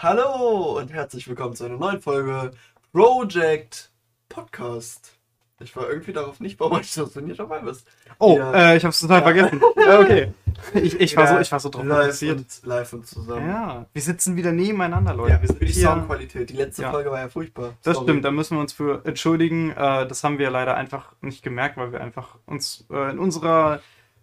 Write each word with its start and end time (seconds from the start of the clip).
Hallo 0.00 0.78
und 0.78 0.92
herzlich 0.92 1.26
willkommen 1.28 1.54
zu 1.56 1.64
einer 1.64 1.76
neuen 1.76 2.00
Folge 2.00 2.52
Project 2.92 3.90
Podcast. 4.28 5.18
Ich 5.60 5.74
war 5.74 5.88
irgendwie 5.88 6.12
darauf 6.12 6.38
nicht 6.38 6.56
vorbereitet, 6.56 6.96
dass 6.96 7.12
du 7.14 7.20
nicht 7.20 7.40
dabei 7.40 7.58
bist. 7.60 7.84
Oh, 8.20 8.36
Ja. 8.38 8.52
äh, 8.72 8.76
ich 8.76 8.84
hab's 8.84 9.00
total 9.00 9.18
Ja. 9.18 9.22
vergessen. 9.24 9.60
Ja, 9.76 9.98
okay. 10.00 10.32
Ich, 10.74 11.00
ich, 11.00 11.16
war 11.16 11.26
so, 11.26 11.38
ich 11.38 11.50
war 11.50 11.60
so 11.60 11.68
drauf 11.68 11.84
live 11.84 12.00
fokussiert. 12.06 12.38
und, 12.38 12.60
live 12.64 12.92
und 12.92 13.06
zusammen. 13.06 13.48
Ja, 13.48 13.86
wir 13.92 14.02
sitzen 14.02 14.36
wieder 14.36 14.52
nebeneinander, 14.52 15.14
Leute. 15.14 15.32
Ja, 15.34 15.40
wir 15.40 15.48
für 15.48 15.54
sind 15.54 15.62
die 15.62 15.72
hier. 15.72 15.82
Soundqualität. 15.88 16.50
Die 16.50 16.54
letzte. 16.56 16.88
Folge 16.90 17.10
war 17.10 17.20
ja 17.20 17.28
furchtbar. 17.28 17.74
Das 17.82 17.94
Sorry. 17.96 18.06
stimmt, 18.08 18.24
da 18.24 18.30
müssen 18.30 18.56
wir 18.56 18.60
uns 18.60 18.72
für 18.72 19.04
entschuldigen. 19.04 19.70
Äh, 19.70 20.06
das 20.06 20.22
haben 20.24 20.38
wir 20.38 20.50
leider 20.50 20.76
einfach 20.76 21.14
nicht 21.22 21.42
gemerkt, 21.42 21.76
weil 21.76 21.90
wir 21.92 22.00
einfach 22.00 22.36
uns 22.46 22.86
äh, 22.90 23.10
in 23.10 23.18
unserer. 23.18 23.80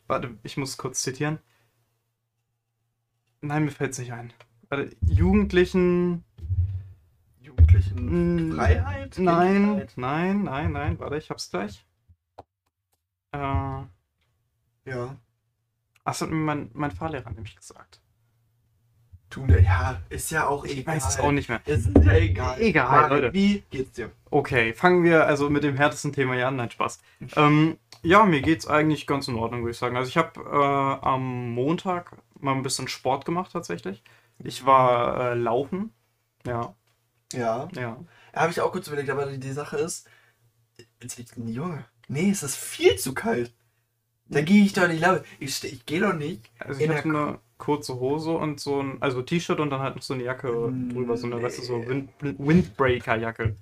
Warte, 0.07 0.31
ich 0.43 0.55
muss 0.55 0.77
kurz 0.77 1.01
zitieren. 1.01 1.39
Nein, 3.41 3.65
mir 3.65 3.71
fällt's 3.71 3.97
nicht 3.97 4.13
ein. 4.13 4.31
Jugendlichen. 5.07 6.23
Jugendlichen 7.41 8.49
Mm, 8.49 8.55
Freiheit? 8.55 9.15
Nein, 9.17 9.87
nein, 9.95 10.43
nein, 10.43 10.71
nein. 10.71 10.99
Warte, 10.99 11.17
ich 11.17 11.29
hab's 11.29 11.49
gleich. 11.49 11.85
Äh, 13.31 13.37
Ja. 13.37 15.15
das 16.05 16.21
hat 16.21 16.29
mir 16.29 16.35
mein, 16.35 16.69
mein 16.73 16.91
Fahrlehrer 16.91 17.31
nämlich 17.31 17.55
gesagt. 17.55 17.99
Tun 19.29 19.47
der, 19.47 19.61
ja, 19.61 19.99
ist 20.09 20.29
ja 20.31 20.47
auch 20.47 20.63
egal. 20.65 20.77
Ich 20.79 20.87
weiß 20.87 21.07
es 21.09 21.19
auch 21.19 21.31
nicht 21.31 21.49
mehr. 21.49 21.59
Ist 21.65 21.89
ja 22.03 22.13
egal. 22.13 22.61
Egal, 22.61 22.89
Marek, 22.89 23.09
Leute. 23.09 23.33
Wie 23.33 23.63
geht's 23.71 23.93
dir? 23.93 24.11
Okay, 24.29 24.73
fangen 24.73 25.03
wir 25.03 25.25
also 25.25 25.49
mit 25.49 25.63
dem 25.63 25.75
härtesten 25.75 26.13
Thema 26.13 26.35
hier 26.35 26.47
an. 26.47 26.55
Nein, 26.57 26.69
Spaß. 26.71 26.99
Ähm, 27.35 27.77
ja, 28.03 28.23
mir 28.25 28.41
geht's 28.41 28.67
eigentlich 28.67 29.07
ganz 29.07 29.27
in 29.27 29.35
Ordnung, 29.35 29.61
würde 29.61 29.71
ich 29.71 29.77
sagen. 29.77 29.97
Also 29.97 30.09
ich 30.09 30.17
habe 30.17 30.39
äh, 30.41 31.05
am 31.05 31.49
Montag 31.53 32.11
mal 32.39 32.53
ein 32.53 32.63
bisschen 32.63 32.87
Sport 32.87 33.25
gemacht 33.25 33.51
tatsächlich. 33.51 34.03
Ich 34.39 34.65
war 34.65 35.31
äh, 35.31 35.35
laufen. 35.35 35.93
Ja, 36.45 36.75
Ja. 37.33 37.67
ja. 37.75 37.97
Habe 38.33 38.51
ich 38.51 38.61
auch 38.61 38.71
kurz 38.71 38.87
überlegt, 38.87 39.09
aber 39.09 39.25
die, 39.27 39.39
die 39.39 39.51
Sache 39.51 39.77
ist, 39.77 40.07
Junge, 41.37 41.85
nee, 42.07 42.29
es 42.29 42.43
ist 42.43 42.55
viel 42.55 42.95
zu 42.97 43.13
kalt. 43.13 43.53
Da 44.29 44.41
gehe 44.41 44.63
ich 44.65 44.73
doch 44.73 44.87
nicht 44.87 45.01
laufen. 45.01 45.23
Ich, 45.39 45.63
ich 45.63 45.85
gehe 45.85 46.01
doch 46.01 46.13
nicht. 46.13 46.49
Also 46.59 46.79
ich 46.81 46.85
In 46.85 46.91
hatte 46.91 47.09
eine 47.09 47.39
kurze 47.57 47.95
Hose 47.99 48.31
und 48.31 48.59
so 48.59 48.81
ein, 48.81 49.01
also 49.01 49.21
T-Shirt 49.21 49.59
und 49.59 49.69
dann 49.69 49.81
halt 49.81 49.95
noch 49.95 50.03
so 50.03 50.13
eine 50.13 50.23
Jacke 50.23 50.47
Mm, 50.49 50.89
drüber, 50.89 51.17
so 51.17 51.27
eine, 51.27 51.41
weißt 51.41 51.59
du, 51.59 51.61
so 51.63 51.75
nee. 51.79 51.87
Wind, 51.87 52.09
Windbreaker-Jacke. 52.21 53.55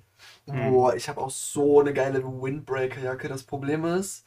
Hm. 0.50 0.56
Boah, 0.70 0.94
ich 0.94 1.08
habe 1.08 1.20
auch 1.20 1.30
so 1.30 1.80
eine 1.80 1.92
geile 1.92 2.22
Windbreaker-Jacke. 2.24 3.28
Das 3.28 3.42
Problem 3.44 3.84
ist, 3.84 4.24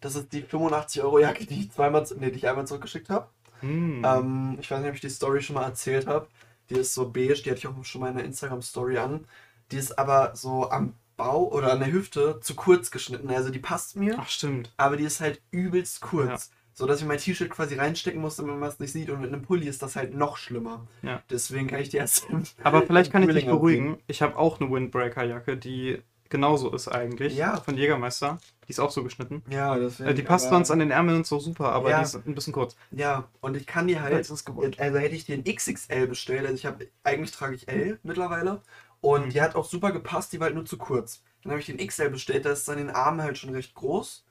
das 0.00 0.14
ist 0.16 0.32
die 0.32 0.42
85-Euro-Jacke, 0.42 1.46
die 1.46 1.60
ich 1.62 1.72
zweimal, 1.72 2.06
nee, 2.18 2.30
die 2.30 2.38
ich 2.38 2.48
einmal 2.48 2.66
zurückgeschickt 2.66 3.10
habe. 3.10 3.28
Hm. 3.60 4.02
Ähm, 4.04 4.58
ich 4.60 4.70
weiß 4.70 4.80
nicht, 4.80 4.88
ob 4.88 4.94
ich 4.94 5.00
die 5.00 5.10
Story 5.10 5.42
schon 5.42 5.54
mal 5.54 5.64
erzählt 5.64 6.06
habe. 6.06 6.28
Die 6.70 6.74
ist 6.74 6.94
so 6.94 7.08
beige, 7.10 7.34
die 7.34 7.50
hatte 7.50 7.58
ich 7.58 7.66
auch 7.66 7.84
schon 7.84 8.00
mal 8.00 8.10
in 8.10 8.16
der 8.16 8.26
Instagram-Story 8.26 8.98
an. 8.98 9.24
Die 9.70 9.76
ist 9.76 9.98
aber 9.98 10.34
so 10.34 10.70
am 10.70 10.94
Bau 11.16 11.48
oder 11.48 11.72
an 11.72 11.80
der 11.80 11.92
Hüfte 11.92 12.40
zu 12.40 12.54
kurz 12.54 12.90
geschnitten. 12.90 13.28
Also 13.30 13.50
die 13.50 13.58
passt 13.58 13.96
mir. 13.96 14.16
Ach, 14.18 14.28
stimmt. 14.28 14.72
aber 14.76 14.96
die 14.96 15.04
ist 15.04 15.20
halt 15.20 15.40
übelst 15.50 16.00
kurz. 16.00 16.28
Ja. 16.28 16.54
So 16.74 16.86
dass 16.86 17.00
ich 17.00 17.06
mein 17.06 17.18
T-Shirt 17.18 17.50
quasi 17.50 17.74
reinstecken 17.74 18.20
muss, 18.20 18.36
damit 18.36 18.56
man 18.56 18.68
es 18.68 18.78
nicht 18.78 18.92
sieht. 18.92 19.10
Und 19.10 19.20
mit 19.20 19.32
einem 19.32 19.42
Pulli 19.42 19.66
ist 19.66 19.82
das 19.82 19.96
halt 19.96 20.14
noch 20.14 20.36
schlimmer. 20.36 20.86
Ja. 21.02 21.20
Deswegen 21.28 21.66
kann 21.66 21.80
ich 21.80 21.88
die 21.88 21.96
erst. 21.96 22.28
Aber 22.62 22.82
vielleicht 22.82 23.10
kann 23.12 23.28
ich 23.28 23.34
dich 23.34 23.46
beruhigen. 23.46 23.98
Ich 24.06 24.22
habe 24.22 24.36
auch 24.36 24.60
eine 24.60 24.70
Windbreaker-Jacke, 24.70 25.56
die 25.56 26.00
genauso 26.28 26.72
ist 26.72 26.88
eigentlich. 26.88 27.36
Ja. 27.36 27.56
Von 27.60 27.76
Jägermeister. 27.76 28.38
Die 28.66 28.70
ist 28.72 28.80
auch 28.80 28.90
so 28.90 29.02
geschnitten. 29.02 29.42
Ja, 29.50 29.76
deswegen. 29.78 30.10
Äh, 30.10 30.14
die 30.14 30.22
passt 30.22 30.46
aber- 30.46 30.56
sonst 30.56 30.70
an 30.70 30.78
den 30.80 30.90
Ärmeln 30.90 31.18
und 31.18 31.26
so 31.26 31.38
super, 31.40 31.72
aber 31.72 31.90
Ja. 31.90 31.98
die 31.98 32.04
ist 32.04 32.14
ein 32.16 32.34
bisschen 32.34 32.52
kurz. 32.52 32.76
Ja, 32.90 33.28
und 33.40 33.56
ich 33.56 33.66
kann 33.66 33.86
die 33.88 33.98
halt. 33.98 34.12
Jetzt 34.12 34.26
ist 34.28 34.40
es 34.40 34.44
gewollt. 34.44 34.78
Also 34.78 34.98
hätte 34.98 35.14
ich 35.14 35.24
die 35.24 35.32
in 35.32 35.44
XXL 35.44 36.06
bestellt. 36.06 36.42
Also 36.42 36.54
ich 36.54 36.66
habe. 36.66 36.88
Eigentlich 37.02 37.30
trage 37.32 37.54
ich 37.54 37.66
L 37.68 37.98
mittlerweile. 38.02 38.60
Und 39.00 39.26
Mhm. 39.26 39.30
die 39.30 39.40
hat 39.40 39.54
auch 39.54 39.64
super 39.64 39.92
gepasst, 39.92 40.32
die 40.32 40.40
war 40.40 40.46
halt 40.46 40.54
nur 40.56 40.66
zu 40.66 40.76
kurz. 40.76 41.22
Dann 41.42 41.52
habe 41.52 41.60
ich 41.60 41.66
den 41.66 41.78
XL 41.78 42.10
bestellt, 42.10 42.44
da 42.44 42.50
ist 42.50 42.68
an 42.68 42.78
den 42.78 42.90
Armen 42.90 43.22
halt 43.22 43.38
schon 43.38 43.50
recht 43.50 43.74
groß. 43.74 44.24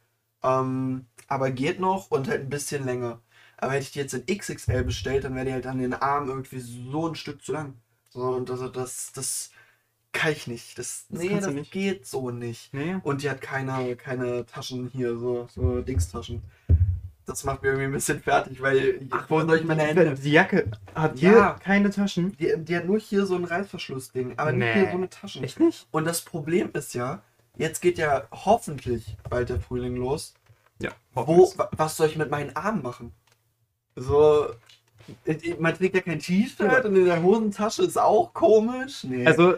Ähm, 0.44 1.06
aber 1.28 1.52
geht 1.52 1.80
noch 1.80 2.12
und 2.12 2.28
halt 2.28 2.42
ein 2.42 2.50
bisschen 2.50 2.86
länger. 2.86 3.22
Aber 3.58 3.72
hätte 3.74 3.84
ich 3.84 3.92
die 3.92 4.00
jetzt 4.00 4.14
in 4.14 4.26
XXL 4.28 4.84
bestellt, 4.84 5.24
dann 5.24 5.34
wäre 5.36 5.46
die 5.46 5.54
halt 5.54 5.66
an 5.66 5.80
den 5.80 5.94
Armen 5.94 6.30
irgendwie 6.30 6.60
so 6.60 7.08
ein 7.08 7.16
Stück 7.16 7.44
zu 7.44 7.54
lang. 7.54 7.74
So, 8.10 8.22
und 8.22 8.52
also 8.52 8.68
das, 8.70 9.12
das 9.14 9.52
kann 10.18 10.32
ich 10.32 10.48
nicht. 10.48 10.78
Das, 10.78 11.06
Das 11.10 11.20
nee, 11.22 11.30
das 11.40 11.48
nicht. 11.54 11.72
geht 11.72 12.06
so 12.08 12.32
nicht. 12.32 12.74
Nee. 12.74 12.98
Und 13.04 13.22
die 13.24 13.30
hat 13.30 13.42
keine, 13.42 13.96
keine 13.96 14.46
Taschen 14.46 14.90
hier, 14.94 15.18
so, 15.18 15.48
so 15.54 15.82
Dingstaschen. 15.82 16.42
Das 17.26 17.44
macht 17.44 17.62
mir 17.62 17.70
irgendwie 17.70 17.86
ein 17.88 17.92
bisschen 17.92 18.22
fertig, 18.22 18.62
weil 18.62 19.02
wo 19.28 19.42
soll 19.42 19.58
ich 19.58 19.66
meine 19.66 19.84
Hände? 19.84 20.16
Die 20.16 20.32
Jacke 20.32 20.72
hat 20.96 21.20
Ja. 21.20 21.30
hier 21.30 21.56
keine 21.62 21.90
Taschen. 21.90 22.36
Die, 22.38 22.54
die 22.58 22.76
hat 22.78 22.86
nur 22.86 23.00
hier 23.00 23.26
so 23.26 23.36
ein 23.36 23.44
Reißverschlussding, 23.44 24.34
aber 24.38 24.54
nicht 24.54 24.60
Nee. 24.66 24.74
hier 24.82 24.92
so 24.92 24.98
eine 24.98 25.10
Taschen. 25.10 25.44
Echt 25.44 25.60
nicht? 25.60 25.88
Und 25.92 26.06
das 26.06 26.22
Problem 26.22 26.70
ist 26.74 26.94
ja, 26.94 27.22
jetzt 27.58 27.82
geht 27.82 27.98
ja 27.98 28.28
hoffentlich 28.32 29.18
bald 29.30 29.50
der 29.50 29.60
Frühling 29.60 29.98
los. 29.98 30.36
Ja. 30.82 30.92
Wo, 31.14 31.52
wa- 31.58 31.70
was 31.76 31.98
soll 31.98 32.08
ich 32.08 32.16
mit 32.16 32.30
meinen 32.32 32.56
Armen 32.56 32.82
machen? 32.82 33.12
So, 33.96 34.48
äh, 35.26 35.56
man 35.60 35.74
trägt 35.76 35.96
ja 35.96 36.02
kein 36.02 36.20
T-Shirt 36.20 36.86
und 36.86 36.96
in 36.96 37.06
der 37.06 37.22
Hosentasche 37.24 37.84
ist 37.84 37.98
auch 38.00 38.34
komisch. 38.34 39.04
Nee. 39.04 39.26
Also, 39.26 39.56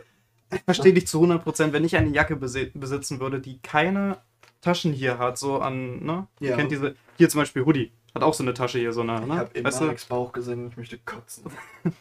ich 0.52 0.62
verstehe 0.62 0.94
dich 0.94 1.08
zu 1.08 1.22
100%, 1.22 1.72
wenn 1.74 1.84
ich 1.84 1.96
eine 1.96 2.10
Jacke 2.10 2.36
besi 2.36 2.72
besitzen 2.74 3.20
würde, 3.20 3.40
die 3.40 3.60
keine 3.60 4.18
Taschen 4.62 4.92
hier 4.94 5.18
hat, 5.18 5.38
so 5.38 5.60
an, 5.60 6.04
ne? 6.04 6.28
Ihr 6.40 6.50
Ja. 6.52 6.56
kennt 6.58 6.72
diese, 6.72 6.96
hier 7.18 7.30
zum 7.30 7.42
Beispiel 7.42 7.66
Hoodie, 7.66 7.92
hat 8.14 8.24
auch 8.24 8.34
so 8.34 8.44
eine 8.44 8.54
Tasche 8.54 8.80
hier, 8.80 8.92
so 8.92 9.02
eine, 9.02 9.22
ich 9.22 9.28
ne? 9.28 9.36
habe 9.36 9.52
immer 9.54 9.68
Weißt 9.68 9.80
du, 9.82 9.86
Alex 9.86 10.06
Bauch 10.06 10.32
gesehen 10.34 10.64
und 10.66 10.72
ich 10.72 10.78
möchte 10.78 10.98
kotzen. 10.98 11.46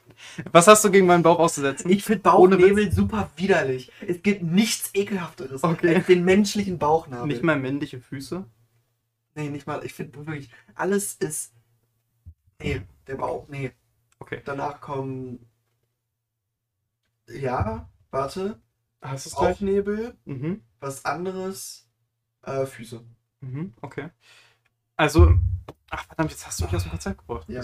was 0.53 0.67
hast 0.67 0.85
du 0.85 0.91
gegen 0.91 1.07
meinen 1.07 1.23
Bauch 1.23 1.39
auszusetzen? 1.39 1.91
Ich 1.91 2.03
finde 2.03 2.23
Bauchnebel 2.23 2.91
super 2.91 3.31
widerlich. 3.37 3.93
Es 4.07 4.23
gibt 4.23 4.43
nichts 4.43 4.91
ekelhafteres 4.95 5.63
Okay. 5.63 5.97
als 5.97 6.07
den 6.07 6.25
menschlichen 6.25 6.79
Bauchnabel. 6.79 7.29
Nicht 7.29 7.43
mal 7.43 7.59
männliche 7.59 8.01
Füße? 8.01 8.45
Nee, 9.35 9.51
nicht 9.51 9.67
mal. 9.67 9.85
Ich 9.85 9.95
finde 9.95 10.27
wirklich, 10.27 10.51
alles 10.75 11.15
ist. 11.15 11.53
Nee, 12.61 12.83
der 13.07 13.15
Bauch, 13.17 13.47
nee. 13.49 13.71
Okay. 14.19 14.41
Danach 14.45 14.81
kommen. 14.81 15.47
Ja, 17.29 17.89
warte. 18.11 18.61
Hast 19.01 19.27
du 19.27 19.31
es 19.31 19.37
Bauchnebel, 19.37 20.17
Mhm. 20.25 20.63
was 20.81 21.05
anderes. 21.05 21.89
Äh, 22.43 22.67
Füße. 22.67 23.05
Mhm, 23.41 23.75
okay. 23.83 24.11
Also, 24.97 25.35
ach 25.91 26.05
verdammt, 26.07 26.31
jetzt 26.31 26.47
hast 26.47 26.61
du 26.61 26.65
mich 26.65 26.75
aus 26.75 26.83
dem 26.83 26.91
Konzept 26.91 27.19
gebracht. 27.19 27.49
Ja. 27.49 27.63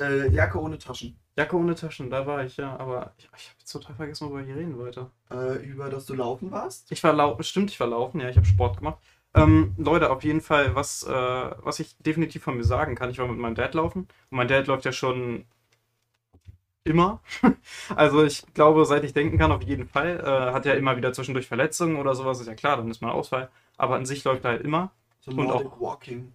Äh, 0.00 0.28
Jacke 0.30 0.60
ohne 0.60 0.78
Taschen. 0.78 1.18
Jacke 1.36 1.56
ohne 1.56 1.74
Taschen, 1.74 2.10
da 2.10 2.26
war 2.26 2.44
ich, 2.44 2.56
ja, 2.56 2.76
aber 2.76 3.12
ich, 3.18 3.24
ich 3.36 3.48
habe 3.48 3.58
jetzt 3.58 3.70
total 3.72 3.94
vergessen, 3.94 4.26
worüber 4.28 4.42
hier 4.44 4.56
reden 4.56 4.76
wollte. 4.78 5.10
Äh, 5.30 5.56
über 5.64 5.88
das 5.90 6.06
du 6.06 6.14
laufen 6.14 6.50
warst. 6.50 6.90
Ich 6.90 7.02
war 7.04 7.12
laufen, 7.12 7.42
stimmt, 7.44 7.70
ich 7.70 7.78
war 7.78 7.86
laufen, 7.86 8.20
ja, 8.20 8.28
ich 8.28 8.36
habe 8.36 8.46
Sport 8.46 8.78
gemacht. 8.78 8.98
Ähm, 9.34 9.74
Leute, 9.76 10.10
auf 10.10 10.24
jeden 10.24 10.40
Fall, 10.40 10.74
was, 10.74 11.02
äh, 11.02 11.10
was 11.10 11.78
ich 11.78 11.96
definitiv 11.98 12.42
von 12.42 12.56
mir 12.56 12.64
sagen 12.64 12.94
kann, 12.94 13.10
ich 13.10 13.18
war 13.18 13.28
mit 13.28 13.38
meinem 13.38 13.54
Dad 13.54 13.74
laufen 13.74 14.08
und 14.30 14.36
mein 14.36 14.48
Dad 14.48 14.66
läuft 14.66 14.84
ja 14.86 14.92
schon 14.92 15.44
immer. 16.86 17.20
also 17.96 18.24
ich 18.24 18.44
glaube, 18.54 18.84
seit 18.84 19.04
ich 19.04 19.12
denken 19.12 19.38
kann, 19.38 19.52
auf 19.52 19.62
jeden 19.62 19.86
Fall. 19.86 20.20
Äh, 20.20 20.52
hat 20.52 20.64
ja 20.66 20.74
immer 20.74 20.96
wieder 20.96 21.12
zwischendurch 21.12 21.46
Verletzungen 21.46 21.96
oder 21.96 22.14
sowas, 22.14 22.40
ist 22.40 22.46
ja 22.46 22.54
klar, 22.54 22.76
dann 22.76 22.90
ist 22.90 23.02
man 23.02 23.10
Ausfall. 23.10 23.50
Aber 23.76 23.96
an 23.96 24.06
sich 24.06 24.24
läuft 24.24 24.44
er 24.44 24.52
halt 24.52 24.62
immer. 24.62 24.92
So 25.20 25.32
Und 25.32 25.50
auch- 25.50 25.80
Walking. 25.80 26.32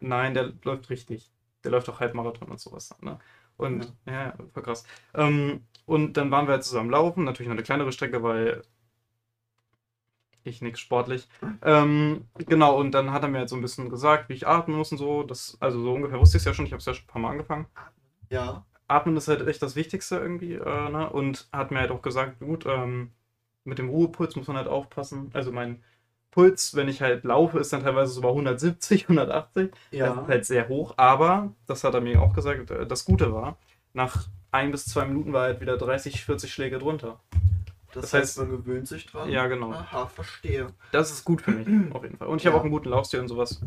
Nein, 0.00 0.34
der 0.34 0.52
läuft 0.64 0.90
richtig. 0.90 1.30
Der 1.64 1.70
läuft 1.72 1.88
auch 1.88 2.00
Halbmarathon 2.00 2.48
und 2.48 2.60
sowas. 2.60 2.94
Ne? 3.00 3.18
Und 3.56 3.92
ja, 4.06 4.12
ja 4.12 4.34
voll 4.52 4.62
krass. 4.62 4.84
Ähm, 5.14 5.64
und 5.86 6.16
dann 6.16 6.30
waren 6.30 6.46
wir 6.46 6.52
halt 6.52 6.64
zusammen 6.64 6.90
laufen, 6.90 7.24
natürlich 7.24 7.48
noch 7.48 7.56
eine 7.56 7.64
kleinere 7.64 7.92
Strecke, 7.92 8.22
weil 8.22 8.62
ich 10.44 10.62
nix 10.62 10.80
sportlich. 10.80 11.28
Ähm, 11.62 12.26
genau, 12.46 12.78
und 12.78 12.92
dann 12.92 13.12
hat 13.12 13.22
er 13.22 13.28
mir 13.28 13.38
halt 13.38 13.48
so 13.48 13.56
ein 13.56 13.62
bisschen 13.62 13.90
gesagt, 13.90 14.28
wie 14.28 14.34
ich 14.34 14.46
atmen 14.46 14.76
muss 14.76 14.92
und 14.92 14.98
so. 14.98 15.22
Das, 15.22 15.56
also 15.60 15.80
so 15.82 15.92
ungefähr 15.92 16.18
wusste 16.18 16.36
ich 16.36 16.42
es 16.42 16.46
ja 16.46 16.54
schon, 16.54 16.64
ich 16.66 16.72
habe 16.72 16.78
es 16.78 16.86
ja 16.86 16.94
schon 16.94 17.04
ein 17.04 17.08
paar 17.08 17.22
Mal 17.22 17.30
angefangen. 17.30 17.66
Ja. 18.30 18.64
Atmen 18.88 19.16
ist 19.16 19.28
halt 19.28 19.46
echt 19.46 19.62
das 19.62 19.76
Wichtigste 19.76 20.16
irgendwie, 20.16 20.54
äh, 20.54 20.88
ne? 20.90 21.08
Und 21.10 21.48
hat 21.52 21.70
mir 21.70 21.78
halt 21.80 21.90
auch 21.90 22.02
gesagt, 22.02 22.40
gut, 22.40 22.64
ähm, 22.66 23.12
mit 23.64 23.78
dem 23.78 23.88
Ruhepuls 23.90 24.34
muss 24.36 24.48
man 24.48 24.56
halt 24.56 24.68
aufpassen. 24.68 25.30
Also 25.34 25.52
mein 25.52 25.82
Puls, 26.30 26.74
wenn 26.74 26.88
ich 26.88 27.02
halt 27.02 27.24
laufe, 27.24 27.58
ist 27.58 27.72
dann 27.72 27.82
teilweise 27.82 28.12
so 28.12 28.20
bei 28.22 28.28
170, 28.28 29.08
180. 29.08 29.70
Das 29.90 29.98
Ja. 29.98 30.20
ist 30.22 30.28
halt 30.28 30.44
sehr 30.46 30.68
hoch, 30.68 30.94
aber, 30.96 31.52
das 31.66 31.84
hat 31.84 31.94
er 31.94 32.00
mir 32.00 32.20
auch 32.22 32.32
gesagt, 32.34 32.70
äh, 32.70 32.86
das 32.86 33.04
Gute 33.04 33.32
war, 33.32 33.56
nach 33.92 34.26
ein 34.50 34.70
bis 34.70 34.86
zwei 34.86 35.04
Minuten 35.04 35.32
war 35.32 35.42
halt 35.42 35.60
wieder 35.60 35.76
30, 35.76 36.24
40 36.24 36.52
Schläge 36.52 36.78
drunter. 36.78 37.20
Das, 37.92 38.02
das 38.02 38.14
heißt, 38.14 38.38
heißt- 38.38 38.40
man 38.42 38.50
gewöhnt 38.50 38.86
sich 38.88 39.06
dran. 39.06 39.30
Ja, 39.30 39.46
genau. 39.46 39.72
Aha, 39.72 40.06
verstehe. 40.06 40.68
Das 40.92 41.10
ist 41.10 41.24
gut 41.24 41.42
für 41.42 41.50
mich, 41.52 41.66
auf 41.94 42.02
jeden 42.02 42.16
Fall. 42.18 42.28
Und 42.28 42.40
ich 42.40 42.46
habe 42.46 42.54
Ja. 42.54 42.60
auch 42.60 42.64
einen 42.64 42.72
guten 42.72 42.90
Laufstil 42.90 43.20
und 43.20 43.28
sowas. 43.28 43.60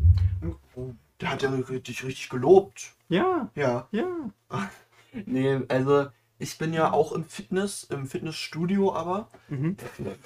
Oh, 0.76 0.90
der 1.20 1.30
hat 1.30 1.42
ja 1.42 1.50
richtig, 1.50 2.02
richtig 2.04 2.28
gelobt. 2.28 2.92
Ja, 3.08 3.50
Ja. 3.54 3.86
ja. 3.92 4.06
Nee, 5.12 5.60
also 5.68 6.08
ich 6.38 6.58
bin 6.58 6.72
ja 6.72 6.92
auch 6.92 7.12
im 7.12 7.24
Fitness, 7.24 7.84
im 7.84 8.06
Fitnessstudio 8.06 8.94
aber. 8.94 9.30
Mhm. 9.48 9.76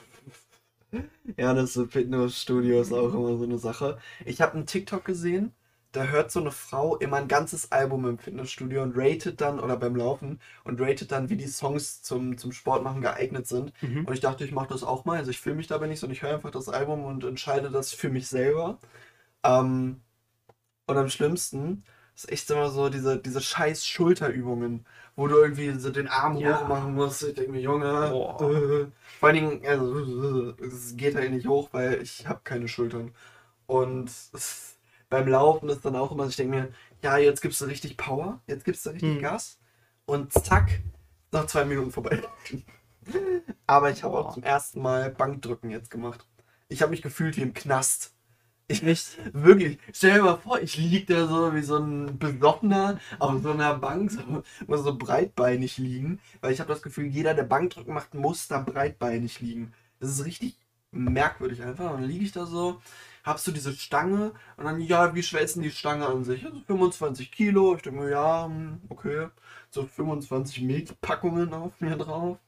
Ja, 1.36 1.52
das 1.54 1.72
Fitnessstudio 1.90 2.80
ist 2.80 2.92
auch 2.92 3.12
immer 3.12 3.36
so 3.36 3.44
eine 3.44 3.58
Sache. 3.58 3.98
Ich 4.24 4.40
habe 4.40 4.54
einen 4.54 4.66
TikTok 4.66 5.04
gesehen, 5.04 5.52
da 5.92 6.04
hört 6.04 6.30
so 6.30 6.40
eine 6.40 6.50
Frau 6.50 6.96
immer 6.96 7.16
ein 7.16 7.28
ganzes 7.28 7.72
Album 7.72 8.06
im 8.06 8.18
Fitnessstudio 8.18 8.82
und 8.82 8.94
ratet 8.96 9.40
dann, 9.40 9.60
oder 9.60 9.76
beim 9.76 9.96
Laufen, 9.96 10.40
und 10.64 10.80
ratet 10.80 11.10
dann, 11.12 11.28
wie 11.28 11.36
die 11.36 11.46
Songs 11.46 12.02
zum, 12.02 12.38
zum 12.38 12.52
Sportmachen 12.52 13.00
geeignet 13.02 13.46
sind. 13.46 13.72
Mhm. 13.82 14.04
Und 14.06 14.14
ich 14.14 14.20
dachte, 14.20 14.44
ich 14.44 14.52
mache 14.52 14.68
das 14.68 14.82
auch 14.84 15.04
mal. 15.04 15.18
Also 15.18 15.30
ich 15.30 15.40
filme 15.40 15.58
mich 15.58 15.66
dabei 15.66 15.86
nicht, 15.86 16.00
sondern 16.00 16.14
ich 16.14 16.22
höre 16.22 16.34
einfach 16.34 16.50
das 16.50 16.68
Album 16.68 17.04
und 17.04 17.24
entscheide 17.24 17.70
das 17.70 17.92
für 17.92 18.10
mich 18.10 18.28
selber. 18.28 18.78
Ähm, 19.44 20.02
und 20.86 20.96
am 20.96 21.08
schlimmsten 21.08 21.84
ist 22.16 22.32
echt 22.32 22.50
immer 22.50 22.70
so 22.70 22.88
diese, 22.88 23.18
diese 23.18 23.40
scheiß 23.40 23.86
Schulterübungen, 23.86 24.86
wo 25.16 25.28
du 25.28 25.36
irgendwie 25.36 25.72
so 25.78 25.90
den 25.90 26.08
Arm 26.08 26.38
Ja. 26.38 26.60
hoch 26.62 26.68
machen 26.68 26.94
musst. 26.94 27.22
Ich 27.22 27.34
denke 27.34 27.52
mir, 27.52 27.60
Junge, 27.60 27.86
äh, 27.86 28.86
vor 29.20 29.28
allen 29.28 29.34
Dingen, 29.34 29.66
also, 29.66 30.50
es 30.62 30.96
geht 30.96 31.14
halt 31.14 31.30
nicht 31.30 31.46
hoch, 31.46 31.68
weil 31.72 32.02
ich 32.02 32.26
habe 32.26 32.40
keine 32.44 32.68
Schultern. 32.68 33.12
Und 33.66 34.10
es, 34.32 34.78
beim 35.10 35.28
Laufen 35.28 35.68
ist 35.68 35.84
dann 35.84 35.96
auch 35.96 36.12
immer, 36.12 36.24
so, 36.24 36.30
ich 36.30 36.36
denke 36.36 36.56
mir, 36.56 36.68
ja, 37.02 37.18
jetzt 37.18 37.42
gibst 37.42 37.60
du 37.60 37.66
richtig 37.66 37.96
Power, 37.96 38.40
jetzt 38.46 38.64
gibst 38.64 38.86
du 38.86 38.90
richtig 38.90 39.16
Hm. 39.16 39.22
Gas 39.22 39.58
und 40.06 40.32
zack, 40.32 40.80
nach 41.32 41.46
zwei 41.46 41.64
Minuten 41.64 41.90
vorbei. 41.90 42.22
Aber 43.66 43.90
ich 43.90 44.02
habe 44.02 44.18
auch 44.18 44.34
zum 44.34 44.42
ersten 44.42 44.80
Mal 44.80 45.10
Bankdrücken 45.10 45.70
jetzt 45.70 45.90
gemacht. 45.90 46.26
Ich 46.68 46.82
habe 46.82 46.90
mich 46.90 47.02
gefühlt 47.02 47.36
wie 47.36 47.42
im 47.42 47.54
Knast. 47.54 48.12
Ich, 48.68 48.82
Echt? 48.82 49.18
Wirklich, 49.32 49.78
stell 49.92 50.14
dir 50.14 50.24
mal 50.24 50.36
vor, 50.38 50.60
ich 50.60 50.76
liege 50.76 51.14
da 51.14 51.28
so 51.28 51.54
wie 51.54 51.62
so 51.62 51.76
ein 51.78 52.18
Besoffener 52.18 52.98
auf 53.20 53.40
so 53.42 53.52
einer 53.52 53.74
Bank, 53.74 54.10
so, 54.10 54.20
muss 54.66 54.82
so 54.82 54.96
breitbeinig 54.96 55.78
liegen, 55.78 56.18
weil 56.40 56.52
ich 56.52 56.58
habe 56.58 56.72
das 56.72 56.82
Gefühl, 56.82 57.06
jeder, 57.06 57.34
der 57.34 57.44
Bankdrücken 57.44 57.94
macht, 57.94 58.14
muss 58.14 58.48
da 58.48 58.58
breitbeinig 58.60 59.40
liegen. 59.40 59.72
Das 60.00 60.10
ist 60.10 60.24
richtig 60.24 60.56
merkwürdig 60.90 61.62
einfach. 61.62 61.92
Und 61.92 62.00
dann 62.02 62.10
liege 62.10 62.24
ich 62.24 62.32
da 62.32 62.44
so, 62.44 62.80
hab 63.24 63.38
so 63.38 63.52
diese 63.52 63.72
Stange 63.72 64.32
und 64.56 64.64
dann, 64.64 64.80
ja, 64.80 65.14
wie 65.14 65.22
schwer 65.22 65.42
ist 65.42 65.54
denn 65.56 65.62
die 65.62 65.70
Stange 65.70 66.06
an 66.06 66.24
sich? 66.24 66.44
Also 66.44 66.60
25 66.66 67.30
Kilo. 67.30 67.76
Ich 67.76 67.82
denke 67.82 68.00
mir, 68.00 68.10
ja, 68.10 68.46
hm, 68.46 68.80
okay, 68.88 69.28
so 69.70 69.86
25 69.86 70.62
Milchpackungen 70.62 71.54
auf 71.54 71.80
mir 71.80 71.96
drauf. 71.96 72.38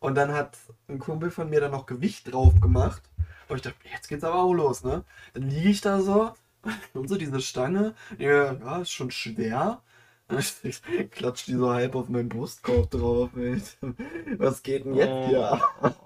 Und 0.00 0.14
dann 0.16 0.32
hat 0.32 0.58
ein 0.88 0.98
Kumpel 1.00 1.30
von 1.30 1.50
mir 1.50 1.60
da 1.60 1.68
noch 1.68 1.86
Gewicht 1.86 2.32
drauf 2.32 2.60
gemacht. 2.60 3.02
Und 3.48 3.56
ich 3.56 3.62
dachte, 3.62 3.76
jetzt 3.92 4.08
geht's 4.08 4.24
aber 4.24 4.42
auch 4.42 4.52
los, 4.52 4.84
ne? 4.84 5.04
Dann 5.34 5.48
liege 5.48 5.68
ich 5.68 5.80
da 5.80 6.00
so 6.00 6.32
und 6.94 7.08
so 7.08 7.16
diese 7.16 7.40
Stange. 7.40 7.94
Ja, 8.18 8.52
ja 8.52 8.78
ist 8.80 8.90
schon 8.90 9.10
schwer. 9.10 9.82
Ich 10.64 10.82
klatsch 11.12 11.46
die 11.46 11.54
so 11.54 11.70
halb 11.70 11.94
auf 11.94 12.08
meinen 12.08 12.28
Brustkorb 12.28 12.90
drauf. 12.90 13.30
Ey. 13.36 13.62
Was 14.38 14.60
geht 14.64 14.84
denn 14.84 14.94
jetzt 14.94 15.28
hier 15.28 15.52
ab? 15.52 16.00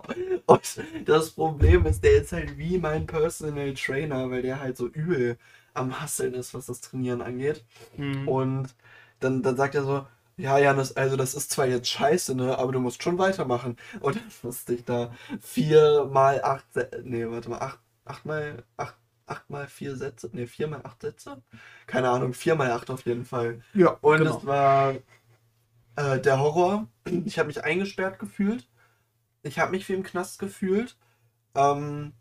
Und 0.45 0.63
das 1.07 1.31
Problem 1.31 1.87
ist, 1.87 2.05
der 2.05 2.21
ist 2.21 2.33
halt 2.33 2.59
wie 2.59 2.77
mein 2.77 3.07
Personal 3.07 3.73
Trainer, 3.73 4.31
weil 4.31 4.43
der 4.43 4.61
halt 4.61 4.77
so 4.77 4.89
übel 4.89 5.39
am 5.73 6.01
Hasseln 6.01 6.35
ist, 6.35 6.53
was 6.53 6.67
das 6.67 6.83
Trainieren 6.83 7.23
angeht. 7.23 7.65
Mhm. 7.97 8.29
Und 8.29 8.75
dann, 9.21 9.43
dann 9.43 9.57
sagt 9.57 9.75
er 9.75 9.85
so, 9.85 10.07
ja, 10.41 10.59
Janis, 10.59 10.93
also 10.97 11.17
das 11.17 11.35
ist 11.35 11.51
zwar 11.51 11.67
jetzt 11.67 11.89
scheiße, 11.89 12.35
ne, 12.35 12.59
aber 12.59 12.73
du 12.73 12.81
musst 12.81 13.03
schon 13.03 13.19
weitermachen. 13.19 13.77
Und 14.01 14.17
dann 14.17 14.25
musste 14.43 14.75
ich 14.75 14.85
da 14.85 15.15
vier 15.41 16.07
mal 16.11 16.43
acht, 16.43 16.65
nee, 17.05 17.27
warte 17.29 17.51
mal, 17.51 17.59
acht, 17.59 17.81
acht 18.05 18.25
mal, 18.27 18.65
acht, 18.77 18.97
acht 19.27 19.51
mal 19.51 19.67
vier 19.69 19.97
Sätze, 19.97 20.31
nee, 20.33 20.47
vier 20.47 20.69
mal 20.69 20.81
acht 20.85 21.03
Sätze? 21.03 21.43
Keine 21.87 22.09
Ahnung, 22.11 22.35
vier 22.35 22.55
mal 22.55 22.71
acht 22.71 22.91
auf 22.91 23.05
jeden 23.07 23.25
Fall. 23.25 23.63
Ja, 23.75 23.99
Und 24.01 24.19
genau. 24.19 24.39
es 24.39 24.47
war 24.47 24.95
äh, 25.97 26.21
der 26.21 26.39
Horror. 26.41 26.89
Ich 27.25 27.39
habe 27.39 27.49
mich 27.49 27.65
eingesperrt 27.65 28.19
gefühlt. 28.19 28.69
Ich 29.43 29.59
habe 29.59 29.73
mich 29.73 29.89
wie 29.89 29.95
im 29.95 30.03
Knast 30.05 30.39
gefühlt. 30.39 30.97
Ähm, 31.57 32.15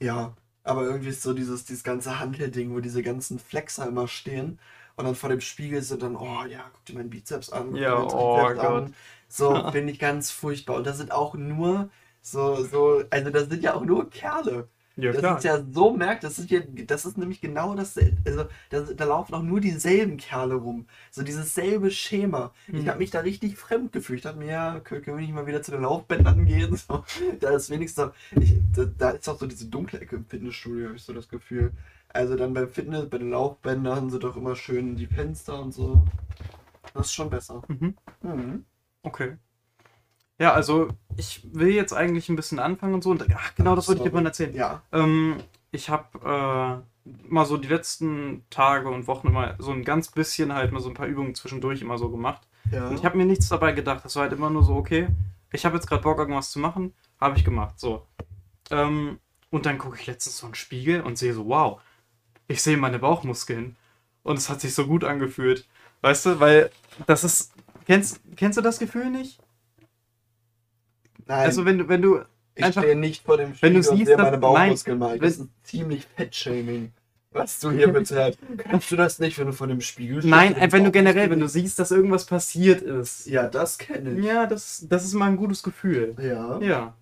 ja, 0.00 0.34
aber 0.64 0.82
irgendwie 0.84 1.08
ist 1.10 1.22
so 1.22 1.32
dieses, 1.32 1.64
dieses 1.64 1.84
ganze 1.84 2.18
Handelding, 2.18 2.74
wo 2.74 2.80
diese 2.80 3.02
ganzen 3.02 3.38
Flexer 3.38 3.86
immer 3.86 4.08
stehen 4.08 4.58
und 4.96 5.04
dann 5.04 5.14
vor 5.14 5.28
dem 5.30 5.40
Spiegel 5.40 5.82
sind 5.82 6.02
dann, 6.02 6.16
oh 6.16 6.44
ja, 6.48 6.70
guck 6.72 6.84
dir 6.86 6.94
meinen 6.94 7.10
Bizeps 7.10 7.50
an, 7.50 7.80
guck 7.82 7.82
Ja, 7.82 7.96
oh 8.02 8.54
Gott. 8.58 8.58
an. 8.58 8.94
So 9.28 9.64
finde 9.70 9.92
ich 9.92 9.98
ganz 9.98 10.30
furchtbar. 10.30 10.76
Und 10.76 10.86
da 10.86 10.92
sind 10.94 11.12
auch 11.12 11.34
nur 11.34 11.90
so, 12.22 12.64
so, 12.64 13.02
also 13.10 13.30
das 13.30 13.48
sind 13.48 13.62
ja 13.62 13.74
auch 13.74 13.84
nur 13.84 14.10
Kerle. 14.10 14.68
Ja, 14.96 15.12
Das 15.12 15.20
klar. 15.20 15.38
ist 15.38 15.44
ja 15.44 15.62
so 15.72 15.92
merkt, 15.96 16.24
das 16.24 16.38
ist 16.38 16.50
ja, 16.50 16.60
das 16.60 17.04
ist 17.06 17.16
nämlich 17.16 17.40
genau 17.40 17.74
dasselbe. 17.76 18.16
Also 18.28 18.46
da, 18.70 18.80
da 18.80 19.04
laufen 19.04 19.34
auch 19.34 19.42
nur 19.42 19.60
dieselben 19.60 20.16
Kerle 20.16 20.54
rum. 20.56 20.86
So 21.12 21.22
dieses 21.22 21.54
selbe 21.54 21.90
Schema. 21.92 22.52
Ich 22.74 22.86
Mhm. 22.86 22.88
habe 22.88 22.98
mich 22.98 23.10
da 23.12 23.20
richtig 23.20 23.56
fremd 23.56 23.92
gefühlt. 23.92 24.18
Ich 24.18 24.22
dachte 24.24 24.38
mir, 24.38 24.46
ja, 24.50 24.80
können, 24.80 25.02
können 25.02 25.18
wir 25.18 25.22
nicht 25.24 25.34
mal 25.34 25.46
wieder 25.46 25.62
zu 25.62 25.70
den 25.70 25.82
Laufbändern 25.82 26.44
gehen? 26.44 26.76
So, 26.88 27.04
da 27.40 27.50
ist 27.50 27.70
wenigstens, 27.70 28.04
so- 28.06 28.12
ich, 28.42 28.54
da, 28.74 28.84
da 28.84 29.10
ist 29.10 29.28
auch 29.28 29.38
so 29.38 29.46
diese 29.46 29.66
dunkle 29.66 30.00
Ecke 30.00 30.16
im 30.16 30.24
Fitnessstudio, 30.26 30.86
habe 30.88 30.96
ich 30.96 31.02
so 31.04 31.12
das 31.12 31.28
Gefühl. 31.28 31.72
Also 32.16 32.36
dann 32.36 32.54
beim 32.54 32.68
Fitness, 32.68 33.08
bei 33.08 33.18
den 33.18 33.30
Laufbändern 33.30 34.10
sind 34.10 34.24
doch 34.24 34.36
immer 34.36 34.56
schön 34.56 34.96
die 34.96 35.06
Fenster 35.06 35.60
und 35.60 35.72
so. 35.72 36.02
Das 36.94 37.06
ist 37.06 37.12
schon 37.12 37.30
besser. 37.30 37.62
Mhm. 37.68 37.94
Mhm. 38.22 38.64
Okay. 39.02 39.36
Ja, 40.38 40.52
also 40.52 40.88
ich 41.16 41.46
will 41.52 41.70
jetzt 41.70 41.92
eigentlich 41.92 42.28
ein 42.28 42.36
bisschen 42.36 42.58
anfangen 42.58 42.94
und 42.94 43.04
so. 43.04 43.10
Und, 43.10 43.26
ach, 43.34 43.54
genau, 43.54 43.74
das 43.74 43.88
wollte 43.88 44.02
ich 44.02 44.08
dir 44.08 44.14
mal 44.14 44.24
erzählen. 44.24 44.54
Ja. 44.54 44.82
Ähm, 44.92 45.36
ich 45.70 45.90
habe 45.90 46.82
äh, 47.04 47.08
mal 47.28 47.44
so 47.44 47.56
die 47.56 47.68
letzten 47.68 48.44
Tage 48.50 48.88
und 48.88 49.06
Wochen 49.06 49.28
immer 49.28 49.54
so 49.58 49.72
ein 49.72 49.84
ganz 49.84 50.10
bisschen 50.10 50.54
halt 50.54 50.72
mal 50.72 50.80
so 50.80 50.88
ein 50.88 50.94
paar 50.94 51.06
Übungen 51.06 51.34
zwischendurch 51.34 51.82
immer 51.82 51.98
so 51.98 52.10
gemacht. 52.10 52.46
ja. 52.70 52.88
Und 52.88 52.98
ich 52.98 53.04
habe 53.04 53.16
mir 53.16 53.26
nichts 53.26 53.48
dabei 53.48 53.72
gedacht. 53.72 54.04
Das 54.04 54.16
war 54.16 54.24
halt 54.24 54.32
immer 54.32 54.50
nur 54.50 54.64
so, 54.64 54.74
okay, 54.74 55.08
ich 55.52 55.64
habe 55.64 55.76
jetzt 55.76 55.86
gerade 55.86 56.02
Bock, 56.02 56.18
irgendwas 56.18 56.50
zu 56.50 56.58
machen. 56.58 56.92
Habe 57.20 57.38
ich 57.38 57.44
gemacht. 57.44 57.78
So. 57.78 58.06
Ähm, 58.70 59.18
und 59.50 59.64
dann 59.64 59.78
gucke 59.78 59.98
ich 59.98 60.06
letztens 60.06 60.38
so 60.38 60.46
einen 60.46 60.54
Spiegel 60.54 61.00
und 61.00 61.16
sehe 61.16 61.32
so, 61.32 61.46
wow, 61.46 61.80
ich 62.48 62.62
sehe 62.62 62.76
meine 62.76 62.98
Bauchmuskeln. 62.98 63.76
Und 64.22 64.38
es 64.38 64.48
hat 64.48 64.60
sich 64.60 64.74
so 64.74 64.86
gut 64.86 65.04
angefühlt. 65.04 65.66
Weißt 66.00 66.26
du, 66.26 66.40
weil 66.40 66.70
das 67.06 67.22
ist. 67.24 67.52
Kennst, 67.86 68.20
kennst 68.36 68.58
du 68.58 68.62
das 68.62 68.78
Gefühl 68.80 69.10
nicht? 69.10 69.38
Nein, 71.26 71.46
Also 71.46 71.64
wenn 71.64 71.78
du, 71.78 71.88
wenn 71.88 72.02
du 72.02 72.20
ich 72.54 72.64
einfach- 72.64 72.82
stehe 72.82 72.96
nicht 72.96 73.24
vor 73.24 73.36
dem 73.36 73.48
wenn 73.50 73.54
Spiegel 73.56 73.72
du 73.82 73.90
und 73.90 73.96
siehst, 73.96 74.06
sehe 74.08 74.16
dass- 74.16 74.24
meine 74.26 74.38
Bauchmuskeln 74.38 74.98
mal. 74.98 75.18
Das 75.18 75.38
wenn- 75.38 75.46
ist 75.46 75.50
ziemlich 75.64 76.06
Fettshaming, 76.16 76.92
was 77.32 77.60
du 77.60 77.70
hier 77.70 77.88
betreibst. 77.92 78.38
Kannst 78.58 78.90
du 78.90 78.96
das 78.96 79.18
nicht, 79.18 79.38
wenn 79.38 79.46
du 79.46 79.52
vor 79.52 79.66
dem 79.66 79.80
Spiegel 79.80 80.18
stehst? 80.20 80.30
Nein, 80.30 80.54
und 80.54 80.60
einfach 80.60 80.78
nur 80.80 80.90
generell, 80.92 81.30
wenn 81.30 81.40
du 81.40 81.48
siehst, 81.48 81.78
dass 81.78 81.90
irgendwas 81.90 82.26
passiert 82.26 82.82
ist. 82.82 83.26
Ja, 83.26 83.48
das 83.48 83.78
kenne 83.78 84.18
ich. 84.18 84.24
Ja, 84.24 84.46
das, 84.46 84.86
das 84.88 85.04
ist 85.04 85.14
mal 85.14 85.26
ein 85.28 85.36
gutes 85.36 85.62
Gefühl. 85.62 86.14
Ja. 86.20 86.58
Ja. 86.60 86.94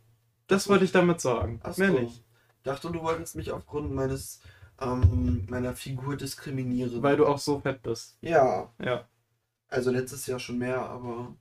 Das 0.47 0.69
wollte 0.69 0.85
ich 0.85 0.93
damit 0.93 1.21
sagen. 1.21 1.61
Ach 1.63 1.77
Mehr 1.79 1.93
so. 1.93 1.99
nicht. 2.01 2.23
Dachte, 2.63 2.91
du 2.91 3.01
wolltest 3.03 3.37
mich 3.37 3.51
aufgrund 3.51 3.95
meines 3.95 4.41
ähm, 4.81 5.47
meiner 5.49 5.73
Figur 5.75 6.17
diskriminieren. 6.17 7.03
Weil 7.03 7.17
du 7.17 7.27
auch 7.27 7.39
so 7.39 7.61
fett 7.61 7.83
bist. 7.83 8.17
ja, 8.21 8.69
Ja. 8.83 9.05
also 9.69 9.91
letztes 9.91 10.27
Jahr 10.27 10.39
schon 10.39 10.59
mehr, 10.59 10.81
aber 10.81 11.35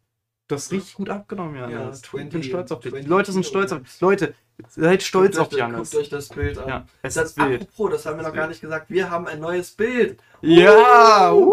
Du 0.50 0.56
hast 0.56 0.72
richtig 0.72 0.96
gut 0.96 1.10
abgenommen, 1.10 1.56
Janis. 1.56 1.74
Ja, 1.74 1.90
ich 1.92 2.02
20 2.04 2.30
bin 2.32 2.44
stolz 2.44 2.72
auf 2.72 2.80
dich. 2.82 2.92
Die 2.92 2.98
20 3.00 3.10
Leute 3.10 3.32
sind 3.32 3.46
stolz 3.46 3.72
auf 3.72 3.78
Kilograms. 3.80 4.02
Leute, 4.02 4.36
seid 4.68 5.02
stolz 5.04 5.38
auf 5.38 5.44
guckt 5.50 5.54
euch, 5.54 5.60
Janis. 5.60 5.92
guckt 5.92 6.04
euch 6.04 6.10
das 6.10 6.30
Bild 6.30 6.58
an. 6.60 6.68
Ja, 6.68 6.86
es 7.02 7.14
Das, 7.14 7.32
ist 7.32 7.38
wild. 7.38 7.62
apropos, 7.62 7.92
das 7.92 8.06
haben 8.06 8.18
wir 8.18 8.24
Das 8.24 8.28
noch 8.28 8.36
gar 8.36 8.44
Bild. 8.44 8.50
nicht 8.50 8.62
gesagt. 8.62 8.90
Wir 8.90 9.10
haben 9.10 9.26
ein 9.28 9.40
neues 9.40 9.72
Bild. 9.72 10.20
Ja! 10.42 11.32
Uh! 11.34 11.52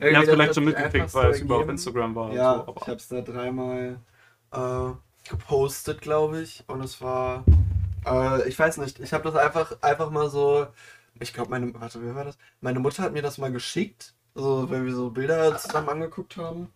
Ihr 0.00 0.16
habt 0.16 0.26
das 0.28 0.34
vielleicht 0.34 0.54
schon 0.54 0.64
mitgekriegt, 0.64 1.12
weil 1.14 1.30
es 1.32 1.40
über 1.40 1.56
auf. 1.58 1.68
Instagram 1.68 2.14
war. 2.14 2.32
Ja, 2.32 2.52
und 2.52 2.78
so, 2.78 2.92
ich 2.92 2.96
es 2.98 3.08
da 3.08 3.20
dreimal 3.20 3.98
äh, 4.52 5.28
gepostet, 5.28 6.00
glaube 6.00 6.40
ich. 6.42 6.64
Und 6.68 6.82
es 6.84 7.00
war, 7.02 7.44
äh, 8.06 8.48
ich 8.48 8.58
weiß 8.58 8.78
nicht, 8.78 9.00
ich 9.00 9.12
habe 9.12 9.24
das 9.24 9.34
einfach, 9.34 9.76
einfach 9.82 10.10
mal 10.10 10.30
so, 10.30 10.66
ich 11.20 11.32
glaube, 11.34 11.50
meine, 11.50 11.72
warte, 11.74 12.02
wer 12.02 12.14
war 12.14 12.24
das? 12.24 12.38
Meine 12.60 12.80
Mutter 12.80 13.02
hat 13.02 13.12
mir 13.12 13.22
das 13.22 13.38
mal 13.38 13.52
geschickt, 13.52 14.14
so, 14.34 14.70
wenn 14.70 14.84
wir 14.86 14.94
so 14.94 15.10
Bilder 15.10 15.56
zusammen 15.56 15.88
angeguckt 15.88 16.36
haben. 16.36 16.72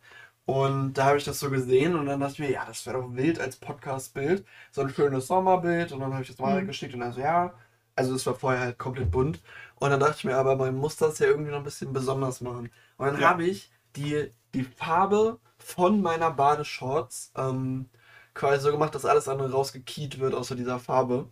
Und 0.47 0.95
da 0.95 1.05
habe 1.07 1.19
ich 1.19 1.25
das 1.25 1.39
so 1.41 1.51
gesehen 1.51 1.95
und 1.97 2.07
dann 2.07 2.21
dachte 2.21 2.35
ich 2.35 2.39
mir, 2.41 2.51
ja, 2.51 2.65
das 2.67 2.85
wäre 2.87 2.99
doch 3.01 3.15
wild 3.15 3.39
als 3.39 3.57
Podcast-Bild. 3.57 4.45
So 4.73 4.81
ein 4.83 4.89
schönes 4.91 5.27
Sommerbild. 5.29 5.93
Und 5.93 6.01
dann 6.01 6.13
habe 6.13 6.23
ich 6.23 6.29
das 6.29 6.39
mal 6.39 6.63
Mhm. 6.63 6.67
geschickt 6.67 6.95
und 6.95 7.01
dann 7.01 7.13
so, 7.13 7.21
ja. 7.21 7.55
Also 7.97 8.15
es 8.15 8.27
war 8.27 8.35
vorher 8.35 8.61
halt 8.61 8.79
komplett 8.79 9.11
bunt. 9.11 9.41
Und 9.77 9.91
dann 9.91 10.01
dachte 10.01 10.17
ich 10.19 10.25
mir, 10.25 10.37
aber 10.37 10.57
man 10.57 10.75
muss 10.77 10.97
das 10.97 11.19
ja 11.19 11.27
irgendwie 11.27 11.51
noch 11.51 11.59
ein 11.59 11.65
bisschen 11.65 11.93
besonders 11.93 12.41
machen. 12.41 12.71
Und 12.97 13.07
dann 13.07 13.21
Ja. 13.21 13.29
habe 13.31 13.45
ich 13.45 13.71
die, 13.97 14.31
die 14.55 14.65
Farbe 14.65 15.39
von 15.59 16.01
meiner 16.03 16.31
Badeshorts 16.31 17.33
ähm, 17.37 17.89
quasi 18.35 18.63
so 18.63 18.71
gemacht, 18.73 18.95
dass 18.95 19.05
alles 19.05 19.29
andere 19.29 19.51
rausgekiet 19.53 20.19
wird 20.19 20.35
außer 20.35 20.55
dieser 20.57 20.79
Farbe. 20.79 21.29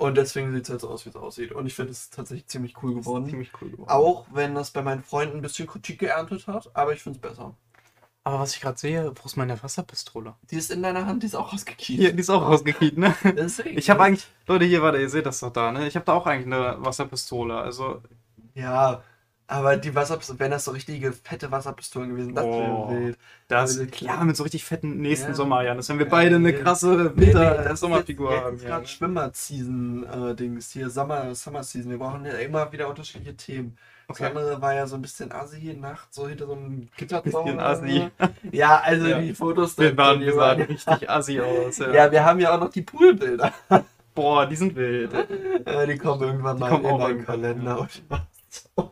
Und 0.00 0.16
deswegen 0.16 0.50
sieht 0.52 0.64
es 0.64 0.70
halt 0.70 0.80
so 0.80 0.88
aus, 0.88 1.04
wie 1.04 1.10
es 1.10 1.16
aussieht. 1.16 1.52
Und 1.52 1.66
ich 1.66 1.74
finde 1.74 1.92
es 1.92 2.08
tatsächlich 2.08 2.46
ziemlich 2.46 2.82
cool 2.82 2.94
geworden. 2.94 3.28
ziemlich 3.28 3.52
cool 3.60 3.70
geworden. 3.70 3.90
Auch 3.90 4.26
wenn 4.32 4.54
das 4.54 4.70
bei 4.70 4.80
meinen 4.80 5.02
Freunden 5.02 5.36
ein 5.36 5.42
bisschen 5.42 5.66
Kritik 5.66 5.98
geerntet 5.98 6.46
hat, 6.46 6.70
aber 6.72 6.94
ich 6.94 7.02
finde 7.02 7.18
es 7.18 7.20
besser. 7.20 7.54
Aber 8.24 8.40
was 8.40 8.54
ich 8.54 8.62
gerade 8.62 8.78
sehe, 8.78 9.12
wo 9.14 9.26
ist 9.26 9.36
meine 9.36 9.62
Wasserpistole? 9.62 10.34
Die 10.50 10.56
ist 10.56 10.70
in 10.70 10.82
deiner 10.82 11.04
Hand, 11.04 11.22
die 11.22 11.26
ist 11.26 11.34
auch 11.34 11.52
rausgekiet. 11.52 11.98
Hier, 11.98 12.12
die 12.14 12.20
ist 12.20 12.30
auch 12.30 12.42
rausgekiet, 12.42 12.96
ne? 12.96 13.14
Deswegen, 13.24 13.78
Ich 13.78 13.90
habe 13.90 14.02
eigentlich, 14.02 14.26
Leute, 14.46 14.64
hier, 14.64 14.80
warte, 14.82 14.98
ihr 15.00 15.10
seht 15.10 15.26
das 15.26 15.40
doch 15.40 15.52
da, 15.52 15.70
ne? 15.70 15.86
Ich 15.86 15.96
habe 15.96 16.06
da 16.06 16.14
auch 16.14 16.26
eigentlich 16.26 16.46
eine 16.46 16.76
Wasserpistole. 16.82 17.56
Also, 17.58 18.02
Ja, 18.54 19.02
Aber 19.50 19.76
die 19.76 19.92
Wasserpistolen, 19.96 20.38
wenn 20.38 20.52
das 20.52 20.64
so 20.64 20.70
richtige 20.70 21.12
fette 21.12 21.50
Wasserpistolen 21.50 22.10
gewesen, 22.10 22.36
das 22.36 22.44
Boah. 22.44 22.88
wäre 22.88 23.00
wild. 23.06 23.18
Das, 23.48 23.60
Also, 23.78 23.86
klar, 23.86 24.24
mit 24.24 24.36
so 24.36 24.44
richtig 24.44 24.64
fetten 24.64 24.98
nächsten 25.00 25.30
Ja. 25.30 25.34
Sommer, 25.34 25.62
Jan. 25.64 25.76
Das 25.76 25.88
wenn 25.88 25.98
wir 25.98 26.06
Ja, 26.06 26.10
beide 26.10 26.36
eine 26.36 26.52
nee. 26.52 26.52
krasse 26.52 27.12
Nee, 27.16 27.26
nee, 27.26 27.26
Winter 27.26 27.54
das 27.64 27.72
ist 27.74 27.80
Sommerfigur 27.80 28.30
jetzt, 28.32 28.44
haben. 28.44 28.52
jetzt 28.54 28.62
Ja. 28.62 28.68
gerade 28.70 28.86
Schwimmer-Season-Dings. 28.86 30.70
Hier 30.70 30.88
Sommer, 30.88 31.34
Summer-Season. 31.34 31.90
Wir 31.90 31.98
brauchen 31.98 32.24
ja 32.24 32.32
immer 32.34 32.70
wieder 32.70 32.88
unterschiedliche 32.88 33.36
Themen. 33.36 33.76
Das 34.06 34.18
Okay. 34.20 34.26
andere 34.28 34.62
war 34.62 34.74
ja 34.74 34.86
so 34.86 34.94
ein 34.96 35.02
bisschen 35.02 35.32
assi, 35.32 35.74
Nacht, 35.80 36.14
so 36.14 36.28
hinter 36.28 36.46
so 36.46 36.52
einem 36.52 36.88
Gitterzaun. 36.96 37.44
Bisschen 37.44 37.60
assi. 37.60 38.08
Ja, 38.52 38.80
also 38.84 39.06
Ja. 39.08 39.18
die 39.20 39.34
Fotos 39.34 39.76
Wir 39.78 39.96
waren, 39.96 40.20
wir 40.20 40.32
sahen 40.34 40.62
richtig 40.62 41.10
assi 41.10 41.40
aus. 41.40 41.78
Ja. 41.78 42.10
Wir 42.10 42.24
haben 42.24 42.38
ja 42.38 42.54
auch 42.54 42.60
noch 42.60 42.70
die 42.70 42.82
Poolbilder. 42.82 43.52
Boah, 44.14 44.46
die 44.46 44.54
sind 44.56 44.76
wild. 44.76 45.10
Äh, 45.66 45.86
die 45.88 45.98
kommen 45.98 46.22
irgendwann 46.22 46.56
Die 46.56 46.60
mal 46.60 46.68
kommen 46.70 46.84
in 46.84 46.90
irgendwann, 47.00 47.24
Kalender. 47.26 47.88
ja. 48.10 48.90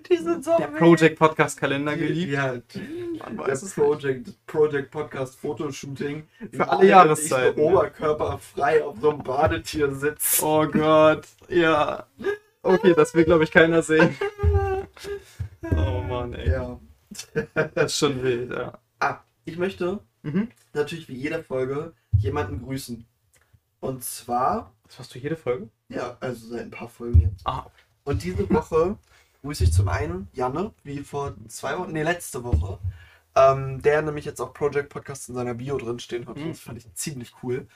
Und 0.00 0.08
die 0.08 0.16
sind 0.16 0.44
so 0.44 0.56
Der. 0.56 0.68
Project 0.68 1.18
Podcast 1.18 1.58
Kalender 1.60 1.94
geliebt. 1.96 2.32
Ja, 2.32 2.52
Man 2.54 3.36
der 3.36 3.38
weiß 3.38 3.62
es 3.62 3.76
nicht. 3.76 3.86
Project, 3.86 4.46
Project 4.46 4.90
Podcast 4.90 5.36
Fotoshooting. 5.38 6.26
Für 6.52 6.68
alle 6.70 6.86
Jahreszeiten, 6.86 7.58
Ich 7.60 7.64
so 7.66 7.70
ja. 7.70 7.76
oberkörperfrei 7.78 8.82
auf 8.84 8.96
so 9.00 9.10
einem 9.10 9.22
Badetier 9.22 9.94
sitze. 9.94 10.42
Oh 10.44 10.66
Gott, 10.66 11.26
ja. 11.48 12.06
Okay, 12.62 12.94
das 12.94 13.14
will, 13.14 13.24
glaube 13.24 13.44
ich, 13.44 13.50
keiner 13.50 13.82
sehen. 13.82 14.16
Oh 15.76 16.00
Mann, 16.08 16.32
ey. 16.34 16.50
Ja. 16.50 16.80
Das 17.74 17.92
ist 17.92 17.98
schon 17.98 18.22
wild, 18.22 18.52
ja. 18.52 18.78
Ah, 19.00 19.18
ich 19.44 19.58
möchte 19.58 20.00
Mhm. 20.22 20.48
natürlich 20.74 21.08
wie 21.08 21.16
jede 21.16 21.42
Folge 21.42 21.92
jemanden 22.18 22.62
grüßen. 22.62 23.04
Und 23.80 24.04
zwar, 24.04 24.72
Das 24.86 24.98
machst 24.98 25.14
du 25.14 25.18
jede 25.18 25.36
Folge? 25.36 25.68
ja, 25.88 26.16
also 26.20 26.48
seit 26.48 26.62
ein 26.62 26.70
paar 26.70 26.88
Folgen 26.88 27.20
jetzt. 27.20 27.46
Ah, 27.46 27.66
Und 28.04 28.22
diese 28.22 28.48
Woche 28.50 28.96
grüße 29.42 29.64
ich 29.64 29.72
zum 29.72 29.88
einen 29.88 30.28
Janne, 30.32 30.72
wie 30.82 30.98
vor 31.00 31.34
zwei 31.48 31.78
Wochen, 31.78 31.92
nee, 31.92 32.02
letzte 32.02 32.44
Woche, 32.44 32.78
ähm, 33.34 33.80
der 33.82 34.02
nämlich 34.02 34.24
jetzt 34.24 34.40
auch 34.40 34.52
Project 34.52 34.88
Podcast 34.90 35.28
in 35.28 35.34
seiner 35.34 35.54
Bio 35.54 35.78
drinstehen 35.78 36.26
hat. 36.26 36.36
Mhm. 36.36 36.48
Das 36.48 36.60
fand 36.60 36.78
ich 36.78 36.92
ziemlich 36.94 37.32
cool. 37.42 37.66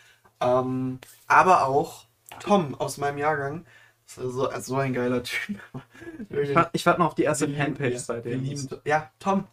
Ähm, 0.40 0.98
aber 1.26 1.66
auch 1.66 2.06
Tom 2.40 2.74
aus 2.74 2.98
meinem 2.98 3.18
Jahrgang. 3.18 3.64
Das 4.06 4.18
ist 4.18 4.34
so, 4.34 4.50
so 4.60 4.76
ein 4.76 4.92
geiler 4.92 5.22
Typ. 5.22 5.58
ich, 6.30 6.54
warte, 6.54 6.70
ich 6.74 6.84
warte 6.84 7.00
noch 7.00 7.06
auf 7.08 7.14
die 7.14 7.22
erste 7.22 7.48
Fanpage-Seite. 7.48 8.30
lieben- 8.34 8.68
Ja, 8.84 9.10
Tom. 9.18 9.44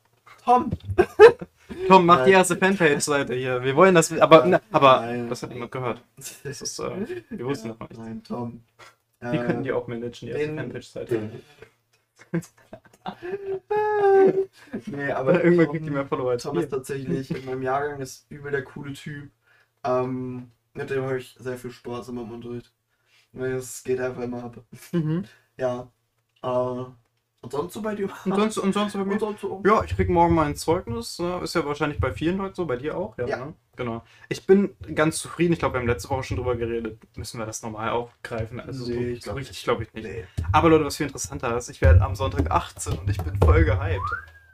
Tom. 0.43 0.71
Komm, 1.87 2.05
mach 2.05 2.25
die 2.25 2.31
erste 2.31 2.57
Fanpage-Seite 2.57 3.33
hier. 3.35 3.63
Wir 3.63 3.75
wollen 3.77 3.95
das, 3.95 4.11
aber, 4.19 4.45
na, 4.45 4.59
aber 4.71 5.01
Nein. 5.01 5.29
das 5.29 5.43
hat 5.43 5.51
niemand 5.51 5.71
gehört. 5.71 6.03
Das 6.17 6.61
ist, 6.61 6.79
äh, 6.79 7.23
wir 7.29 7.45
wussten 7.45 7.69
das 7.69 7.79
noch 7.79 7.89
nicht. 7.89 8.01
Nein, 8.01 8.23
Tom. 8.23 8.61
Die 9.21 9.37
Äh, 9.37 9.45
könnten 9.45 9.63
die 9.63 9.71
auch 9.71 9.87
managen, 9.87 10.27
die 10.27 10.31
erste 10.33 10.55
Fanpage-Seite. 10.55 11.29
nee, 14.85 15.11
aber 15.11 15.43
Irgendwann 15.43 15.65
Tom- 15.65 15.71
kriegt 15.73 15.85
die 15.85 15.89
mehr 15.91 16.05
Follower 16.07 16.37
Tom 16.37 16.57
ist 16.57 16.69
tatsächlich 16.69 17.31
in 17.31 17.45
meinem 17.45 17.61
Jahrgang 17.63 17.99
ist 18.01 18.25
übel 18.29 18.51
der 18.51 18.63
coole 18.63 18.93
Typ. 18.93 19.31
Ähm, 19.83 20.51
mit 20.73 20.89
dem 20.89 21.03
habe 21.03 21.17
ich 21.19 21.35
sehr 21.39 21.57
viel 21.57 21.71
Spaß 21.71 22.09
immer 22.09 22.21
im 22.21 22.31
Unterricht. 22.31 22.71
Es 23.33 23.83
geht 23.83 23.99
einfach 23.99 24.21
immer 24.23 24.43
ab. 24.45 24.63
Mhm. 24.91 25.25
Ja. 25.57 25.91
Äh, 26.43 26.85
und 27.41 27.51
sonst 27.51 27.73
so 27.73 27.81
bei 27.81 27.95
dir? 27.95 28.09
Und 28.25 28.35
sonst, 28.35 28.57
und 28.59 28.73
sonst 28.73 28.93
bei 28.93 29.03
mir? 29.05 29.19
Sonst 29.19 29.41
so? 29.41 29.61
Ja, 29.65 29.83
ich 29.83 29.95
krieg 29.95 30.09
morgen 30.09 30.35
mein 30.35 30.55
Zeugnis. 30.55 31.17
ne? 31.19 31.39
Ist 31.43 31.55
ja 31.55 31.65
wahrscheinlich 31.65 31.99
bei 31.99 32.11
vielen 32.13 32.37
Leuten 32.37 32.55
so, 32.55 32.65
bei 32.65 32.77
dir 32.77 32.95
auch. 32.97 33.17
Ja, 33.17 33.27
Ja. 33.27 33.37
Ne? 33.45 33.53
Genau. 33.77 34.03
Ich 34.29 34.45
bin 34.45 34.75
ganz 34.93 35.17
zufrieden. 35.17 35.53
Ich 35.53 35.59
glaube, 35.59 35.73
wir 35.75 35.79
haben 35.79 35.87
letzte 35.87 36.09
Woche 36.09 36.23
schon 36.23 36.37
drüber 36.37 36.55
geredet. 36.55 36.99
Müssen 37.17 37.39
wir 37.39 37.45
das 37.47 37.63
normal 37.63 37.89
aufgreifen? 37.89 38.59
Also 38.59 38.85
so, 38.85 38.91
Nee, 38.93 39.11
ich 39.13 39.23
so 39.23 39.29
glaub 39.31 39.37
richtig 39.37 39.63
glaube 39.63 39.83
ich 39.83 39.93
nicht. 39.93 40.03
Nee. 40.03 40.25
Aber 40.51 40.69
Leute, 40.69 40.85
was 40.85 40.97
viel 40.97 41.07
interessanter 41.07 41.57
ist, 41.57 41.69
ich 41.69 41.81
werde 41.81 42.01
am 42.01 42.15
Sonntag 42.15 42.51
18 42.51 42.99
und 42.99 43.09
ich 43.09 43.17
bin 43.17 43.35
voll 43.37 43.63
gehypt. 43.63 44.03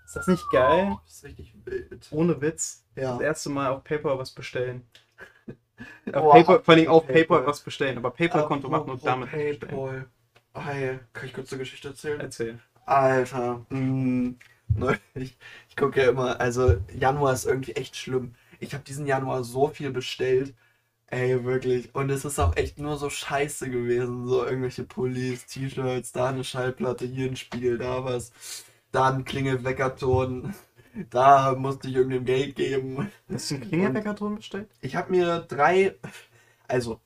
Ist 0.05 0.15
das 0.15 0.27
nicht 0.27 0.49
geil? 0.51 0.95
Das 1.03 1.15
ist 1.15 1.23
richtig 1.25 1.53
wild. 1.65 2.07
Ohne 2.11 2.39
Witz. 2.39 2.85
Ja. 2.95 3.13
Das 3.13 3.21
erste 3.21 3.49
Mal 3.49 3.71
auf 3.71 3.83
PayPal 3.83 4.17
was 4.17 4.31
bestellen. 4.31 4.87
Auf 6.13 6.23
Oh, 6.23 6.31
PayPal, 6.31 6.61
vor 6.63 6.73
allem 6.73 6.87
auf 6.87 7.05
PayPal. 7.05 7.45
Was 7.45 7.59
bestellen. 7.61 7.97
Aber 7.97 8.09
PayPal-Konto 8.11 8.67
machen 8.69 8.89
und 8.91 9.05
damit. 9.05 9.29
Paypal. 9.29 10.05
Hi, 10.55 10.99
kann 11.13 11.25
ich 11.27 11.33
kurz 11.33 11.51
eine 11.51 11.59
Geschichte 11.59 11.89
erzählen? 11.89 12.19
Erzähl. 12.19 12.59
Alter, 12.87 13.65
mh, 13.69 14.35
neulich, 14.69 15.37
ich 15.69 15.75
gucke 15.75 16.01
ja 16.03 16.09
immer, 16.09 16.39
also 16.39 16.77
Januar 16.97 17.33
ist 17.33 17.45
irgendwie 17.45 17.73
echt 17.73 17.95
schlimm. 17.95 18.35
Ich 18.59 18.73
habe 18.73 18.83
diesen 18.83 19.05
Januar 19.05 19.43
so 19.43 19.67
viel 19.67 19.91
bestellt. 19.91 20.55
Ey, 21.07 21.43
wirklich. 21.45 21.95
Und 21.95 22.11
es 22.11 22.25
ist 22.25 22.39
auch 22.39 22.55
echt 22.57 22.79
nur 22.79 22.97
so 22.97 23.09
scheiße 23.09 23.69
gewesen. 23.71 24.27
So 24.27 24.45
irgendwelche 24.45 24.85
Pullis, 24.85 25.47
T-Shirts, 25.47 26.13
da 26.13 26.29
eine 26.29 26.43
Schallplatte, 26.45 27.05
hier 27.07 27.29
ein 27.29 27.37
Spiel, 27.37 27.79
da 27.79 28.05
was. 28.05 28.31
Da 28.93 29.09
ein 29.13 29.25
Klingelweckerton. 29.25 30.55
Da 31.11 31.55
musste 31.55 31.89
ich 31.89 31.95
irgendeinem 31.95 32.25
Geld 32.25 32.55
geben. 32.55 33.11
Hast 33.31 33.51
du 33.51 33.55
einen 33.55 33.65
Klingelweckerton 33.69 34.35
bestellt? 34.37 34.69
Ich 34.81 34.95
habe 34.95 35.11
mir 35.11 35.39
drei, 35.41 35.95
also 36.67 37.01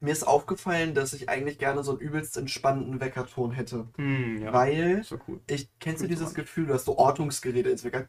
mir 0.00 0.12
ist 0.12 0.26
aufgefallen, 0.26 0.94
dass 0.94 1.12
ich 1.12 1.28
eigentlich 1.28 1.58
gerne 1.58 1.84
so 1.84 1.92
einen 1.92 2.00
übelst 2.00 2.36
entspannten 2.36 3.00
Weckerton 3.00 3.52
hätte. 3.52 3.86
Hm, 3.96 4.42
ja. 4.42 4.52
Weil 4.52 5.04
So 5.04 5.18
cool. 5.28 5.40
ich 5.46 5.68
kennst 5.78 6.02
du 6.02 6.06
dieses 6.08 6.30
gemacht. 6.30 6.36
Gefühl, 6.36 6.66
du 6.66 6.74
hast 6.74 6.86
so 6.86 6.96
Ortungsgeräte 6.98 7.70
ins 7.70 7.84
Wecker. 7.84 8.06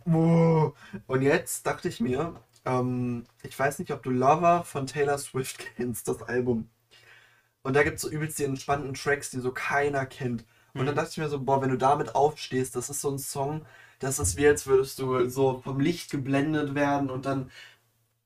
boah. 0.05 0.75
Und 1.07 1.23
jetzt 1.23 1.67
dachte 1.67 1.88
ich 1.88 2.00
mir, 2.00 2.35
ähm, 2.64 3.25
ich 3.43 3.59
weiß 3.59 3.79
nicht, 3.79 3.93
ob 3.93 4.02
du 4.02 4.11
Lover 4.11 4.64
von 4.64 4.87
Taylor 4.87 5.19
Swift 5.19 5.59
kennst, 5.76 6.09
das 6.09 6.23
Album. 6.23 6.71
Und 7.62 7.76
da 7.76 7.83
gibt 7.83 7.97
es 7.97 8.02
so 8.02 8.11
übelst 8.11 8.38
die 8.38 8.45
entspannten 8.45 8.95
Tracks, 8.95 9.31
die 9.31 9.40
so 9.40 9.52
keiner 9.52 10.07
kennt. 10.07 10.45
Und 10.77 10.87
dann 10.87 10.95
Mhm. 10.95 10.97
dachte 10.97 11.11
ich 11.12 11.19
mir 11.19 11.29
so, 11.29 11.41
boah, 11.41 11.62
wenn 11.62 11.71
du 11.71 11.79
damit 11.79 12.15
aufstehst, 12.15 12.77
das 12.77 12.91
ist 12.91 13.00
so 13.03 13.11
ein 13.11 13.19
Song, 13.19 13.67
das 14.00 14.19
ist 14.19 14.37
wie 14.37 14.47
als 14.49 14.67
würdest 14.67 14.99
du 14.99 15.29
so 15.29 15.61
vom 15.62 15.81
Licht 15.81 16.11
geblendet 16.11 16.75
werden 16.75 17.11
und 17.11 17.27
dann 17.27 17.50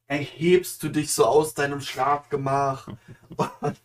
erhebst 0.09 0.83
du 0.83 0.89
dich 0.91 1.13
so 1.13 1.27
aus 1.27 1.55
deinem 1.55 1.81
Schlafgemach 1.81 2.91
und, 3.61 3.81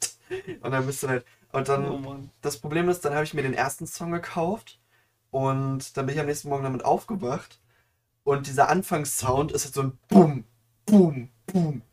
und 0.61 0.71
dann 0.71 0.85
bist 0.85 1.03
du 1.03 1.07
halt, 1.09 1.25
und 1.51 1.69
dann 1.69 1.97
Oh 1.97 2.29
das 2.41 2.57
Problem 2.59 2.89
ist, 2.89 3.01
dann 3.05 3.13
habe 3.13 3.23
ich 3.25 3.33
mir 3.33 3.43
den 3.43 3.53
ersten 3.53 3.87
Song 3.87 4.11
gekauft 4.11 4.79
und 5.31 5.97
dann 5.97 6.05
bin 6.05 6.15
ich 6.15 6.21
am 6.21 6.27
nächsten 6.27 6.49
Morgen 6.49 6.63
damit 6.63 6.85
aufgewacht 6.85 7.59
und 8.25 8.47
dieser 8.47 8.69
Anfangssound 8.69 9.51
ist 9.53 9.65
halt 9.65 9.75
so 9.75 9.83
ein 9.83 9.99
Boom, 10.09 10.45
Boom, 10.85 11.29
Boom. 11.47 11.83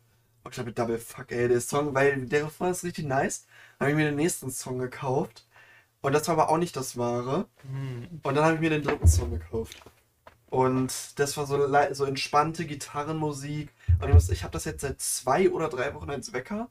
Und 0.43 0.53
ich 0.53 0.59
habe 0.59 0.71
Double 0.73 0.97
Fuck, 0.99 1.31
ey, 1.31 1.47
der 1.47 1.61
Song, 1.61 1.93
weil 1.93 2.25
der 2.25 2.45
Refrain 2.45 2.71
ist 2.71 2.83
richtig 2.83 3.05
nice. 3.05 3.45
Habe 3.79 3.91
ich 3.91 3.95
mir 3.97 4.05
den 4.05 4.15
nächsten 4.15 4.49
Song 4.51 4.79
gekauft 4.79 5.46
und 6.07 6.13
das 6.13 6.27
war 6.27 6.33
aber 6.39 6.49
auch 6.49 6.57
nicht 6.57 6.75
das 6.75 6.97
Wahre. 6.97 7.47
Hm. 7.69 8.19
Und 8.23 8.35
dann 8.35 8.43
habe 8.45 8.55
ich 8.55 8.59
mir 8.61 8.69
den 8.69 8.83
dritten 8.83 9.07
Song 9.07 9.31
gekauft. 9.31 9.81
Und 10.49 11.19
das 11.19 11.35
war 11.37 11.45
so, 11.45 11.57
so 11.93 12.05
entspannte 12.05 12.65
Gitarrenmusik. 12.65 13.73
Und 13.99 14.07
ich, 14.07 14.13
muss- 14.13 14.29
ich 14.29 14.43
habe 14.43 14.53
das 14.53 14.65
jetzt 14.65 14.81
seit 14.81 15.01
zwei 15.01 15.49
oder 15.51 15.69
drei 15.69 15.93
Wochen 15.93 16.09
als 16.09 16.33
Wecker. 16.33 16.69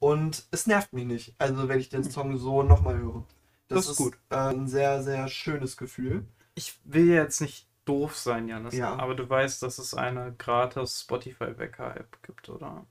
Und 0.00 0.46
es 0.50 0.66
nervt 0.66 0.92
mich 0.92 1.04
nicht. 1.06 1.34
Also 1.38 1.68
wenn 1.68 1.78
ich 1.80 1.88
den 1.88 2.04
Song 2.04 2.36
so 2.36 2.62
nochmal 2.62 2.98
höre. 2.98 3.24
Das 3.68 3.88
ist 3.88 3.96
gut. 3.96 4.18
Äh, 4.30 4.36
ein 4.36 4.68
sehr, 4.68 5.02
sehr 5.02 5.28
schönes 5.28 5.76
Gefühl. 5.76 6.26
Ich 6.54 6.78
will 6.84 7.08
jetzt 7.08 7.40
nicht 7.40 7.68
doof 7.84 8.16
sein, 8.16 8.48
Janis, 8.48 8.74
Ja. 8.74 8.96
aber 8.96 9.14
du 9.14 9.28
weißt, 9.28 9.62
dass 9.62 9.78
es 9.78 9.94
eine 9.94 10.34
gratis 10.36 11.00
Spotify-Wecker-App 11.02 12.22
gibt, 12.22 12.48
oder? 12.48 12.86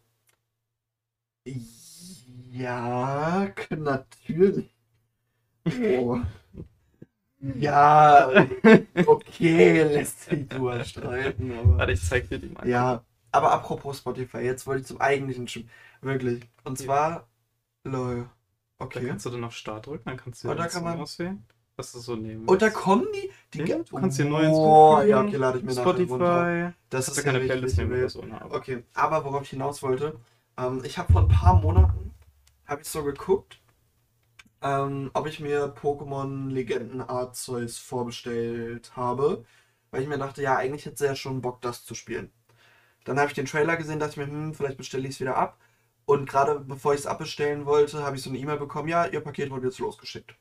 Ja, 2.52 3.52
natürlich. 3.70 4.73
Oh. 5.66 6.20
Ja, 7.40 8.30
okay, 9.06 9.84
lässt 9.84 10.22
sich 10.30 10.48
drüber 10.48 10.84
streiten, 10.84 11.52
aber. 11.58 11.78
Warte, 11.78 11.92
ich 11.92 12.02
zeig 12.04 12.30
dir 12.30 12.40
die 12.40 12.48
mal. 12.50 12.68
Ja, 12.68 13.04
aber 13.32 13.52
apropos 13.52 13.98
Spotify, 13.98 14.38
jetzt 14.40 14.66
wollte 14.66 14.82
ich 14.82 14.88
zum 14.88 15.02
eigentlichen 15.02 15.48
Schiff. 15.48 15.66
Wirklich. 16.02 16.42
Und 16.64 16.80
Ja. 16.80 16.86
zwar. 16.86 17.28
Lol. 17.86 18.30
Da 18.80 18.86
Okay. 18.86 19.08
kannst 19.08 19.26
du 19.26 19.30
dann 19.30 19.44
auf 19.44 19.54
Start 19.56 19.88
drücken, 19.88 20.04
dann 20.06 20.18
kannst 20.18 20.44
du 20.44 20.48
da 20.48 20.56
den 20.56 20.68
kann 20.68 20.84
man- 20.84 21.00
auswählen. 21.02 21.44
Was 21.76 21.92
du 21.92 22.00
so 22.00 22.16
nehmen 22.16 22.46
Und 22.48 22.62
da 22.62 22.70
kommen 22.70 23.08
die. 23.16 23.32
die 23.54 23.68
Ja, 23.68 23.80
du 23.80 23.98
kannst 23.98 24.18
hier 24.18 24.26
neu 24.30 24.48
Oh, 24.48 24.98
hinzufügen. 25.00 25.10
ja, 25.10 25.22
okay, 25.22 25.36
lade 25.38 25.58
ich 25.58 25.64
mir 25.64 25.74
nachher 25.74 25.86
runter. 25.86 26.06
Spotify. 26.06 26.74
Das 26.92 27.08
ist 27.08 27.18
du 27.18 27.24
keine 27.24 27.40
ja 27.40 27.46
Playlist 27.46 27.78
nehmen 27.80 27.92
oder 27.94 28.10
so? 28.10 28.24
Aber 28.40 28.56
Okay, 28.56 28.84
aber 28.94 29.26
worauf 29.26 29.42
ich 29.42 29.50
hinaus 29.50 29.82
wollte, 29.82 30.16
ähm, 30.58 30.82
ich 30.86 30.98
habe 31.00 31.12
vor 31.12 31.22
ein 31.24 31.28
paar 31.30 31.56
Monaten, 31.60 32.12
habe 32.68 32.82
ich 32.82 32.88
so 32.88 33.04
geguckt, 33.04 33.60
ähm, 34.64 35.12
ob 35.14 35.28
ich 35.28 35.40
mir 35.40 35.74
Pokémon 35.76 36.50
Legenden 36.50 37.02
Arceus 37.02 37.78
vorbestellt 37.78 38.96
habe, 38.96 39.46
weil 39.92 40.02
ich 40.04 40.08
mir 40.08 40.18
dachte, 40.18 40.42
ja, 40.42 40.58
eigentlich 40.58 40.86
hätte 40.86 40.98
sie 40.98 41.06
ja 41.06 41.16
schon 41.16 41.42
Bock, 41.42 41.62
das 41.62 41.86
zu 41.86 41.96
spielen. 41.96 42.32
Dann 43.06 43.20
habe 43.20 43.30
ich 43.30 43.36
den 43.36 43.46
Trailer 43.46 43.78
gesehen, 43.78 44.00
dachte 44.00 44.14
ich 44.14 44.28
mir, 44.28 44.34
hm, 44.34 44.54
vielleicht 44.54 44.78
bestelle 44.78 45.08
ich 45.08 45.16
es 45.16 45.20
wieder 45.22 45.38
ab. 45.38 45.60
Und 46.06 46.30
gerade 46.30 46.60
bevor 46.60 46.94
ich 46.94 47.02
es 47.02 47.08
abbestellen 47.08 47.66
wollte, 47.66 48.04
habe 48.04 48.16
ich 48.18 48.24
so 48.24 48.30
eine 48.30 48.40
E-Mail 48.40 48.58
bekommen, 48.58 48.90
ja, 48.90 49.06
ihr 49.06 49.22
Paket 49.22 49.52
wurde 49.52 49.68
jetzt 49.68 49.80
losgeschickt. 49.80 50.36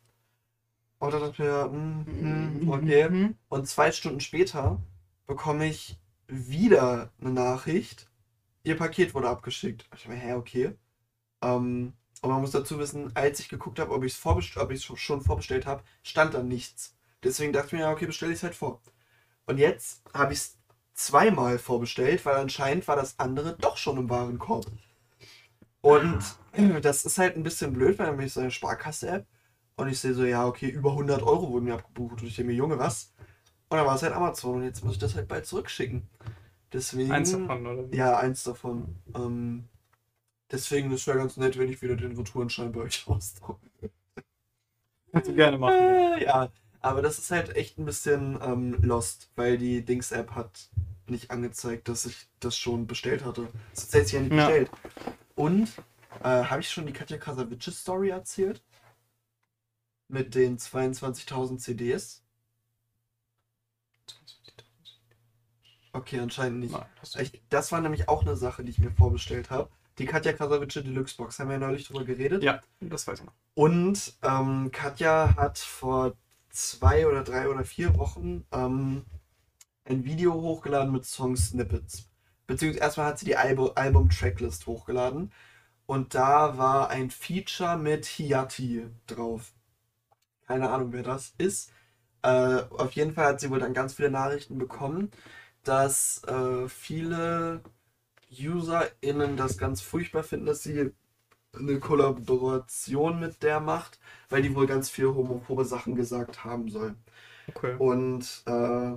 Und 0.98 1.12
dann 1.12 1.20
dachte 1.20 1.32
ich 1.32 1.38
mir, 1.40 1.64
hm, 1.64 2.06
hm, 2.06 2.68
okay. 2.70 3.08
Mhm. 3.10 3.36
Und 3.48 3.68
zwei 3.68 3.92
Stunden 3.92 4.20
später 4.20 4.80
bekomme 5.26 5.66
ich 5.66 5.98
wieder 6.28 7.10
eine 7.20 7.32
Nachricht 7.32 8.08
ihr 8.64 8.76
Paket 8.76 9.14
wurde 9.14 9.28
abgeschickt. 9.28 9.82
Ich 9.82 9.88
dachte 9.88 10.08
mir, 10.10 10.16
hä, 10.16 10.34
okay. 10.34 10.74
Ähm, 11.42 11.94
und 12.22 12.30
man 12.30 12.40
muss 12.40 12.52
dazu 12.52 12.78
wissen, 12.78 13.14
als 13.14 13.40
ich 13.40 13.48
geguckt 13.48 13.80
habe, 13.80 13.92
ob 13.92 14.04
ich 14.04 14.12
es 14.12 14.18
vorbest 14.18 14.56
ob 14.56 14.70
ich's 14.70 14.84
schon 14.84 15.20
vorbestellt 15.20 15.66
habe, 15.66 15.82
stand 16.02 16.34
da 16.34 16.42
nichts. 16.42 16.96
Deswegen 17.22 17.52
dachte 17.52 17.66
ich 17.66 17.72
mir, 17.74 17.80
ja, 17.80 17.92
okay, 17.92 18.06
bestelle 18.06 18.32
ich 18.32 18.38
es 18.38 18.42
halt 18.44 18.54
vor. 18.54 18.80
Und 19.46 19.58
jetzt 19.58 20.02
habe 20.14 20.32
ich 20.32 20.38
es 20.38 20.58
zweimal 20.94 21.58
vorbestellt, 21.58 22.24
weil 22.24 22.36
anscheinend 22.36 22.86
war 22.86 22.96
das 22.96 23.18
andere 23.18 23.56
doch 23.58 23.76
schon 23.76 23.98
im 23.98 24.08
Warenkorb. 24.08 24.66
Und 25.80 26.20
das 26.82 27.04
ist 27.04 27.18
halt 27.18 27.36
ein 27.36 27.42
bisschen 27.42 27.72
blöd, 27.72 27.98
weil 27.98 28.06
dann 28.06 28.16
bin 28.16 28.26
ich 28.26 28.32
so 28.32 28.40
eine 28.40 28.52
Sparkasse-App 28.52 29.26
und 29.74 29.88
ich 29.88 29.98
sehe 29.98 30.14
so, 30.14 30.24
ja, 30.24 30.46
okay, 30.46 30.68
über 30.68 30.90
100 30.90 31.22
Euro 31.22 31.50
wurden 31.50 31.64
mir 31.64 31.74
abgebucht. 31.74 32.22
Und 32.22 32.28
ich 32.28 32.36
denke 32.36 32.52
mir, 32.52 32.56
Junge, 32.56 32.78
was? 32.78 33.12
Und 33.68 33.78
dann 33.78 33.86
war 33.86 33.96
es 33.96 34.02
halt 34.02 34.12
Amazon 34.12 34.56
und 34.56 34.64
jetzt 34.64 34.84
muss 34.84 34.94
ich 34.94 35.00
das 35.00 35.16
halt 35.16 35.26
bald 35.26 35.44
zurückschicken. 35.44 36.08
Deswegen. 36.72 37.10
Eins 37.10 37.32
davon, 37.32 37.66
oder? 37.66 37.84
Ja, 37.92 38.16
eins 38.18 38.44
davon. 38.44 38.96
Ähm, 39.14 39.64
deswegen 40.52 40.90
ist 40.92 41.02
es 41.02 41.06
wäre 41.06 41.18
ganz 41.18 41.36
nett, 41.36 41.58
wenn 41.58 41.70
ich 41.70 41.82
wieder 41.82 41.96
den 41.96 42.16
Retourenschein 42.16 42.72
bei 42.72 42.82
euch 42.82 43.06
ausdrucke. 43.08 43.66
Kannst 45.12 45.28
du 45.28 45.34
gerne 45.34 45.58
machen. 45.58 45.74
Äh, 45.78 46.24
ja, 46.24 46.50
aber 46.80 47.02
das 47.02 47.18
ist 47.18 47.30
halt 47.30 47.54
echt 47.56 47.78
ein 47.78 47.84
bisschen 47.84 48.38
ähm, 48.42 48.74
lost, 48.82 49.30
weil 49.36 49.58
die 49.58 49.84
Dings-App 49.84 50.32
hat 50.32 50.68
nicht 51.06 51.30
angezeigt, 51.30 51.88
dass 51.88 52.06
ich 52.06 52.28
das 52.40 52.56
schon 52.56 52.86
bestellt 52.86 53.24
hatte. 53.24 53.48
Das 53.74 53.84
hat 53.92 54.04
sich 54.04 54.12
ja 54.12 54.20
nicht 54.20 54.32
Ja. 54.32 54.46
bestellt. 54.46 54.70
Und 55.34 55.68
äh, 56.22 56.44
habe 56.44 56.60
ich 56.60 56.70
schon 56.70 56.86
die 56.86 56.92
Katja 56.92 57.18
Krasavice 57.18 57.72
Story 57.78 58.10
erzählt? 58.10 58.62
Mit 60.08 60.34
den 60.36 60.58
22.000 60.58 61.58
CDs? 61.58 62.22
Okay, 65.92 66.20
anscheinend 66.20 66.60
nicht. 66.60 66.72
Nein, 66.72 66.86
du- 67.12 67.20
Ich, 67.20 67.42
das 67.50 67.72
war 67.72 67.80
nämlich 67.80 68.08
auch 68.08 68.22
eine 68.22 68.36
Sache, 68.36 68.64
die 68.64 68.70
ich 68.70 68.78
mir 68.78 68.90
vorbestellt 68.90 69.50
habe. 69.50 69.70
Die 69.98 70.06
Katja 70.06 70.32
Krasavice 70.32 70.82
Deluxe 70.82 71.16
Box, 71.16 71.38
haben 71.38 71.48
wir 71.48 71.54
ja 71.54 71.66
neulich 71.66 71.86
drüber 71.86 72.04
geredet. 72.04 72.42
Ja, 72.42 72.60
das 72.80 73.06
weiß 73.06 73.20
ich 73.20 73.26
noch. 73.26 73.34
Und 73.54 74.14
ähm, 74.22 74.70
Katja 74.72 75.34
hat 75.36 75.58
vor 75.58 76.14
zwei 76.50 77.06
oder 77.06 77.22
drei 77.22 77.48
oder 77.48 77.64
vier 77.64 77.96
Wochen 77.98 78.44
ähm, 78.52 79.04
ein 79.84 80.04
Video 80.04 80.32
hochgeladen 80.34 80.92
mit 80.92 81.04
Song-Snippets. 81.04 82.08
Beziehungsweise 82.46 82.82
erstmal 82.82 83.06
hat 83.06 83.18
sie 83.18 83.26
die 83.26 83.36
Albu 83.36 83.68
Album-Tracklist 83.68 84.66
hochgeladen. 84.66 85.32
Und 85.86 86.14
da 86.14 86.56
war 86.56 86.90
ein 86.90 87.10
Feature 87.10 87.76
mit 87.76 88.06
Hiati 88.06 88.86
drauf. 89.06 89.52
Keine 90.46 90.70
Ahnung, 90.70 90.92
wer 90.92 91.02
das 91.02 91.34
ist. 91.38 91.70
Äh, 92.22 92.62
auf 92.70 92.92
jeden 92.92 93.12
Fall 93.14 93.26
hat 93.26 93.40
sie 93.40 93.50
wohl 93.50 93.58
dann 93.58 93.74
ganz 93.74 93.94
viele 93.94 94.10
Nachrichten 94.10 94.58
bekommen, 94.58 95.10
dass 95.64 96.22
äh, 96.24 96.68
viele 96.68 97.62
UserInnen 98.32 99.36
das 99.36 99.58
ganz 99.58 99.80
furchtbar 99.80 100.22
finden, 100.22 100.46
dass 100.46 100.62
sie 100.62 100.92
eine 101.54 101.78
Kollaboration 101.80 103.20
mit 103.20 103.42
der 103.42 103.60
macht, 103.60 103.98
weil 104.30 104.42
die 104.42 104.54
wohl 104.54 104.66
ganz 104.66 104.88
viel 104.88 105.08
homophobe 105.08 105.64
Sachen 105.64 105.94
gesagt 105.94 106.44
haben 106.44 106.70
soll. 106.70 106.94
Okay. 107.48 107.74
Und 107.78 108.42
äh, 108.46 108.92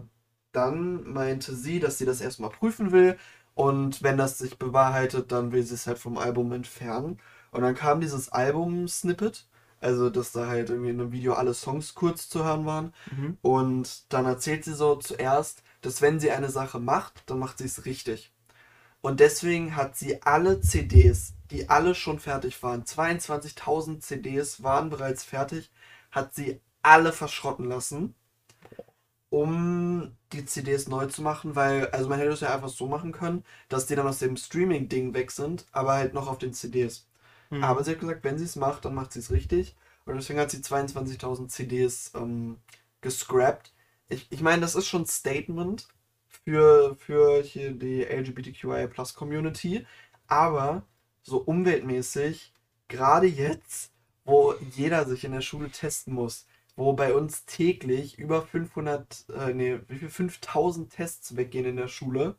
dann 0.51 1.11
meinte 1.11 1.53
sie, 1.53 1.79
dass 1.79 1.97
sie 1.97 2.05
das 2.05 2.21
erstmal 2.21 2.49
prüfen 2.49 2.91
will 2.91 3.17
und 3.55 4.03
wenn 4.03 4.17
das 4.17 4.37
sich 4.37 4.59
bewahrheitet, 4.59 5.31
dann 5.31 5.51
will 5.51 5.63
sie 5.63 5.75
es 5.75 5.87
halt 5.87 5.97
vom 5.97 6.17
Album 6.17 6.51
entfernen. 6.51 7.19
Und 7.51 7.61
dann 7.61 7.73
kam 7.73 8.01
dieses 8.01 8.29
Album-Snippet, 8.29 9.47
also 9.79 10.09
dass 10.09 10.33
da 10.33 10.47
halt 10.47 10.69
irgendwie 10.69 10.89
in 10.89 10.99
einem 10.99 11.13
Video 11.13 11.33
alle 11.33 11.53
Songs 11.53 11.95
kurz 11.95 12.27
zu 12.29 12.43
hören 12.43 12.65
waren. 12.65 12.93
Mhm. 13.11 13.37
Und 13.41 14.13
dann 14.13 14.25
erzählt 14.25 14.65
sie 14.65 14.73
so 14.73 14.95
zuerst, 14.97 15.63
dass 15.81 16.01
wenn 16.01 16.19
sie 16.19 16.31
eine 16.31 16.49
Sache 16.49 16.79
macht, 16.79 17.23
dann 17.27 17.39
macht 17.39 17.59
sie 17.59 17.65
es 17.65 17.85
richtig. 17.85 18.33
Und 19.05 19.19
deswegen 19.19 19.75
hat 19.75 19.95
sie 19.95 20.23
alle 20.23 20.61
CDs, 20.61 21.35
die 21.51 21.69
alle 21.69 21.93
schon 21.93 22.17
fertig 22.17 22.63
waren, 22.63 22.85
22.000 22.85 23.99
CDs 23.99 24.63
waren 24.63 24.89
bereits 24.89 25.23
fertig, 25.23 25.69
hat 26.09 26.33
sie 26.33 26.59
alle 26.81 27.13
verschrotten 27.13 27.65
lassen, 27.65 28.15
um 29.29 30.17
die 30.33 30.47
CDs 30.47 30.87
neu 30.87 31.05
zu 31.05 31.21
machen, 31.21 31.55
weil, 31.55 31.85
also 31.91 32.09
man 32.09 32.17
hätte 32.17 32.31
es 32.31 32.39
ja 32.39 32.51
einfach 32.51 32.69
so 32.69 32.87
machen 32.87 33.11
können, 33.11 33.43
dass 33.69 33.85
die 33.85 33.93
dann 33.93 34.07
aus 34.07 34.17
dem 34.17 34.37
Streaming-Ding 34.37 35.13
weg 35.13 35.29
sind, 35.29 35.67
aber 35.71 35.93
halt 35.93 36.15
noch 36.15 36.27
auf 36.27 36.39
den 36.39 36.53
CDs. 36.53 37.07
Mhm. 37.51 37.63
Aber 37.63 37.83
sie 37.83 37.91
hat 37.91 37.99
gesagt, 37.99 38.23
wenn 38.23 38.39
sie 38.39 38.45
es 38.45 38.55
macht, 38.55 38.85
dann 38.85 38.95
macht 38.95 39.13
sie 39.13 39.19
es 39.19 39.29
richtig. 39.29 39.75
Und 40.05 40.15
deswegen 40.15 40.39
hat 40.39 40.49
sie 40.49 40.61
22.000 40.61 41.49
CDs 41.49 42.11
ähm, 42.15 42.57
gescrapped. 43.01 43.71
Ich, 44.09 44.25
ich 44.31 44.41
meine, 44.41 44.61
das 44.61 44.73
ist 44.73 44.87
schon 44.87 45.03
ein 45.03 45.07
Statement 45.07 45.87
für, 46.45 46.95
für 46.97 47.41
hier 47.43 47.71
die 47.73 48.03
LGBTQIA 48.03 48.87
Plus 48.87 49.13
Community. 49.15 49.85
Aber 50.27 50.83
so 51.23 51.37
umweltmäßig, 51.39 52.53
gerade 52.87 53.27
jetzt, 53.27 53.91
wo 54.25 54.53
jeder 54.75 55.05
sich 55.05 55.23
in 55.25 55.33
der 55.33 55.41
Schule 55.41 55.69
testen 55.71 56.13
muss, 56.13 56.47
wo 56.75 56.93
bei 56.93 57.13
uns 57.13 57.45
täglich 57.45 58.19
über 58.19 58.41
500, 58.43 59.25
äh, 59.29 59.53
nee, 59.53 59.79
wie 59.87 59.97
viel, 59.97 60.09
5000 60.09 60.91
Tests 60.91 61.35
weggehen 61.35 61.65
in 61.65 61.77
der 61.77 61.87
Schule, 61.87 62.35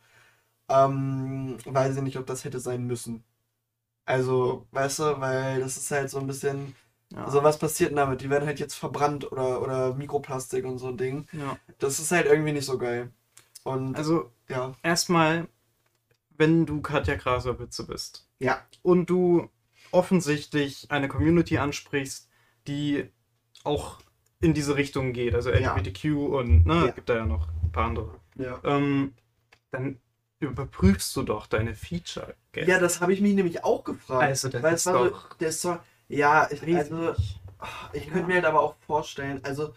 ähm, 0.69 1.59
weiß 1.65 1.97
ich 1.97 2.03
nicht, 2.03 2.19
ob 2.19 2.27
das 2.27 2.45
hätte 2.45 2.61
sein 2.61 2.87
müssen. 2.87 3.25
Also, 4.07 4.67
weißt 4.73 5.01
du, 5.01 5.21
weil 5.21 5.61
das 5.61 5.77
ist 5.77 5.91
halt 5.91 6.11
so 6.11 6.19
ein 6.21 6.27
bisschen, 6.29 6.77
ja. 7.13 7.25
also 7.25 7.43
was 7.43 7.59
passiert 7.59 7.91
denn 7.91 7.97
damit? 7.97 8.21
Die 8.21 8.31
werden 8.31 8.47
halt 8.47 8.61
jetzt 8.61 8.75
verbrannt 8.75 9.31
oder, 9.33 9.63
oder 9.63 9.95
Mikroplastik 9.95 10.65
und 10.65 10.79
so 10.79 10.89
ein 10.89 10.97
Ding. 10.97 11.27
ja. 11.33 11.59
Das 11.79 11.99
ist 12.01 12.13
halt 12.13 12.27
irgendwie 12.27 12.53
nicht 12.53 12.67
so 12.67 12.79
geil. 12.79 13.13
Und 13.67 13.97
Also, 13.97 14.31
ja, 14.49 14.73
erstmal, 14.83 15.49
wenn 16.31 16.67
du 16.67 16.81
Katja 16.83 17.17
Krasavice 17.17 17.85
bist 17.87 18.29
ja, 18.39 18.63
und 18.83 19.11
du 19.11 19.51
offensichtlich 19.91 20.91
eine 20.91 21.09
Community 21.09 21.59
ansprichst, 21.59 22.29
die 22.69 23.11
auch 23.65 23.99
in 24.41 24.55
diese 24.55 24.77
Richtung 24.77 25.13
geht, 25.13 25.35
also 25.35 25.51
Ja. 25.51 25.75
LGBTQ 25.75 26.05
und 26.29 26.67
ne, 26.67 26.75
Ja. 26.87 26.91
gibt 26.93 27.09
da 27.09 27.17
ja 27.17 27.27
noch 27.27 27.49
ein 27.63 27.73
paar 27.73 27.87
andere, 27.87 28.21
ja. 28.37 28.61
ähm, 28.65 29.15
dann 29.73 29.99
überprüfst 30.39 31.17
du 31.17 31.23
doch 31.23 31.47
deine 31.47 31.75
Feature. 31.75 32.35
gell? 32.53 32.69
Ja, 32.69 32.79
das 32.79 33.01
habe 33.01 33.13
ich 33.13 33.21
mich 33.21 33.35
nämlich 33.35 33.65
auch 33.65 33.83
gefragt. 33.83 34.23
Also, 34.23 34.49
das 34.49 34.63
weil 34.63 34.75
ist 34.75 34.81
es 34.81 34.87
war 34.95 35.09
doch 35.09 35.31
so, 35.33 35.37
der 35.41 35.53
Song, 35.53 35.79
ja, 36.09 36.49
ich, 36.51 36.63
also, 36.77 37.15
ich 37.95 38.07
könnte 38.09 38.29
mir 38.29 38.35
halt 38.35 38.45
aber 38.45 38.61
auch 38.61 38.77
vorstellen, 38.87 39.41
also 39.43 39.75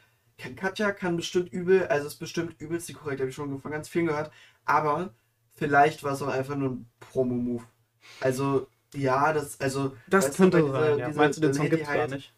Katja 0.55 0.91
kann 0.91 1.17
bestimmt 1.17 1.51
übel, 1.51 1.87
also 1.87 2.07
ist 2.07 2.15
bestimmt 2.15 2.55
übelst 2.59 2.87
die 2.89 2.93
korrekt, 2.93 3.19
habe 3.19 3.29
ich 3.29 3.35
schon 3.35 3.59
von 3.59 3.71
ganz 3.71 3.87
vielen 3.89 4.07
gehört, 4.07 4.31
aber 4.65 5.13
vielleicht 5.55 6.03
war 6.03 6.13
es 6.13 6.21
auch 6.21 6.27
einfach 6.29 6.55
nur 6.55 6.69
ein 6.71 6.85
Promo-Move. 6.99 7.63
Also, 8.21 8.67
ja, 8.93 9.33
das, 9.33 9.59
also, 9.59 9.95
das 10.07 10.31
du, 10.31 10.37
könnte 10.37 10.61
bei 10.63 10.63
sein. 10.63 10.71
dieser- 10.71 10.97
ja. 10.97 11.07
dieser- 11.07 11.19
Meinst 11.21 11.37
du, 11.37 11.41
den 11.41 11.53
Song 11.53 11.63
hätte 11.65 11.75
gibt 11.77 11.83
es 11.87 11.89
die 11.89 11.93
gar 11.93 12.01
halt- 12.03 12.11
nicht? 12.11 12.33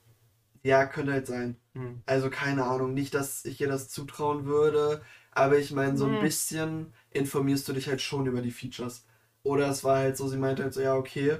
ja, 0.64 0.86
könnte 0.86 1.12
halt 1.14 1.28
sein. 1.28 1.56
Hm. 1.74 2.02
Also 2.06 2.30
keine 2.30 2.66
Ahnung, 2.66 2.94
nicht, 2.94 3.14
dass 3.14 3.46
ich 3.46 3.62
ihr 3.62 3.68
das 3.68 3.90
zutrauen 3.90 4.46
würde, 4.46 5.02
aber 5.32 5.58
ich 5.58 5.72
meine, 5.72 5.98
so 5.98 6.06
ein 6.06 6.16
Hm. 6.16 6.22
bisschen 6.22 6.94
informierst 7.12 7.68
du 7.68 7.74
dich 7.74 7.88
halt 7.88 8.02
schon 8.02 8.26
über 8.26 8.42
die 8.42 8.52
Features. 8.52 9.06
Oder 9.44 9.70
es 9.70 9.84
war 9.84 9.98
halt 9.98 10.18
so, 10.18 10.28
sie 10.28 10.38
meinte 10.38 10.64
halt 10.64 10.74
so, 10.74 10.82
ja, 10.82 10.96
okay, 10.96 11.38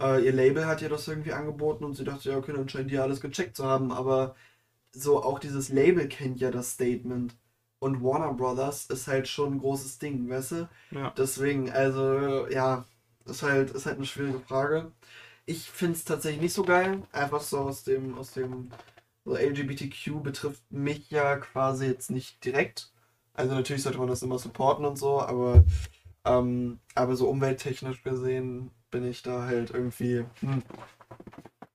äh, 0.00 0.24
ihr 0.24 0.32
Label 0.32 0.66
hat 0.66 0.82
ihr 0.82 0.88
das 0.88 1.06
irgendwie 1.06 1.32
angeboten 1.32 1.84
und 1.84 1.94
sie 1.94 2.02
dachte, 2.04 2.30
ja, 2.30 2.36
okay, 2.36 2.52
dann 2.52 2.68
scheint 2.68 2.90
die 2.90 2.98
alles 2.98 3.20
gecheckt 3.20 3.56
zu 3.56 3.64
haben, 3.64 3.92
aber 3.92 4.34
so 4.94 5.22
auch 5.22 5.38
dieses 5.38 5.68
Label 5.70 6.08
kennt 6.08 6.40
ja 6.40 6.50
das 6.50 6.72
Statement. 6.72 7.34
Und 7.78 8.02
Warner 8.02 8.32
Brothers 8.32 8.86
ist 8.86 9.08
halt 9.08 9.28
schon 9.28 9.54
ein 9.54 9.58
großes 9.58 9.98
Ding, 9.98 10.28
weißt 10.28 10.52
du? 10.52 10.68
Ja. 10.90 11.12
Deswegen, 11.16 11.70
also, 11.70 12.48
ja, 12.48 12.86
ist 13.26 13.42
halt, 13.42 13.70
ist 13.70 13.86
halt 13.86 13.96
eine 13.96 14.06
schwierige 14.06 14.40
Frage. 14.40 14.92
Ich 15.46 15.70
finde 15.70 15.94
es 15.94 16.04
tatsächlich 16.04 16.40
nicht 16.42 16.54
so 16.54 16.62
geil. 16.64 17.02
Einfach 17.12 17.40
so 17.42 17.58
aus 17.60 17.84
dem, 17.84 18.16
aus 18.18 18.32
dem, 18.32 18.70
so 19.24 19.36
LGBTQ 19.36 20.22
betrifft 20.22 20.62
mich 20.70 21.10
ja 21.10 21.36
quasi 21.36 21.86
jetzt 21.86 22.10
nicht 22.10 22.44
direkt. 22.44 22.90
Also 23.34 23.54
natürlich 23.54 23.82
sollte 23.82 23.98
man 23.98 24.08
das 24.08 24.22
immer 24.22 24.38
supporten 24.38 24.84
und 24.84 24.96
so, 24.96 25.20
aber, 25.20 25.64
ähm, 26.24 26.78
aber 26.94 27.16
so 27.16 27.28
umwelttechnisch 27.28 28.02
gesehen 28.02 28.70
bin 28.90 29.04
ich 29.04 29.22
da 29.22 29.42
halt 29.44 29.70
irgendwie 29.70 30.24
hm, 30.40 30.62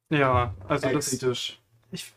Ja, 0.09 0.53
also 0.67 0.89
das. 0.89 1.09
kritisch. 1.09 1.59
Ich, 1.91 2.13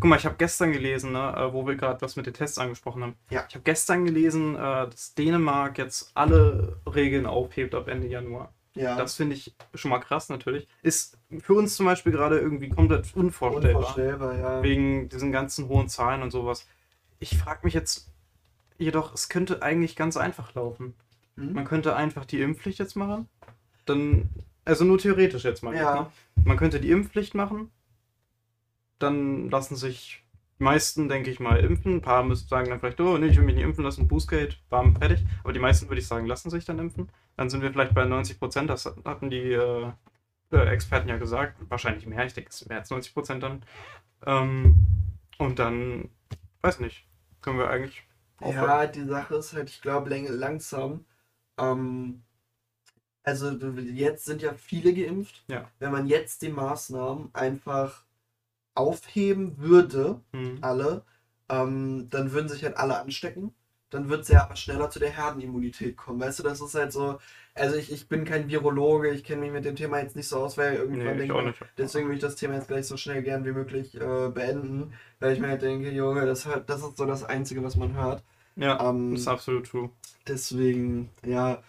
guck 0.00 0.10
mal, 0.10 0.16
ich 0.16 0.26
habe 0.26 0.36
gestern 0.36 0.72
gelesen, 0.72 1.12
ne, 1.12 1.34
äh, 1.36 1.52
wo 1.52 1.66
wir 1.66 1.76
gerade 1.76 2.00
was 2.02 2.16
mit 2.16 2.26
den 2.26 2.34
Tests 2.34 2.58
angesprochen 2.58 3.02
haben. 3.02 3.16
Ja. 3.30 3.44
Ich 3.48 3.54
habe 3.54 3.64
gestern 3.64 4.04
gelesen, 4.04 4.54
äh, 4.54 4.58
dass 4.58 5.14
Dänemark 5.14 5.78
jetzt 5.78 6.10
alle 6.14 6.76
Regeln 6.86 7.26
aufhebt 7.26 7.74
ab 7.74 7.88
Ende 7.88 8.06
Januar. 8.06 8.52
Ja, 8.76 8.96
Das 8.96 9.14
finde 9.14 9.36
ich 9.36 9.54
schon 9.74 9.90
mal 9.90 10.00
krass 10.00 10.28
natürlich. 10.28 10.66
Ist 10.82 11.16
für 11.38 11.54
uns 11.54 11.76
zum 11.76 11.86
Beispiel 11.86 12.10
gerade 12.10 12.38
irgendwie 12.38 12.68
komplett 12.68 13.14
unvorstellbar. 13.14 13.76
unvorstellbar, 13.76 14.36
ja. 14.36 14.62
Wegen 14.62 15.08
diesen 15.08 15.30
ganzen 15.30 15.68
hohen 15.68 15.88
Zahlen 15.88 16.22
und 16.22 16.32
sowas. 16.32 16.66
Ich 17.20 17.38
frage 17.38 17.60
mich 17.62 17.74
jetzt 17.74 18.12
jedoch, 18.76 19.14
es 19.14 19.28
könnte 19.28 19.62
eigentlich 19.62 19.94
ganz 19.94 20.16
einfach 20.16 20.54
laufen. 20.54 20.94
Hm? 21.36 21.52
Man 21.52 21.64
könnte 21.64 21.94
einfach 21.94 22.24
die 22.24 22.40
Impfpflicht 22.40 22.80
jetzt 22.80 22.96
machen. 22.96 23.28
Dann, 23.86 24.28
also 24.64 24.84
nur 24.84 24.98
theoretisch 24.98 25.44
jetzt 25.44 25.62
mal. 25.62 25.74
Ja. 25.76 25.94
Ne? 25.94 26.06
Man 26.44 26.56
könnte 26.56 26.80
die 26.80 26.90
Impfpflicht 26.90 27.34
machen. 27.34 27.70
Dann 28.98 29.50
lassen 29.50 29.76
sich 29.76 30.24
Die 30.60 30.64
meisten, 30.64 31.08
denke 31.08 31.30
ich 31.30 31.40
mal, 31.40 31.58
impfen. 31.60 31.96
Ein 31.96 32.02
paar 32.02 32.22
müssen 32.24 32.48
sagen 32.48 32.70
dann 32.70 32.80
vielleicht, 32.80 33.00
oh, 33.00 33.18
nee, 33.18 33.26
ich 33.26 33.36
will 33.36 33.44
mich 33.44 33.56
nicht 33.56 33.64
impfen 33.64 33.84
lassen, 33.84 34.08
Boostgate, 34.08 34.58
warm, 34.70 34.96
fertig. 34.96 35.24
Aber 35.42 35.52
die 35.52 35.58
meisten, 35.60 35.88
würde 35.88 36.00
ich 36.00 36.06
sagen, 36.06 36.26
lassen 36.26 36.50
sich 36.50 36.64
dann 36.64 36.78
impfen. 36.78 37.10
Dann 37.36 37.50
sind 37.50 37.62
wir 37.62 37.72
vielleicht 37.72 37.94
bei 37.94 38.04
90 38.04 38.38
Prozent. 38.38 38.70
Das 38.70 38.86
hatten 39.04 39.30
die 39.30 39.52
äh, 39.52 39.92
äh, 40.52 40.66
Experten 40.68 41.08
ja 41.08 41.18
gesagt. 41.18 41.56
Wahrscheinlich 41.68 42.06
mehr. 42.06 42.24
Ich 42.26 42.34
denke, 42.34 42.50
es 42.50 42.58
sind 42.58 42.68
mehr 42.68 42.78
als 42.78 42.90
90 42.90 43.14
Prozent 43.14 43.42
dann. 43.42 43.64
Ähm, 44.26 44.76
und 45.38 45.58
dann, 45.58 46.10
weiß 46.62 46.80
nicht, 46.80 47.06
können 47.42 47.58
wir 47.58 47.68
eigentlich 47.70 48.04
aufhören. 48.38 48.68
Ja, 48.68 48.86
die 48.86 49.04
Sache 49.04 49.34
ist 49.36 49.52
halt, 49.52 49.70
ich 49.70 49.82
glaube, 49.82 50.10
langsam. 50.10 51.04
Ähm, 51.58 52.22
also 53.22 53.50
jetzt 53.50 54.24
sind 54.24 54.42
ja 54.42 54.54
viele 54.54 54.94
geimpft. 54.94 55.44
Ja. 55.48 55.70
Wenn 55.78 55.92
man 55.92 56.06
jetzt 56.06 56.42
die 56.42 56.50
Maßnahmen 56.50 57.30
einfach 57.34 58.04
aufheben 58.74 59.58
würde, 59.58 60.20
Hm. 60.32 60.58
alle, 60.60 61.04
ähm, 61.48 62.08
dann 62.10 62.32
würden 62.32 62.48
sich 62.48 62.64
halt 62.64 62.76
alle 62.76 62.98
anstecken. 63.00 63.54
Dann 63.90 64.08
wird 64.08 64.22
es 64.22 64.28
ja 64.28 64.42
aber 64.44 64.56
schneller 64.56 64.90
zu 64.90 64.98
der 64.98 65.10
Herdenimmunität 65.10 65.96
kommen. 65.96 66.18
Weißt 66.20 66.40
du, 66.40 66.42
das 66.42 66.60
ist 66.60 66.74
halt 66.74 66.92
so. 66.92 67.18
Also 67.54 67.76
ich, 67.76 67.92
ich 67.92 68.08
bin 68.08 68.24
kein 68.24 68.48
Virologe, 68.48 69.10
ich 69.10 69.22
kenne 69.22 69.42
mich 69.42 69.52
mit 69.52 69.64
dem 69.64 69.76
Thema 69.76 70.00
jetzt 70.00 70.16
nicht 70.16 70.26
so 70.26 70.38
aus, 70.38 70.58
weil 70.58 70.74
irgendwann 70.74 71.16
Nee, 71.16 71.28
denke 71.28 71.54
deswegen 71.78 72.08
will 72.08 72.16
ich 72.16 72.20
das 72.20 72.34
Thema 72.34 72.54
jetzt 72.54 72.66
gleich 72.66 72.86
so 72.88 72.96
schnell 72.96 73.22
gern 73.22 73.44
wie 73.44 73.52
möglich 73.52 73.94
äh, 73.94 74.28
beenden, 74.30 74.92
weil 75.20 75.32
ich 75.34 75.38
mir 75.40 75.48
halt 75.48 75.62
denke, 75.62 75.90
Junge, 75.92 76.26
das, 76.26 76.46
hört, 76.46 76.68
das 76.68 76.82
ist 76.82 76.96
so 76.96 77.04
das 77.06 77.22
Einzige, 77.22 77.62
was 77.62 77.76
man 77.76 77.94
hört. 77.94 78.24
Ja, 78.56 78.88
Ähm, 78.88 79.12
das 79.12 79.20
ist 79.20 79.28
absolut 79.28 79.66
true. 79.68 79.90
Deswegen, 80.26 81.10
ja, 81.24 81.62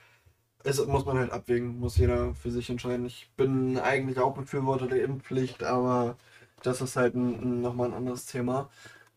es 0.64 0.84
muss 0.86 1.06
man 1.06 1.18
halt 1.18 1.32
abwägen, 1.32 1.80
muss 1.80 1.98
jeder 1.98 2.34
für 2.36 2.52
sich 2.52 2.70
entscheiden. 2.70 3.06
Ich 3.06 3.30
bin 3.38 3.78
eigentlich 3.78 4.20
auch 4.20 4.34
Befürworter 4.34 4.88
der 4.88 5.04
Impfpflicht, 5.04 5.64
aber 5.64 6.18
das 6.66 6.82
ist 6.82 6.96
halt 6.96 7.16
ein, 7.16 7.62
nochmal 7.62 7.90
ein 7.90 7.94
anderes 7.96 8.26
Thema. 8.26 8.70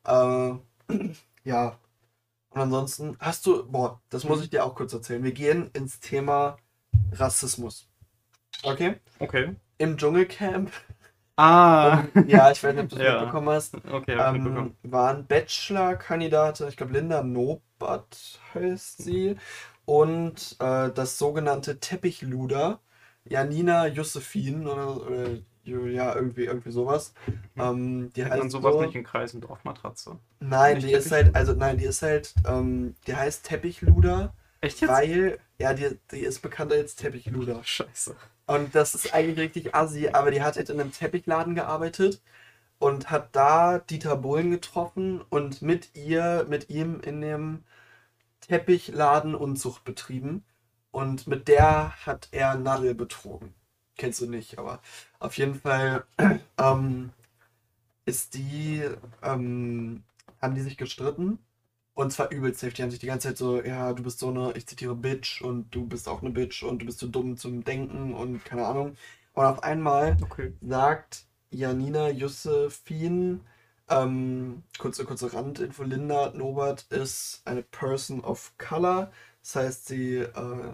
Äh, 0.05 0.55
ja, 1.45 1.79
und 2.51 2.61
ansonsten 2.63 3.17
hast 3.21 3.47
du, 3.47 3.67
boah, 3.71 4.03
das 4.11 4.25
muss 4.29 4.43
ich 4.43 4.51
dir 4.51 4.65
auch 4.65 4.75
kurz 4.77 4.93
erzählen. 4.95 5.25
Wir 5.25 5.33
gehen 5.33 5.71
ins 5.75 6.01
Thema 6.01 6.59
Rassismus. 7.13 7.89
Okay? 8.65 9.01
Okay. 9.21 9.57
Im 9.79 9.97
Dschungelcamp, 9.99 10.73
Ah, 11.37 12.05
ja, 12.25 12.51
ich 12.51 12.63
weiß 12.63 12.75
nicht, 12.75 12.83
ob 12.85 12.89
du 12.91 12.97
es 12.97 13.03
Ja. 13.05 13.07
mitbekommen 13.07 13.49
hast, 13.51 13.77
okay, 13.85 14.23
ich 14.23 14.31
mitbekommen. 14.31 14.71
ähm, 14.71 14.77
waren 14.83 15.27
Bachelor-Kandidate, 15.27 16.69
ich 16.69 16.77
glaube 16.77 16.93
Linda 16.93 17.23
Nobert 17.23 18.41
heißt 18.55 19.03
sie, 19.03 19.37
und 19.85 20.57
äh, 20.61 20.91
das 20.93 21.19
sogenannte 21.19 21.81
Teppichluder, 21.81 22.81
Janina 23.25 23.87
Josephine 23.87 24.71
oder, 24.71 24.97
oder 25.07 25.29
ja, 25.69 26.15
irgendwie, 26.15 26.45
irgendwie 26.45 26.71
sowas. 26.71 27.15
Ähm, 27.59 28.13
die 28.15 28.25
Hat 28.25 28.35
man 28.37 28.49
heißt 28.49 28.51
sowas 28.51 28.79
so, 28.79 28.81
nicht 28.81 28.95
in 28.95 29.05
Kreisen 29.05 29.41
Dorfmatratze? 29.41 30.19
nein, 30.41 30.81
nicht 30.81 30.83
die 30.83 30.93
ist 30.93 31.11
halt, 31.11 31.35
also 31.35 31.53
nein, 31.55 31.79
die 31.79 31.85
ist 31.85 32.03
halt, 32.03 32.35
ähm, 32.47 32.95
die 33.07 33.15
heißt 33.17 33.45
Teppichluder, 33.47 34.35
Echt 34.61 34.81
jetzt? 34.81 35.03
weil, 35.03 35.39
ja, 35.59 35.75
die, 35.75 35.99
die 36.13 36.21
ist 36.21 36.41
bekannter 36.43 36.77
als 36.77 36.97
Teppichluder. 36.97 37.65
Scheiße. 37.65 38.17
Und 38.47 38.75
das 38.75 38.95
ist 38.95 39.15
eigentlich 39.15 39.39
richtig 39.39 39.75
assi, 39.75 40.09
aber 40.13 40.31
die 40.31 40.43
hat 40.43 40.57
halt 40.57 40.71
in 40.71 40.81
einem 40.81 40.93
Teppichladen 40.93 41.55
gearbeitet 41.55 42.23
und 42.79 43.11
hat 43.11 43.37
da 43.37 43.79
Dieter 43.81 44.17
Bohlen 44.17 44.51
getroffen 44.53 45.23
und 45.31 45.63
mit 45.63 45.95
ihr, 45.97 46.47
mit 46.49 46.71
ihm 46.71 47.01
in 47.01 47.21
dem 47.23 47.65
Teppichladen 48.41 49.35
Unzucht 49.35 49.85
betrieben. 49.85 50.45
Und 50.93 51.27
mit 51.27 51.49
der 51.49 51.93
hat 52.07 52.29
er 52.33 52.57
Nadel 52.57 52.95
betrogen. 52.95 53.55
Kennst 53.97 54.21
du 54.21 54.27
nicht, 54.29 54.59
aber 54.59 54.81
auf 55.19 55.37
jeden 55.39 55.55
Fall 55.55 56.05
ähm, 56.59 57.11
ist 58.05 58.35
die, 58.35 58.83
ähm, 59.23 60.03
haben 60.41 60.55
die 60.55 60.63
sich 60.63 60.77
gestritten. 60.77 61.39
Und 61.95 62.13
zwar 62.13 62.31
übelst 62.33 62.63
heftig. 62.63 62.77
Die 62.77 62.83
haben 62.85 62.91
sich 62.91 63.01
die 63.01 63.07
ganze 63.07 63.29
Zeit 63.29 63.39
so, 63.39 63.63
ja, 63.63 63.93
du 63.93 64.03
bist 64.05 64.21
so 64.21 64.29
eine, 64.31 64.53
ich 64.57 64.67
zitiere, 64.67 64.95
Bitch 64.97 65.43
und 65.43 65.75
du 65.75 65.87
bist 65.87 66.09
auch 66.09 66.23
eine 66.23 66.31
Bitch 66.31 66.63
und 66.63 66.81
du 66.83 66.87
bist 66.87 66.99
zu 67.01 67.09
dumm 67.09 67.37
zum 67.37 67.65
Denken 67.65 68.15
und 68.15 68.45
keine 68.45 68.67
Ahnung. 68.67 68.97
Und 69.35 69.45
auf 69.47 69.63
einmal 69.65 70.19
Okay. 70.23 70.53
sagt 70.61 71.25
Janina 71.51 72.11
Josephine, 72.11 73.41
ähm, 73.89 74.63
kurze, 74.79 75.05
kurze 75.05 75.33
Randinfo, 75.33 75.83
Linda 75.85 76.33
Nobert 76.35 76.87
ist 76.91 77.43
eine 77.47 77.63
Person 77.63 78.21
of 78.23 78.53
Color. 78.59 79.11
Das 79.43 79.57
heißt, 79.57 79.87
sie, 79.89 80.17
äh, 80.19 80.73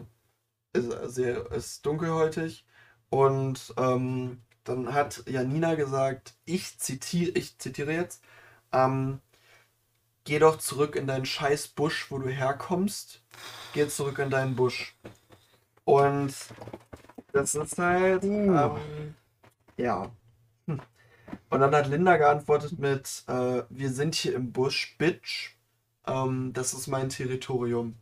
ist, 0.73 1.15
sie 1.15 1.25
ist 1.57 1.87
dunkelhäutig. 1.87 2.65
Und 3.15 3.73
ähm, 3.77 4.43
dann 4.65 4.93
hat 4.93 5.23
Janina 5.29 5.77
gesagt, 5.77 6.35
ich 6.47 6.81
zitiere, 6.81 7.31
ich 7.39 7.57
zitiere 7.59 7.93
jetzt, 7.93 8.25
ähm, 8.73 9.21
geh 10.25 10.41
doch 10.41 10.59
zurück 10.59 10.97
in 10.97 11.07
deinen 11.07 11.25
scheiß 11.25 11.69
Busch, 11.69 12.11
wo 12.11 12.19
du 12.19 12.29
herkommst. 12.29 13.23
Geh 13.73 13.87
zurück 13.87 14.19
in 14.19 14.31
deinen 14.31 14.57
Busch. 14.57 14.97
Und 15.85 16.35
das 17.33 17.55
ist 17.55 17.79
halt, 17.79 18.25
ähm, 18.25 19.15
ja. 19.77 20.11
Hm. 20.67 20.81
Und 21.51 21.61
dann 21.61 21.73
hat 21.73 21.87
Linda 21.87 22.17
geantwortet 22.17 22.81
mit, 22.81 23.23
äh, 23.29 23.63
wir 23.69 23.93
sind 23.93 24.17
hier 24.17 24.35
im 24.35 24.51
Busch, 24.51 24.97
Bitch. 24.99 25.57
Ähm, 26.05 26.53
das 26.53 26.75
ist 26.75 26.89
mein 26.89 27.11
Territorium. 27.11 27.95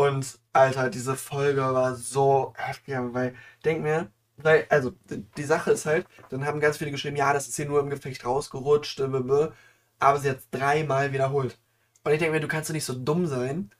Und 0.00 0.38
Alter, 0.54 0.88
diese 0.88 1.14
Folge 1.14 1.60
war 1.60 1.94
so 1.94 2.54
heftig, 2.56 2.94
weil, 3.12 3.34
denk 3.66 3.82
mir, 3.82 4.10
weil, 4.38 4.66
also, 4.70 4.92
die, 5.36 5.42
Sache 5.44 5.72
ist 5.72 5.84
halt, 5.84 6.06
dann 6.30 6.46
haben 6.46 6.58
ganz 6.58 6.78
viele 6.78 6.90
geschrieben, 6.90 7.16
ja, 7.16 7.34
das 7.34 7.48
ist 7.48 7.56
hier 7.56 7.66
nur 7.66 7.80
im 7.80 7.90
Gefecht 7.90 8.24
rausgerutscht, 8.24 8.98
aber 8.98 10.18
sie 10.18 10.30
hat 10.30 10.38
es 10.38 10.48
dreimal 10.50 11.12
wiederholt. 11.12 11.58
Und 12.02 12.12
ich 12.12 12.18
denke 12.18 12.32
mir, 12.32 12.40
du 12.40 12.48
kannst 12.48 12.70
doch 12.70 12.74
nicht 12.74 12.86
so 12.86 12.94
dumm 12.94 13.26
sein 13.26 13.70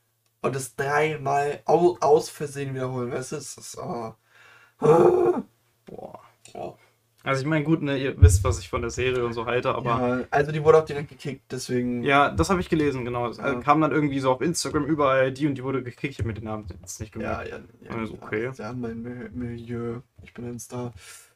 und 0.43 0.55
es 0.57 0.77
dreimal 0.77 1.63
au, 1.65 1.97
aus 2.01 2.29
Versehen 2.29 2.75
wiederholen, 2.75 3.13
weißt 3.13 3.33
du? 3.33 3.37
Es 3.37 3.57
ist, 3.57 3.79
oh. 3.79 4.15
Ah. 4.81 5.43
Boah. 5.87 6.21
Ja. 6.53 6.75
Also 7.23 7.43
ich 7.43 7.47
meine, 7.49 7.65
gut, 7.65 7.83
ne, 7.83 7.99
ihr 7.99 8.19
wisst, 8.23 8.43
was 8.45 8.59
ich 8.61 8.71
von 8.71 8.81
der 8.81 8.91
Serie 8.91 9.27
und 9.27 9.35
so 9.35 9.45
halte, 9.45 9.75
aber 9.75 10.21
ja, 10.21 10.25
also 10.31 10.53
die 10.53 10.65
wurde 10.65 10.79
auch 10.79 10.87
direkt 10.87 11.11
gekickt, 11.11 11.53
deswegen. 11.53 12.03
ja, 12.03 12.31
das 12.31 12.49
habe 12.49 12.61
ich 12.61 12.71
gelesen, 12.71 13.05
genau. 13.05 13.29
Es 13.29 13.37
Ja. 13.37 13.61
kam 13.61 13.83
dann 13.83 13.93
irgendwie 13.93 14.21
so 14.21 14.31
auf 14.33 14.41
Instagram 14.41 14.87
überall, 14.87 15.31
die 15.31 15.47
und 15.47 15.55
die 15.57 15.63
wurde 15.63 15.83
gekickt, 15.83 16.15
ich 16.15 16.19
habe 16.19 16.29
mir 16.29 16.35
den 16.35 16.45
Namen 16.45 16.67
jetzt 16.81 16.99
nicht 16.99 17.15
Ja, 17.17 17.43
gemerkt. 17.43 17.69
ja, 17.83 17.91
ja. 17.91 17.97
Also, 17.99 18.15
okay. 18.15 18.51
Ja, 18.57 18.73
mein 18.73 19.03
Mi- 19.03 19.29
Milieu. 19.33 20.01
Ich 20.23 20.33
bin 20.33 20.47
ein 20.49 20.59
Star. 20.59 20.95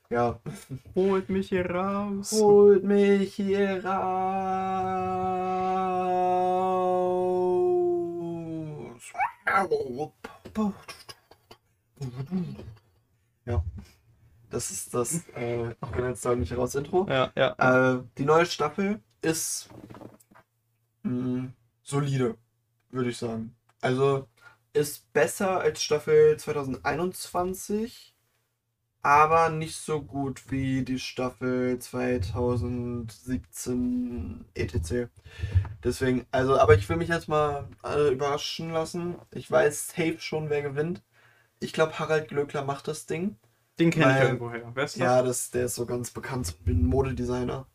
Ja. 0.09 0.41
Holt 0.95 1.29
mich 1.29 1.51
hier 1.51 1.69
raus. 1.71 2.33
Holt 2.33 2.83
mich 2.85 3.35
hier 3.35 3.85
raus. 3.85 5.05
Das 14.55 14.71
ist 14.71 14.95
das 14.95 15.27
äh, 15.35 15.75
auch 15.81 15.91
wenn 15.97 16.07
jetzt 16.07 16.25
nicht 16.25 16.57
raus 16.57 16.77
Intro. 16.77 17.07
Ja, 17.09 17.33
ja. 17.35 17.97
Äh, 17.97 18.03
die 18.19 18.25
neue 18.25 18.47
Staffel 18.47 19.01
ist 19.21 19.69
mh, 21.03 21.49
solide, 21.83 22.37
würde 22.91 23.11
ich 23.11 23.17
sagen. 23.19 23.55
Also 23.81 24.29
ist 24.73 25.13
besser 25.13 25.61
als 25.61 25.83
Staffel 25.83 26.37
2021, 26.37 28.15
aber 29.03 29.49
nicht 29.51 29.77
so 29.77 30.03
gut 30.03 30.51
wie 30.51 30.83
die 30.85 30.99
Staffel 31.01 31.79
2017 31.79 34.45
etc. 34.55 35.11
Deswegen, 35.85 36.27
also, 36.33 36.59
aber 36.59 36.75
ich 36.77 36.89
will 36.89 36.97
mich 36.97 37.09
jetzt 37.09 37.29
mal 37.29 37.69
äh, 37.85 38.13
überraschen 38.13 38.71
lassen. 38.73 39.17
Ich 39.33 39.49
weiß 39.51 39.89
safe 39.89 40.17
schon, 40.21 40.51
wer 40.51 40.63
gewinnt. 40.63 41.03
Ich 41.61 41.73
glaube, 41.73 41.99
Harald 41.99 42.29
Glöckler 42.29 42.65
macht 42.65 42.89
das 42.89 43.07
Ding. 43.07 43.37
Den 43.79 43.91
kenne 43.91 44.17
ich 44.17 44.23
irgendwoher. 44.25 44.71
Wer 44.75 44.85
ist 44.85 44.95
das? 44.95 45.01
Ja, 45.01 45.23
das, 45.23 45.51
der 45.51 45.65
ist 45.67 45.75
so 45.75 45.87
ganz 45.87 46.11
bekannt, 46.11 46.57
ein 46.67 46.87
Modedesigner. 46.87 47.67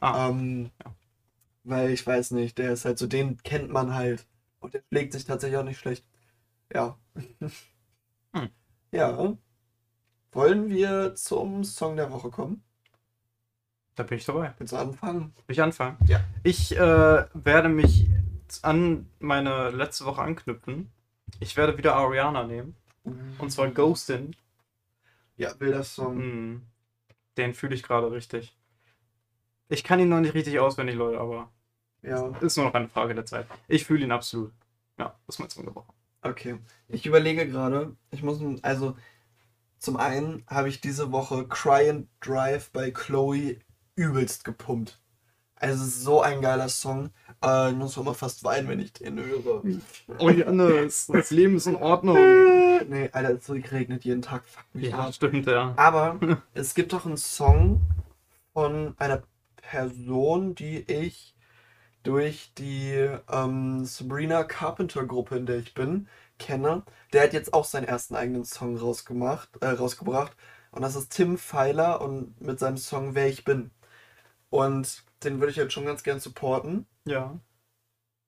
Ah, 0.00 0.28
Ähm, 0.28 0.70
ja. 0.84 0.94
Weil 1.64 1.90
ich 1.90 2.06
weiß 2.06 2.32
nicht, 2.32 2.58
der 2.58 2.72
ist 2.72 2.84
halt 2.84 2.98
so, 2.98 3.06
den 3.06 3.42
kennt 3.42 3.70
man 3.70 3.94
halt. 3.94 4.26
Und 4.60 4.74
der 4.74 4.82
schlägt 4.88 5.12
sich 5.12 5.24
tatsächlich 5.24 5.58
auch 5.58 5.64
nicht 5.64 5.78
schlecht. 5.78 6.04
Ja. 6.72 6.98
Hm. 8.32 8.48
Ja. 8.92 9.36
Wollen 10.30 10.68
wir 10.68 11.16
zum 11.16 11.64
Song 11.64 11.96
der 11.96 12.12
Woche 12.12 12.30
kommen? 12.30 12.62
da 14.00 14.04
bin 14.04 14.18
ich 14.18 14.24
dabei. 14.24 14.54
Willst 14.58 14.72
du 14.72 14.76
anfangen? 14.78 15.32
Will 15.46 15.54
ich 15.54 15.62
anfangen? 15.62 15.98
Ja. 16.06 16.20
Ich 16.42 16.76
äh, 16.76 17.24
werde 17.34 17.68
mich 17.68 18.08
an 18.62 19.10
meine 19.18 19.70
letzte 19.70 20.06
Woche 20.06 20.22
anknüpfen. 20.22 20.90
Ich 21.38 21.56
werde 21.56 21.76
wieder 21.76 21.96
Ariana 21.96 22.44
nehmen. 22.44 22.76
Und 23.38 23.50
zwar 23.50 23.68
Ghostin. 23.68 24.34
Ja, 25.40 25.58
will 25.58 25.72
das 25.72 25.94
Song. 25.94 26.18
Hm. 26.18 26.62
Den 27.38 27.54
fühle 27.54 27.74
ich 27.74 27.82
gerade 27.82 28.12
richtig. 28.12 28.54
Ich 29.68 29.82
kann 29.84 29.98
ihn 29.98 30.10
noch 30.10 30.20
nicht 30.20 30.34
richtig 30.34 30.58
auswendig, 30.58 30.96
Leute, 30.96 31.18
aber 31.18 31.50
Ja, 32.02 32.28
ist 32.40 32.56
nur 32.56 32.66
noch 32.66 32.74
eine 32.74 32.88
Frage 32.88 33.14
der 33.14 33.24
Zeit. 33.24 33.46
Ich 33.66 33.86
fühle 33.86 34.04
ihn 34.04 34.12
absolut. 34.12 34.52
Ja, 34.98 35.18
das 35.26 35.36
ist 35.36 35.38
mein 35.38 35.48
Song 35.48 35.64
der 35.64 35.74
Woche. 35.74 35.92
okay. 36.22 36.58
Ich 36.88 37.06
überlege 37.06 37.48
gerade, 37.48 37.96
ich 38.10 38.22
muss, 38.22 38.42
also, 38.62 38.96
zum 39.78 39.96
einen 39.96 40.44
habe 40.46 40.68
ich 40.68 40.82
diese 40.82 41.10
Woche 41.10 41.48
Cry 41.48 41.88
and 41.88 42.08
Drive 42.20 42.70
bei 42.70 42.90
Chloe 42.90 43.56
übelst 43.94 44.44
gepumpt. 44.44 45.00
Also 45.60 45.84
so 45.84 46.22
ein 46.22 46.40
geiler 46.40 46.68
Song. 46.68 47.10
Äh, 47.44 47.70
ich 47.70 47.76
muss 47.76 47.96
immer 47.96 48.14
fast 48.14 48.44
weinen, 48.44 48.68
wenn 48.68 48.80
ich 48.80 48.92
den 48.94 49.18
höre. 49.18 49.62
Oh 50.18 50.30
Jannis, 50.30 51.06
das 51.06 51.30
Leben 51.30 51.56
ist 51.56 51.66
in 51.66 51.76
Ordnung. 51.76 52.16
nee, 52.88 53.10
Alter, 53.12 53.30
es 53.34 53.50
regnet 53.72 54.04
jeden 54.04 54.22
Tag. 54.22 54.44
Fuck 54.46 54.64
mich 54.74 54.90
Ja, 54.90 54.98
ab. 55.00 55.14
stimmt, 55.14 55.46
ja. 55.46 55.74
Aber 55.76 56.18
es 56.54 56.74
gibt 56.74 56.92
doch 56.92 57.04
einen 57.06 57.18
Song 57.18 57.82
von 58.54 58.94
einer 58.98 59.22
Person, 59.56 60.54
die 60.54 60.78
ich 60.90 61.34
durch 62.02 62.52
die 62.56 63.08
ähm, 63.30 63.84
Sabrina 63.84 64.44
Carpenter 64.44 65.04
Gruppe, 65.04 65.36
in 65.36 65.46
der 65.46 65.58
ich 65.58 65.74
bin, 65.74 66.08
kenne. 66.38 66.82
Der 67.12 67.24
hat 67.24 67.32
jetzt 67.34 67.52
auch 67.52 67.64
seinen 67.66 67.84
ersten 67.84 68.16
eigenen 68.16 68.44
Song 68.44 68.76
rausgemacht, 68.78 69.50
äh, 69.60 69.68
rausgebracht. 69.68 70.34
Und 70.72 70.82
das 70.82 70.96
ist 70.96 71.10
Tim 71.12 71.36
Pfeiler 71.38 72.00
und 72.00 72.40
mit 72.40 72.58
seinem 72.58 72.78
Song 72.78 73.14
Wer 73.14 73.28
ich 73.28 73.44
bin. 73.44 73.70
Und 74.50 75.04
den 75.24 75.40
würde 75.40 75.50
ich 75.50 75.56
jetzt 75.56 75.72
schon 75.72 75.86
ganz 75.86 76.02
gern 76.02 76.20
supporten. 76.20 76.86
Ja. 77.04 77.38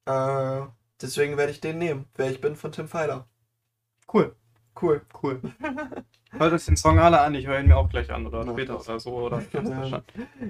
Äh, 0.06 0.66
deswegen 1.00 1.36
werde 1.36 1.52
ich 1.52 1.60
den 1.60 1.78
nehmen. 1.78 2.06
Wer 2.16 2.30
ich 2.30 2.40
bin 2.40 2.56
von 2.56 2.72
Tim 2.72 2.88
Pfeiler. 2.88 3.26
Cool, 4.12 4.34
Cool. 4.80 5.02
cool. 5.22 5.40
Hört 6.32 6.52
euch 6.54 6.64
den 6.64 6.76
Song 6.78 6.98
alle 6.98 7.20
an, 7.20 7.34
ich 7.34 7.46
höre 7.46 7.60
ihn 7.60 7.66
mir 7.68 7.76
auch 7.76 7.90
gleich 7.90 8.10
an 8.10 8.26
oder 8.26 8.44
Mach 8.44 8.52
später 8.54 8.74
das. 8.74 8.88
oder 8.88 9.00
so. 9.00 9.10
Oder 9.14 9.42
Ja. 9.52 10.02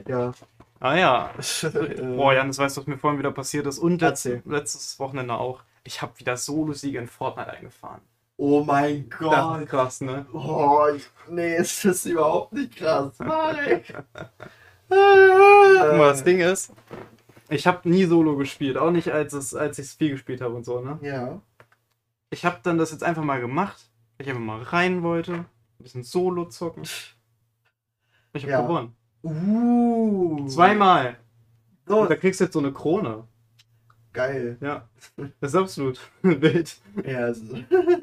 Ja. 0.09 0.33
Ah 0.79 0.97
ja. 0.97 1.31
Boah, 2.17 2.33
Janis, 2.35 2.59
weißt 2.59 2.77
du, 2.77 2.81
was 2.81 2.87
mir 2.87 2.99
vorhin 2.99 3.19
wieder 3.19 3.33
passiert 3.33 3.67
ist? 3.67 3.79
Und 3.79 4.01
letzte, 4.01 4.35
Erzähl. 4.37 4.53
letztes 4.53 4.99
Wochenende 5.01 5.35
auch. 5.35 5.63
Ich 5.85 6.01
habe 6.03 6.19
wieder 6.19 6.37
Solo-Siege 6.37 6.99
in 6.99 7.09
Fortnite 7.09 7.51
eingefahren. 7.53 8.01
Oh 8.37 8.63
mein 8.65 9.09
Das 9.11 9.19
Gott. 9.19 9.61
ist 9.63 9.69
krass, 9.69 10.01
ne? 10.01 10.27
Oh, 10.33 10.87
ich, 10.97 11.09
nee, 11.29 11.55
es 11.57 11.85
ist 11.85 12.07
überhaupt 12.07 12.53
nicht 12.53 12.77
krass. 12.77 13.19
Marek. 13.19 13.93
Guck 14.93 15.99
mal, 15.99 16.09
das 16.11 16.25
Ding 16.25 16.41
ist, 16.41 16.73
ich 17.49 17.67
habe 17.67 17.89
nie 17.89 18.05
Solo 18.05 18.37
gespielt, 18.37 18.77
auch 18.77 18.91
nicht 18.91 19.11
als, 19.13 19.33
es, 19.33 19.55
als 19.55 19.79
ich 19.79 19.87
es 19.87 19.93
viel 19.95 20.11
gespielt 20.11 20.41
habe 20.41 20.55
und 20.55 20.65
so, 20.65 20.81
ne? 20.81 20.99
Ja. 21.03 21.41
Ich 22.31 22.45
habe 22.45 22.59
dann 22.63 22.79
das 22.79 22.91
jetzt 22.93 23.03
einfach 23.05 23.25
mal 23.25 23.41
gemacht, 23.41 23.79
weil 24.17 24.27
ich 24.27 24.31
einfach 24.31 24.43
mal 24.45 24.63
rein 24.63 25.03
wollte, 25.03 25.33
ein 25.35 25.47
bisschen 25.79 26.03
Solo 26.03 26.47
zocken. 26.47 26.85
Ich 28.35 28.43
habe 28.45 28.51
Ja. 28.53 28.63
gewonnen. 28.63 28.95
Uh. 29.23 30.47
Zweimal. 30.49 31.17
So, 31.87 32.01
Und 32.01 32.11
da 32.11 32.17
kriegst 32.17 32.41
du 32.41 32.45
jetzt 32.45 32.55
so 32.55 32.59
eine 32.61 32.73
Krone. 32.73 33.25
geil. 34.13 34.57
Ja. 34.61 34.89
Das 35.41 35.51
ist 35.53 35.57
absolut 35.57 36.01
wild. 36.23 36.77
Ja, 37.05 37.19
also, 37.27 37.59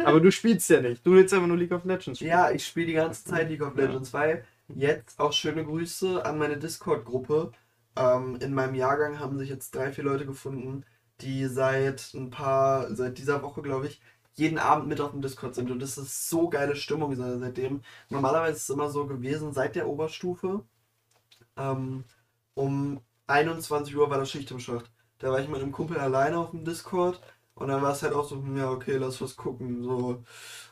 Aber 0.05 0.19
du 0.19 0.31
spielst 0.31 0.69
ja 0.69 0.81
nicht. 0.81 1.05
Du 1.05 1.11
willst 1.11 1.33
einfach 1.33 1.47
nur 1.47 1.57
League 1.57 1.71
of 1.71 1.85
Legends 1.85 2.19
spielen. 2.19 2.31
ja, 2.31 2.51
ich 2.51 2.65
spiele 2.65 2.87
die 2.87 2.93
ganze 2.93 3.23
Zeit 3.25 3.49
League 3.49 3.61
of 3.61 3.75
Legends, 3.75 4.13
weil 4.13 4.43
jetzt 4.75 5.19
auch 5.19 5.33
schöne 5.33 5.65
Grüße 5.65 6.25
an 6.25 6.37
meine 6.37 6.57
Discord-Gruppe. 6.57 7.51
Ähm, 7.95 8.37
in 8.41 8.53
meinem 8.53 8.75
Jahrgang 8.75 9.19
haben 9.19 9.37
sich 9.37 9.49
jetzt 9.49 9.75
drei, 9.75 9.91
vier 9.91 10.03
Leute 10.03 10.25
gefunden, 10.25 10.85
die 11.21 11.45
seit 11.47 12.13
ein 12.13 12.29
paar, 12.29 12.93
seit 12.95 13.17
dieser 13.17 13.41
Woche, 13.43 13.61
glaube 13.61 13.87
ich, 13.87 14.01
jeden 14.35 14.57
Abend 14.59 14.87
mit 14.87 15.01
auf 15.01 15.11
dem 15.11 15.21
Discord 15.21 15.55
sind. 15.55 15.69
Und 15.71 15.79
das 15.81 15.97
ist 15.97 16.29
so 16.29 16.49
geile 16.49 16.75
Stimmung 16.75 17.15
seit- 17.15 17.39
seitdem. 17.39 17.81
Normalerweise 18.09 18.55
ist 18.57 18.63
es 18.63 18.69
immer 18.69 18.89
so 18.89 19.05
gewesen, 19.07 19.53
seit 19.53 19.75
der 19.75 19.87
Oberstufe, 19.87 20.63
ähm, 21.57 22.05
um 22.55 23.01
21 23.27 23.95
Uhr 23.95 24.09
war 24.09 24.17
das 24.17 24.31
Schicht 24.31 24.51
im 24.51 24.59
Schacht. 24.59 24.91
Da 25.19 25.31
war 25.31 25.39
ich 25.39 25.47
mit 25.49 25.61
einem 25.61 25.71
Kumpel 25.71 25.97
alleine 25.99 26.37
auf 26.39 26.51
dem 26.51 26.65
Discord 26.65 27.21
und 27.55 27.67
dann 27.67 27.81
war 27.81 27.91
es 27.91 28.01
halt 28.03 28.13
auch 28.13 28.27
so, 28.27 28.37
hm, 28.37 28.57
ja, 28.57 28.69
okay, 28.71 28.97
lass 28.97 29.21
was 29.21 29.35
gucken. 29.35 29.83
So. 29.83 30.23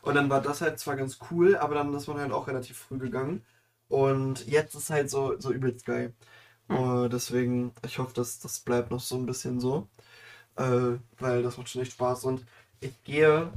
Und 0.02 0.14
dann 0.14 0.30
war 0.30 0.40
das 0.40 0.60
halt 0.60 0.78
zwar 0.78 0.96
ganz 0.96 1.18
cool, 1.30 1.56
aber 1.56 1.74
dann 1.74 1.92
ist 1.94 2.08
man 2.08 2.18
halt 2.18 2.32
auch 2.32 2.48
relativ 2.48 2.78
früh 2.78 2.98
gegangen. 2.98 3.44
Und 3.88 4.46
jetzt 4.46 4.74
ist 4.74 4.90
halt 4.90 5.10
so, 5.10 5.38
so 5.40 5.52
übelst 5.52 5.84
geil. 5.86 6.14
Uh, 6.70 7.08
deswegen, 7.08 7.72
ich 7.86 7.98
hoffe, 7.98 8.14
dass 8.14 8.38
das 8.40 8.60
bleibt 8.60 8.90
noch 8.90 9.00
so 9.00 9.16
ein 9.16 9.26
bisschen 9.26 9.60
so. 9.60 9.88
Äh, 10.56 10.98
weil 11.18 11.42
das 11.42 11.56
macht 11.58 11.68
schon 11.70 11.82
echt 11.82 11.92
Spaß. 11.92 12.24
Und 12.26 12.46
ich 12.80 13.02
gehe 13.04 13.52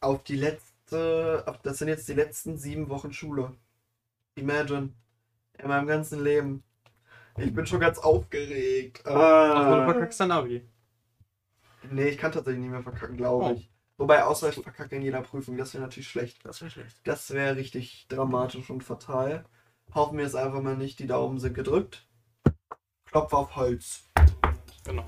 auf 0.00 0.24
die 0.24 0.36
letzte, 0.36 1.44
auf, 1.46 1.60
das 1.62 1.78
sind 1.78 1.88
jetzt 1.88 2.08
die 2.08 2.14
letzten 2.14 2.58
sieben 2.58 2.88
Wochen 2.90 3.12
Schule. 3.12 3.52
Imagine. 4.36 4.90
In 5.58 5.68
meinem 5.68 5.86
ganzen 5.88 6.22
Leben. 6.24 6.64
Ich 7.38 7.54
bin 7.54 7.66
schon 7.66 7.80
ganz 7.80 7.98
aufgeregt. 7.98 9.06
Also 9.06 9.18
du 9.18 9.24
Ah. 9.24 9.84
verkackst 9.92 10.20
dein 10.20 10.32
Abi. 10.32 10.68
Nee, 11.90 12.08
ich 12.08 12.18
kann 12.18 12.32
tatsächlich 12.32 12.60
nicht 12.62 12.70
mehr 12.70 12.82
verkacken, 12.82 13.16
glaube 13.16 13.44
Oh. 13.46 13.52
ich. 13.54 13.70
Wobei, 13.98 14.24
außer 14.24 14.48
ich 14.48 14.56
verkacke 14.56 14.96
in 14.96 15.02
jeder 15.02 15.22
Prüfung, 15.22 15.56
das 15.56 15.74
wäre 15.74 15.82
natürlich 15.84 16.08
schlecht. 16.08 16.44
Das 16.44 16.60
wäre 16.60 16.70
schlecht. 16.70 17.00
Das 17.04 17.30
wäre 17.32 17.56
richtig 17.56 18.06
dramatisch 18.08 18.68
und 18.70 18.82
fatal. 18.82 19.44
Hoffen 19.94 20.18
wir 20.18 20.24
es 20.26 20.34
einfach 20.34 20.62
mal 20.62 20.76
nicht, 20.76 20.98
die 20.98 21.06
Daumen 21.06 21.38
sind 21.38 21.54
gedrückt. 21.54 22.06
Klopf 23.06 23.32
auf 23.32 23.56
Holz. 23.56 24.04
Genau. 24.84 25.04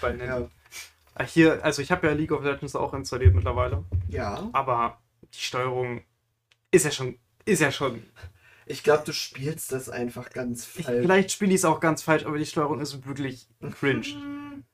Bei 0.00 0.14
Ja. 0.16 0.40
ja. 0.40 1.24
Hier, 1.26 1.62
also 1.62 1.82
ich 1.82 1.92
habe 1.92 2.06
ja 2.06 2.14
League 2.14 2.32
of 2.32 2.42
Legends 2.42 2.74
auch 2.74 2.94
installiert 2.94 3.34
mittlerweile. 3.34 3.84
ja. 4.08 4.48
Aber 4.52 4.98
die 5.34 5.40
Steuerung 5.40 6.02
ist 6.70 6.84
ja 6.84 6.90
schon. 6.90 7.18
Ist 7.44 7.60
ja 7.60 7.70
schon. 7.70 8.02
Ich 8.64 8.82
glaube, 8.82 9.02
du 9.04 9.12
spielst 9.12 9.72
das 9.72 9.88
einfach 9.90 10.30
ganz 10.30 10.68
Ich, 10.76 10.86
falsch. 10.86 11.02
vielleicht 11.02 11.30
spiele 11.32 11.50
ich 11.50 11.56
es 11.56 11.64
auch 11.64 11.80
ganz 11.80 12.02
falsch, 12.02 12.24
aber 12.24 12.38
die 12.38 12.46
Steuerung 12.46 12.80
ist 12.80 13.06
wirklich 13.06 13.48
cringe. 13.78 14.06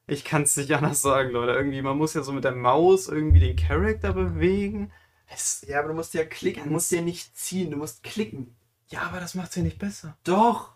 Ich 0.07 0.25
kann 0.25 0.43
es 0.43 0.57
nicht 0.57 0.73
anders 0.73 1.03
sagen, 1.03 1.31
Leute. 1.31 1.53
Irgendwie, 1.53 1.83
man 1.83 1.99
muss 1.99 2.15
ja 2.15 2.23
so 2.23 2.33
mit 2.33 2.45
der 2.45 2.55
Maus 2.55 3.09
irgendwie 3.09 3.41
den 3.41 3.57
Charakter 3.57 4.13
bewegen. 4.13 4.93
Es, 5.27 5.65
Ja, 5.67 5.81
aber 5.81 5.89
du 5.89 5.95
musst 5.95 6.15
ja 6.15 6.25
klicken, 6.25 6.65
du 6.65 6.71
musst 6.71 6.93
ja 6.93 7.01
nicht 7.01 7.37
ziehen, 7.37 7.71
du 7.71 7.77
musst 7.77 8.03
klicken. 8.03 8.55
Ja, 8.89 9.03
aber 9.03 9.21
das 9.21 9.35
macht 9.35 9.51
es 9.51 9.57
ja 9.57 9.63
nicht 9.63 9.79
besser. 9.79 10.17
Doch. 10.25 10.73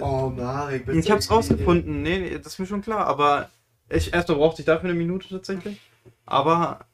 Oh, 0.00 0.32
Marek, 0.34 0.86
bitte. 0.86 0.98
Ich 0.98 1.10
hab's 1.10 1.30
rausgefunden, 1.30 2.02
nee, 2.02 2.18
nee, 2.18 2.38
das 2.38 2.54
ist 2.54 2.58
mir 2.58 2.66
schon 2.66 2.82
klar, 2.82 3.06
aber 3.06 3.48
ich 3.88 4.12
erstmal 4.12 4.38
brauchte 4.38 4.62
ich 4.62 4.66
dafür 4.66 4.90
eine 4.90 4.98
Minute 4.98 5.28
tatsächlich. 5.28 5.80
Aber 6.26 6.86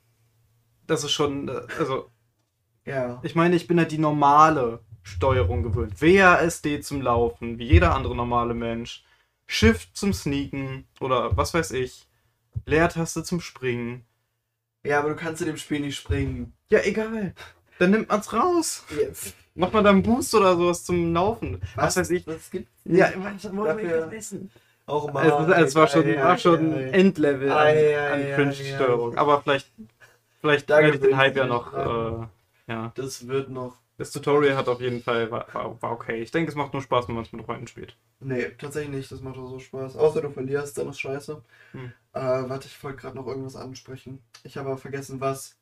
das 0.86 1.04
ist 1.04 1.12
schon, 1.12 1.48
also 1.78 2.10
Ja. 2.84 3.20
ich 3.22 3.34
meine, 3.34 3.56
ich 3.56 3.66
bin 3.66 3.78
halt 3.78 3.90
die 3.90 3.98
normale 3.98 4.80
Steuerung 5.02 5.62
gewöhnt. 5.62 6.02
WASD 6.02 6.82
zum 6.82 7.00
Laufen, 7.00 7.58
wie 7.58 7.66
jeder 7.66 7.94
andere 7.94 8.14
normale 8.14 8.52
Mensch. 8.54 9.02
Shift 9.46 9.96
zum 9.96 10.12
Sneaken 10.12 10.86
oder 11.00 11.36
was 11.36 11.54
weiß 11.54 11.70
ich. 11.72 12.06
Leertaste 12.66 13.24
zum 13.24 13.40
Springen. 13.40 14.04
Ja, 14.84 14.98
aber 15.00 15.08
du 15.10 15.16
kannst 15.16 15.40
in 15.40 15.46
dem 15.48 15.56
Spiel 15.56 15.80
nicht 15.80 15.96
springen. 15.96 16.52
Ja, 16.68 16.80
egal. 16.82 17.34
Dann 17.78 17.90
nimmt 17.92 18.08
man's 18.10 18.32
raus. 18.32 18.84
Ja, 18.90 19.08
Macht 19.54 19.72
man 19.72 19.84
da 19.84 19.90
einen 19.90 20.02
Boost 20.02 20.34
oder 20.34 20.56
sowas 20.56 20.84
zum 20.84 21.12
Laufen. 21.12 21.60
Was, 21.74 21.96
weiß 21.96 22.10
ich. 22.10 22.24
Das 22.24 22.50
gibt 22.50 22.68
Ja, 22.84 23.10
was 23.16 23.54
wollen 23.54 23.78
wir 23.78 23.84
jetzt 23.84 24.10
wissen? 24.10 24.50
Auch 24.86 25.12
mal. 25.12 25.30
Also, 25.30 25.52
es 25.52 25.74
war 25.74 25.86
schon, 25.86 26.04
war 26.16 26.38
schon 26.38 26.72
Ei, 26.72 26.76
ei, 26.76 26.84
ei. 26.84 26.90
Endlevel 26.90 27.52
an, 27.52 27.58
Ei, 27.58 27.98
an 27.98 28.20
ei, 28.20 28.32
Cringe-Steuerung. 28.34 29.16
Aber 29.16 29.42
vielleicht, 29.42 29.70
vielleicht 30.40 30.70
Da 30.70 30.78
werde 30.78 30.96
ich 30.96 31.00
den 31.00 31.16
Hype 31.16 31.36
ja 31.36 31.46
noch. 31.46 31.72
Äh, 31.74 32.26
ja. 32.72 32.92
Das 32.94 33.26
wird 33.26 33.50
noch. 33.50 33.76
Das 33.98 34.12
Tutorial 34.12 34.56
hat 34.56 34.68
auf 34.68 34.80
jeden 34.80 35.02
Fall 35.02 35.30
war, 35.30 35.46
war, 35.52 35.82
war 35.82 35.92
okay. 35.92 36.22
Ich 36.22 36.30
denke, 36.30 36.50
es 36.50 36.56
macht 36.56 36.72
nur 36.72 36.80
Spaß, 36.80 37.06
wenn 37.08 37.16
man 37.16 37.24
es 37.24 37.32
mit 37.32 37.44
Freunden 37.44 37.66
spielt. 37.66 37.94
Nee, 38.20 38.50
tatsächlich 38.56 38.96
nicht. 38.96 39.12
Das 39.12 39.20
macht 39.20 39.36
auch 39.36 39.48
so 39.48 39.58
Spaß. 39.58 39.96
Außer 39.96 40.22
du 40.22 40.30
verlierst, 40.30 40.78
dann 40.78 40.88
ist 40.88 41.00
scheiße. 41.00 41.42
Hm. 41.72 41.92
Äh, 42.14 42.20
warte, 42.20 42.66
ich 42.66 42.82
wollte 42.82 42.98
gerade 42.98 43.16
noch 43.16 43.26
irgendwas 43.26 43.56
ansprechen. 43.56 44.22
Ich 44.42 44.56
habe 44.56 44.70
aber 44.70 44.78
vergessen, 44.78 45.20
was. 45.20 45.56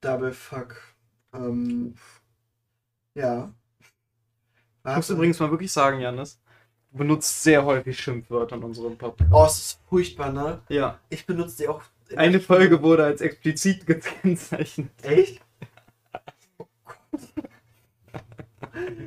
Double 0.00 0.32
Fuck. 0.32 0.89
Ähm. 1.34 1.94
Ja. 3.14 3.52
Ich 4.86 4.96
muss 4.96 5.10
übrigens 5.10 5.38
mal 5.38 5.50
wirklich 5.50 5.72
sagen, 5.72 6.00
Janis, 6.00 6.40
du 6.90 6.98
benutzt 6.98 7.42
sehr 7.42 7.64
häufig 7.64 7.98
Schimpfwörter 8.00 8.56
in 8.56 8.64
unserem 8.64 8.96
Podcast. 8.96 9.30
Oh, 9.32 9.44
es 9.44 9.58
ist 9.58 9.80
furchtbar, 9.88 10.32
ne? 10.32 10.62
Ja. 10.68 10.98
Ich 11.10 11.26
benutze 11.26 11.58
die 11.58 11.68
auch. 11.68 11.82
Eine. 12.16 12.40
Folge 12.40 12.82
wurde 12.82 13.04
als 13.04 13.20
explizit 13.20 13.86
gekennzeichnet. 13.86 14.90
Echt? 15.02 15.40
Oh 16.58 16.66
Gott. 16.84 17.20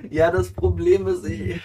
ja, 0.10 0.32
das 0.32 0.52
Problem 0.52 1.08
ist, 1.08 1.26
ich, 1.26 1.62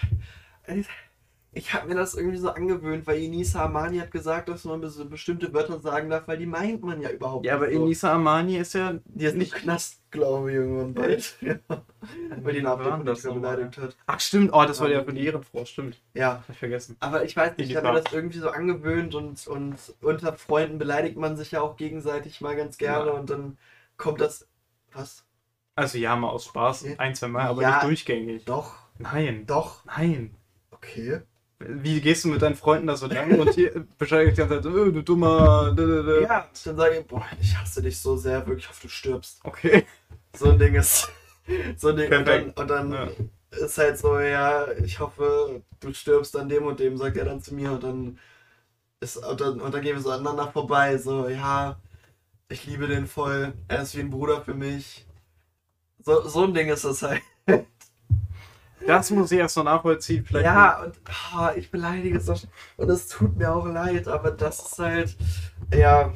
ich 1.51 1.73
habe 1.73 1.87
mir 1.87 1.95
das 1.95 2.13
irgendwie 2.13 2.37
so 2.37 2.49
angewöhnt, 2.51 3.07
weil 3.07 3.19
Inisa 3.19 3.65
Amani 3.65 3.97
hat 3.97 4.11
gesagt, 4.11 4.49
dass 4.49 4.65
man 4.65 4.81
bes- 4.83 5.03
bestimmte 5.05 5.51
Wörter 5.53 5.79
sagen 5.79 6.09
darf, 6.09 6.27
weil 6.27 6.37
die 6.37 6.45
meint 6.45 6.83
man 6.83 7.01
ja 7.01 7.09
überhaupt 7.09 7.45
Ja, 7.45 7.55
aber 7.55 7.67
nicht 7.67 7.75
so. 7.77 7.83
Enisa 7.83 8.11
Armani 8.13 8.57
ist 8.57 8.73
ja 8.73 8.93
Die 9.05 9.25
ist 9.25 9.35
nicht 9.35 9.53
Knast, 9.55 9.99
glaube 10.11 10.49
ich, 10.51 10.55
irgendwann 10.57 10.93
bald. 10.93 11.37
ja. 11.41 11.55
Weil 12.41 12.53
die 12.53 12.61
denn 12.61 13.05
das 13.05 13.23
nochmal? 13.23 13.55
beleidigt 13.55 13.77
hat. 13.79 13.97
Ach 14.05 14.19
stimmt, 14.19 14.51
oh, 14.53 14.63
das 14.63 14.79
war 14.79 14.89
ja 14.89 15.03
für 15.03 15.11
die 15.13 15.25
Ehrenfrau, 15.25 15.65
stimmt. 15.65 15.99
Ja, 16.13 16.35
Hab 16.35 16.49
ich 16.49 16.57
vergessen. 16.59 16.95
aber 16.99 17.23
ich 17.25 17.35
weiß 17.35 17.57
nicht, 17.57 17.71
ich 17.71 17.75
habe 17.75 17.87
mir 17.93 18.01
das 18.01 18.13
irgendwie 18.13 18.39
so 18.39 18.49
angewöhnt 18.51 19.15
und, 19.15 19.47
und 19.47 19.75
unter 20.01 20.33
Freunden 20.33 20.77
beleidigt 20.77 21.17
man 21.17 21.35
sich 21.35 21.51
ja 21.51 21.61
auch 21.61 21.77
gegenseitig 21.77 22.41
mal 22.41 22.55
ganz 22.55 22.77
gerne 22.77 23.07
Ja. 23.07 23.13
und 23.13 23.29
dann 23.29 23.57
kommt 23.97 24.21
das. 24.21 24.47
Was? 24.93 25.25
Also 25.75 25.97
ja, 25.97 26.15
mal 26.15 26.29
aus 26.29 26.45
Spaß, 26.45 26.83
Ja. 26.83 26.91
ein, 26.99 27.15
zwei 27.15 27.27
Mal, 27.29 27.47
aber 27.47 27.61
Ja. 27.63 27.69
nicht 27.71 27.83
durchgängig. 27.83 28.45
Doch, 28.45 28.75
Nein, 28.99 29.45
doch. 29.47 29.83
nein. 29.85 30.35
Okay. 30.71 31.21
Wie 31.59 31.99
gehst 31.99 32.23
du 32.23 32.29
mit 32.29 32.41
deinen 32.41 32.55
Freunden 32.55 32.87
da 32.87 32.95
so 32.95 33.07
lang 33.07 33.37
und 33.37 33.53
hier 33.53 33.75
ich 33.75 33.97
die 33.97 34.05
ganze 34.07 34.47
Zeit, 34.47 34.65
äh, 34.65 34.91
du 34.91 35.01
dummer. 35.03 35.73
dä. 35.75 36.21
Ja, 36.23 36.47
dann 36.63 36.77
sage 36.77 36.99
ich, 36.99 37.05
boah, 37.05 37.25
ich 37.41 37.57
hasse 37.57 37.81
dich 37.81 37.99
so 37.99 38.15
sehr, 38.15 38.47
wirklich, 38.47 38.63
ich 38.65 38.69
hoffe, 38.69 38.81
du 38.83 38.87
stirbst. 38.87 39.41
Okay. 39.43 39.85
So 40.37 40.51
ein 40.51 40.59
Ding 40.59 40.75
ist. 40.75 41.09
So 41.77 41.89
ein 41.89 41.95
Ding. 41.97 42.13
Und 42.13 42.27
dann, 42.27 42.49
und 42.51 42.67
dann 42.67 42.91
Ja. 42.91 43.09
ist 43.65 43.77
halt 43.79 43.97
so, 43.97 44.19
ja, 44.19 44.71
ich 44.83 44.99
hoffe, 44.99 45.63
du 45.79 45.91
stirbst 45.93 46.37
an 46.37 46.47
dem 46.47 46.63
und 46.65 46.79
dem, 46.79 46.95
sagt 46.95 47.17
er 47.17 47.25
dann 47.25 47.41
zu 47.41 47.55
mir 47.55 47.71
und 47.71 47.83
dann 47.83 48.19
ist, 48.99 49.17
und 49.17 49.41
dann, 49.41 49.59
und 49.59 49.73
dann 49.73 49.81
gehen 49.81 49.95
wir 49.95 50.01
so 50.03 50.11
aneinander 50.11 50.51
vorbei, 50.51 50.97
so, 50.99 51.27
ja, 51.27 51.79
ich 52.49 52.67
liebe 52.67 52.87
den 52.87 53.07
voll, 53.07 53.53
er 53.67 53.81
ist 53.81 53.95
wie 53.97 54.01
ein 54.01 54.11
Bruder 54.11 54.43
für 54.43 54.53
mich. 54.53 55.07
So, 56.05 56.27
so 56.27 56.43
ein 56.43 56.53
Ding 56.53 56.69
ist 56.69 56.85
das 56.85 57.01
halt. 57.01 57.21
Das 58.85 59.11
muss 59.11 59.31
ich 59.31 59.39
erst 59.39 59.57
noch 59.57 59.63
nachvollziehen. 59.63 60.25
Vielleicht 60.25 60.45
Ja, 60.45 60.83
und 60.83 60.95
ah, 61.33 61.53
ich 61.55 61.69
beleidige 61.69 62.17
es 62.17 62.25
doch. 62.25 62.41
Und 62.77 62.89
es 62.89 63.07
tut 63.07 63.35
mir 63.37 63.53
auch 63.53 63.65
leid, 63.65 64.07
aber 64.07 64.31
das 64.31 64.59
ist 64.59 64.79
halt, 64.79 65.15
ja, 65.73 66.13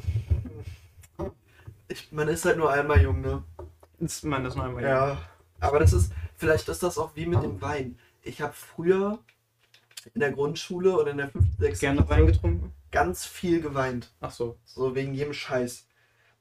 ich, 1.88 2.10
man 2.10 2.28
ist 2.28 2.44
halt 2.44 2.56
nur 2.56 2.72
einmal 2.72 3.00
jung, 3.02 3.20
ne? 3.20 3.42
ist 4.00 4.24
man 4.24 4.44
das 4.44 4.56
noch 4.56 4.64
einmal. 4.64 4.82
Ja, 4.82 5.18
aber 5.60 5.78
das 5.78 5.92
ist, 5.92 6.12
vielleicht 6.36 6.68
ist 6.68 6.82
das 6.82 6.98
auch 6.98 7.14
wie 7.14 7.26
mit 7.26 7.42
dem 7.42 7.60
Wein. 7.60 7.98
Ich 8.22 8.40
habe 8.40 8.52
früher 8.52 9.18
in 10.14 10.20
der 10.20 10.32
Grundschule 10.32 10.98
oder 10.98 11.10
in 11.10 11.18
der 11.18 11.28
5., 11.28 11.44
6. 11.58 11.80
Gerne 11.80 12.08
Wein 12.08 12.26
getrunken? 12.26 12.72
ganz 12.94 13.26
viel 13.26 13.60
geweint. 13.60 14.12
Ach 14.20 14.30
so. 14.30 14.56
So 14.64 14.94
wegen 14.94 15.14
jedem 15.14 15.34
Scheiß. 15.34 15.86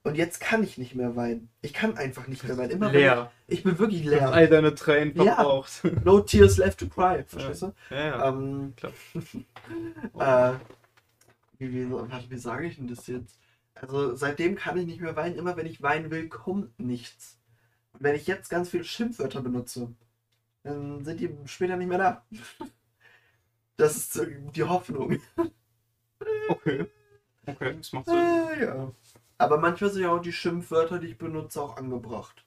Und 0.06 0.16
jetzt 0.16 0.42
kann 0.42 0.64
ich 0.64 0.78
nicht 0.78 0.96
mehr 0.96 1.16
weinen. 1.16 1.50
Ich 1.62 1.74
kann 1.74 1.98
einfach 1.98 2.28
nicht 2.28 2.44
mehr 2.44 2.58
weinen. 2.58 2.72
Immer 2.72 2.88
wenn 2.88 3.00
Leer. 3.00 3.32
Ich, 3.48 3.60
ich 3.60 3.64
bin 3.64 3.80
wirklich 3.80 4.04
Ja. 4.04 4.12
leer. 4.12 4.34
All 4.34 4.48
deine 4.50 4.76
Tränen 4.76 5.16
Ja. 5.16 5.36
verbraucht. 5.36 5.82
No 6.04 6.20
tears 6.20 6.58
left 6.58 6.80
to 6.80 6.88
cry. 6.90 7.24
Verstehst 7.26 7.62
du? 7.62 7.74
Ja, 7.90 8.08
ja. 8.08 8.28
Ähm, 8.30 8.74
klar. 8.76 8.92
äh, 10.54 10.58
wie, 11.58 11.72
wie, 11.74 11.90
wie 12.30 12.38
sage 12.38 12.68
ich 12.68 12.76
denn 12.76 12.88
das 12.88 13.08
jetzt? 13.08 13.40
Also 13.76 14.14
seitdem 14.16 14.56
kann 14.56 14.78
ich 14.78 14.86
nicht 14.86 15.00
mehr 15.00 15.16
weinen. 15.16 15.38
Immer 15.38 15.56
wenn 15.56 15.66
ich 15.66 15.82
weinen 15.82 16.12
will, 16.12 16.28
kommt 16.28 16.78
nichts. 16.80 17.40
Und 17.94 18.04
wenn 18.04 18.16
ich 18.16 18.28
jetzt 18.28 18.50
ganz 18.50 18.70
viele 18.70 18.84
Schimpfwörter 18.84 19.42
benutze, 19.42 19.94
dann 20.64 21.06
sind 21.06 21.22
die 21.22 21.30
später 21.46 21.78
nicht 21.78 21.88
mehr 21.90 21.98
da. 21.98 22.26
Das 23.76 23.98
ist 23.98 24.14
so 24.14 24.24
die 24.24 24.64
Hoffnung. 24.64 25.20
Okay. 26.48 26.86
Okay, 27.48 27.76
das 27.76 27.92
macht 27.92 28.06
Sinn. 28.06 28.16
Äh, 28.16 28.66
ja. 28.66 28.92
Aber 29.44 29.58
manchmal 29.58 29.90
sind 29.92 30.04
ja 30.04 30.12
auch 30.12 30.22
die 30.22 30.34
Schimpfwörter, 30.34 31.00
die 31.00 31.08
ich 31.08 31.18
benutze, 31.18 31.62
auch 31.62 31.78
angebracht. 31.78 32.46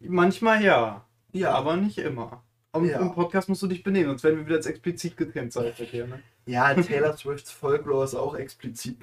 Manchmal 0.00 0.62
ja, 0.62 1.04
Ja, 1.32 1.52
aber 1.54 1.76
nicht 1.76 1.98
immer. 1.98 2.42
Und 2.72 2.86
Ja. 2.86 3.00
im 3.00 3.12
Podcast 3.12 3.48
musst 3.48 3.62
du 3.62 3.66
dich 3.66 3.82
benehmen, 3.82 4.08
sonst 4.08 4.24
werden 4.24 4.38
wir 4.38 4.46
wieder 4.46 4.56
als 4.56 4.66
explizit 4.66 5.16
gekennzeichnet 5.16 5.88
hier, 5.88 6.06
ne? 6.06 6.22
ja 6.46 6.74
Taylor 6.74 7.16
Swifts 7.16 7.50
Folklore 7.50 8.04
ist 8.04 8.14
auch 8.14 8.34
explizit 8.34 8.98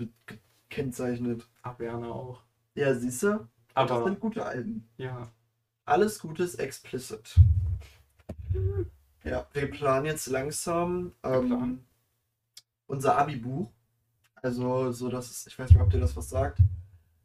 gekennzeichnet. 0.70 1.48
Aberna 1.64 2.08
auch. 2.12 2.42
Ja, 2.76 2.94
siehst 2.94 3.24
du? 3.24 3.30
Das 3.76 3.90
Aber, 3.92 4.04
sind 4.04 4.20
gute 4.20 4.46
Alben. 4.46 4.88
ja. 4.98 5.32
Alles 5.86 6.20
Gutes 6.20 6.56
explicit. 6.56 7.36
Ja, 9.26 9.46
wir 9.54 9.70
planen 9.72 10.06
jetzt 10.06 10.28
langsam 10.28 11.12
ähm, 11.24 11.84
unser 12.88 13.18
Abi-Buch. 13.18 13.70
Also, 14.36 14.92
so 14.92 15.10
dass 15.10 15.30
es, 15.32 15.48
ich 15.48 15.58
weiß 15.58 15.70
nicht, 15.72 15.82
ob 15.82 15.90
dir 15.90 16.00
das 16.00 16.16
was 16.16 16.30
sagt. 16.30 16.60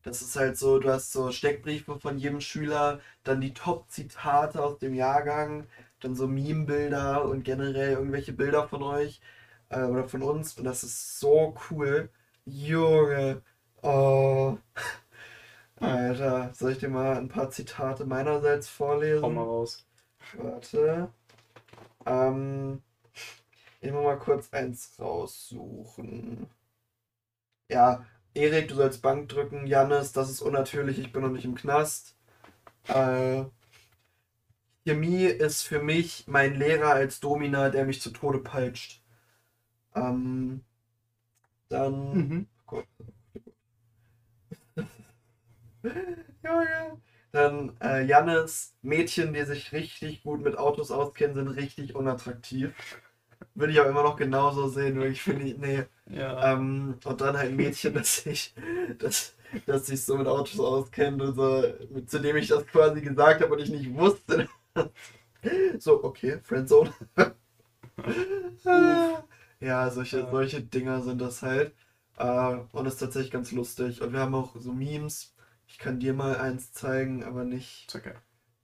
Das 0.08 0.22
ist 0.22 0.36
halt 0.36 0.56
so, 0.56 0.78
du 0.78 0.90
hast 0.90 1.12
so 1.12 1.30
Steckbriefe 1.30 2.00
von 2.00 2.18
jedem 2.18 2.40
Schüler, 2.40 3.00
dann 3.24 3.42
die 3.42 3.52
Top-Zitate 3.52 4.62
aus 4.62 4.78
dem 4.78 4.94
Jahrgang, 4.94 5.66
dann 6.00 6.14
so 6.14 6.26
Meme-Bilder 6.26 7.26
und 7.26 7.44
generell 7.44 7.92
irgendwelche 7.92 8.32
Bilder 8.32 8.66
von 8.66 8.82
euch 8.82 9.20
äh, 9.68 9.82
oder 9.82 10.08
von 10.08 10.22
uns. 10.22 10.56
Und 10.56 10.64
das 10.64 10.82
ist 10.82 11.20
so 11.20 11.54
cool. 11.70 12.08
Junge. 12.46 13.42
Oh. 13.82 14.56
Alter, 15.76 16.52
soll 16.54 16.72
ich 16.72 16.78
dir 16.78 16.88
mal 16.88 17.18
ein 17.18 17.28
paar 17.28 17.50
Zitate 17.50 18.06
meinerseits 18.06 18.66
vorlesen? 18.68 19.20
Komm 19.20 19.34
mal 19.34 19.44
raus. 19.44 19.86
Warte. 20.38 21.10
Ähm, 22.06 22.82
ich 23.80 23.92
muss 23.92 24.04
mal 24.04 24.18
kurz 24.18 24.52
eins 24.54 24.94
raussuchen. 24.98 26.48
Ja, 27.68 28.04
Erik, 28.34 28.68
du 28.68 28.74
sollst 28.76 29.02
Bank 29.02 29.28
drücken. 29.28 29.66
Jannis, 29.66 30.12
das 30.12 30.30
ist 30.30 30.40
unnatürlich, 30.42 30.98
ich 30.98 31.12
bin 31.12 31.22
noch 31.22 31.30
nicht 31.30 31.44
im 31.44 31.54
Knast. 31.54 32.16
Äh, 32.88 33.44
Chemie 34.84 35.24
ist 35.26 35.62
für 35.62 35.80
mich 35.80 36.24
mein 36.26 36.54
Lehrer 36.54 36.92
als 36.92 37.20
Domina, 37.20 37.68
der 37.70 37.84
mich 37.84 38.00
zu 38.00 38.10
Tode 38.10 38.38
peitscht. 38.40 39.02
Ähm, 39.94 40.64
dann. 41.68 42.14
Mhm. 42.14 42.46
Gott. 42.66 42.86
Junge. 46.44 47.00
Dann 47.32 47.76
äh, 47.82 48.04
Jannis, 48.06 48.74
Mädchen, 48.82 49.34
die 49.34 49.44
sich 49.44 49.72
richtig 49.72 50.22
gut 50.22 50.40
mit 50.40 50.56
Autos 50.56 50.90
auskennen, 50.90 51.34
sind 51.34 51.48
richtig 51.48 51.94
unattraktiv. 51.94 52.72
Würde 53.58 53.72
ich 53.72 53.80
auch 53.80 53.86
immer 53.86 54.02
noch 54.02 54.16
genauso 54.16 54.68
sehen, 54.68 54.94
nur 54.96 55.06
ich 55.06 55.22
finde, 55.22 55.44
nee. 55.58 55.84
Ja. 56.06 56.52
Ähm, 56.54 56.94
und 57.04 57.20
dann 57.20 57.36
halt 57.36 57.50
ein 57.50 57.56
Mädchen, 57.56 57.94
das 57.94 58.16
sich, 58.22 58.54
das, 58.98 59.34
das 59.66 59.86
sich 59.86 60.04
so 60.04 60.16
mit 60.16 60.26
Autos 60.26 60.60
auskennt 60.60 61.20
und 61.22 61.34
so, 61.34 61.64
mit, 61.90 62.10
zu 62.10 62.20
dem 62.20 62.36
ich 62.36 62.48
das 62.48 62.66
quasi 62.66 63.00
gesagt 63.00 63.42
habe 63.42 63.52
und 63.54 63.60
ich 63.60 63.70
nicht 63.70 63.92
wusste. 63.94 64.48
so, 65.78 66.02
okay, 66.04 66.40
Friendzone. 66.42 66.92
ja, 69.60 69.90
solche, 69.90 70.18
Ja. 70.20 70.30
solche 70.30 70.62
Dinger 70.62 71.02
sind 71.02 71.20
das 71.20 71.42
halt. 71.42 71.74
Äh, 72.16 72.56
und 72.72 72.86
ist 72.86 72.98
tatsächlich 72.98 73.30
ganz 73.30 73.52
lustig. 73.52 74.02
Und 74.02 74.12
wir 74.12 74.20
haben 74.20 74.34
auch 74.34 74.56
so 74.56 74.72
Memes. 74.72 75.34
Ich 75.66 75.78
kann 75.78 76.00
dir 76.00 76.14
mal 76.14 76.36
eins 76.36 76.72
zeigen, 76.72 77.22
aber 77.24 77.44
nicht. 77.44 77.94
Okay. 77.94 78.14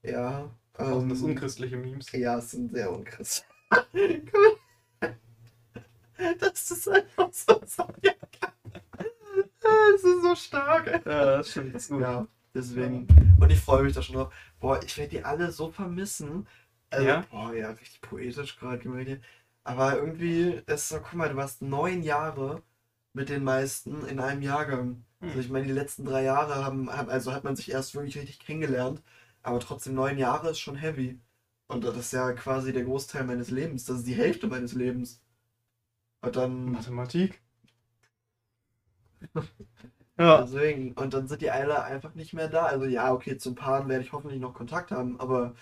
Ja. 0.02 0.50
Ähm, 0.78 1.08
das 1.08 1.20
unchristliche 1.22 1.76
Memes. 1.76 2.10
ja, 2.12 2.38
es 2.38 2.50
sind 2.50 2.72
sehr 2.72 2.90
unchristlich. 2.92 3.46
Guck 3.70 4.32
mal. 4.34 4.53
das 6.38 6.70
ist 6.70 6.88
einfach 6.88 7.30
so. 7.32 7.60
Das 9.60 10.02
ist 10.02 10.22
so 10.22 10.34
stark. 10.34 10.86
Ja, 11.06 11.36
das 11.38 11.50
stimmt. 11.50 11.74
Das. 11.74 11.88
Ja, 11.88 12.26
deswegen. 12.54 13.06
Und 13.40 13.50
ich 13.50 13.60
freue 13.60 13.84
mich 13.84 13.94
da 13.94 14.02
schon 14.02 14.16
drauf. 14.16 14.32
Boah, 14.60 14.82
ich 14.82 14.96
werde 14.98 15.10
die 15.10 15.24
alle 15.24 15.50
so 15.50 15.70
vermissen. 15.70 16.46
Also, 16.90 17.06
Ja? 17.06 17.24
Boah, 17.30 17.54
ja, 17.54 17.70
richtig 17.70 18.00
poetisch 18.00 18.56
gerade 18.58 18.78
gemeldet. 18.78 19.22
Aber 19.64 19.96
irgendwie 19.98 20.62
ist 20.66 20.88
so, 20.88 20.98
guck 20.98 21.14
mal, 21.14 21.28
du 21.30 21.36
warst 21.36 21.62
neun 21.62 22.02
Jahre 22.02 22.62
mit 23.14 23.28
den 23.28 23.44
meisten 23.44 24.06
in 24.06 24.20
einem 24.20 24.42
Jahrgang. 24.42 25.04
Also 25.20 25.34
Hm. 25.34 25.40
ich 25.40 25.48
meine, 25.50 25.66
die 25.66 25.72
letzten 25.72 26.04
drei 26.04 26.22
Jahre 26.22 26.56
haben, 26.64 26.90
haben, 26.90 27.08
also 27.08 27.32
hat 27.32 27.44
man 27.44 27.56
sich 27.56 27.70
erst 27.70 27.94
wirklich 27.94 28.16
richtig 28.18 28.40
kennengelernt, 28.40 29.02
aber 29.42 29.58
trotzdem 29.60 29.94
neun 29.94 30.18
Jahre 30.18 30.50
ist 30.50 30.58
schon 30.58 30.76
heavy. 30.76 31.18
Und 31.66 31.84
das 31.84 31.96
ist 31.96 32.12
ja 32.12 32.32
quasi 32.32 32.72
der 32.74 32.84
Großteil 32.84 33.24
meines 33.24 33.50
Lebens. 33.50 33.86
Das 33.86 33.98
ist 33.98 34.06
die 34.06 34.14
Hälfte 34.14 34.46
meines 34.48 34.74
Lebens. 34.74 35.22
Und 36.26 36.36
dann, 36.36 36.72
Mathematik. 36.72 37.40
ja. 40.18 40.42
deswegen, 40.42 40.92
und 40.94 41.14
dann 41.14 41.28
sind 41.28 41.42
die 41.42 41.50
alle 41.50 41.82
einfach 41.84 42.14
nicht 42.14 42.34
mehr 42.34 42.48
da. 42.48 42.66
Also 42.66 42.86
ja, 42.86 43.12
okay, 43.12 43.36
zum 43.38 43.54
Paaren 43.54 43.88
werde 43.88 44.04
ich 44.04 44.12
hoffentlich 44.12 44.40
noch 44.40 44.54
Kontakt 44.54 44.90
haben, 44.90 45.18
aber 45.20 45.54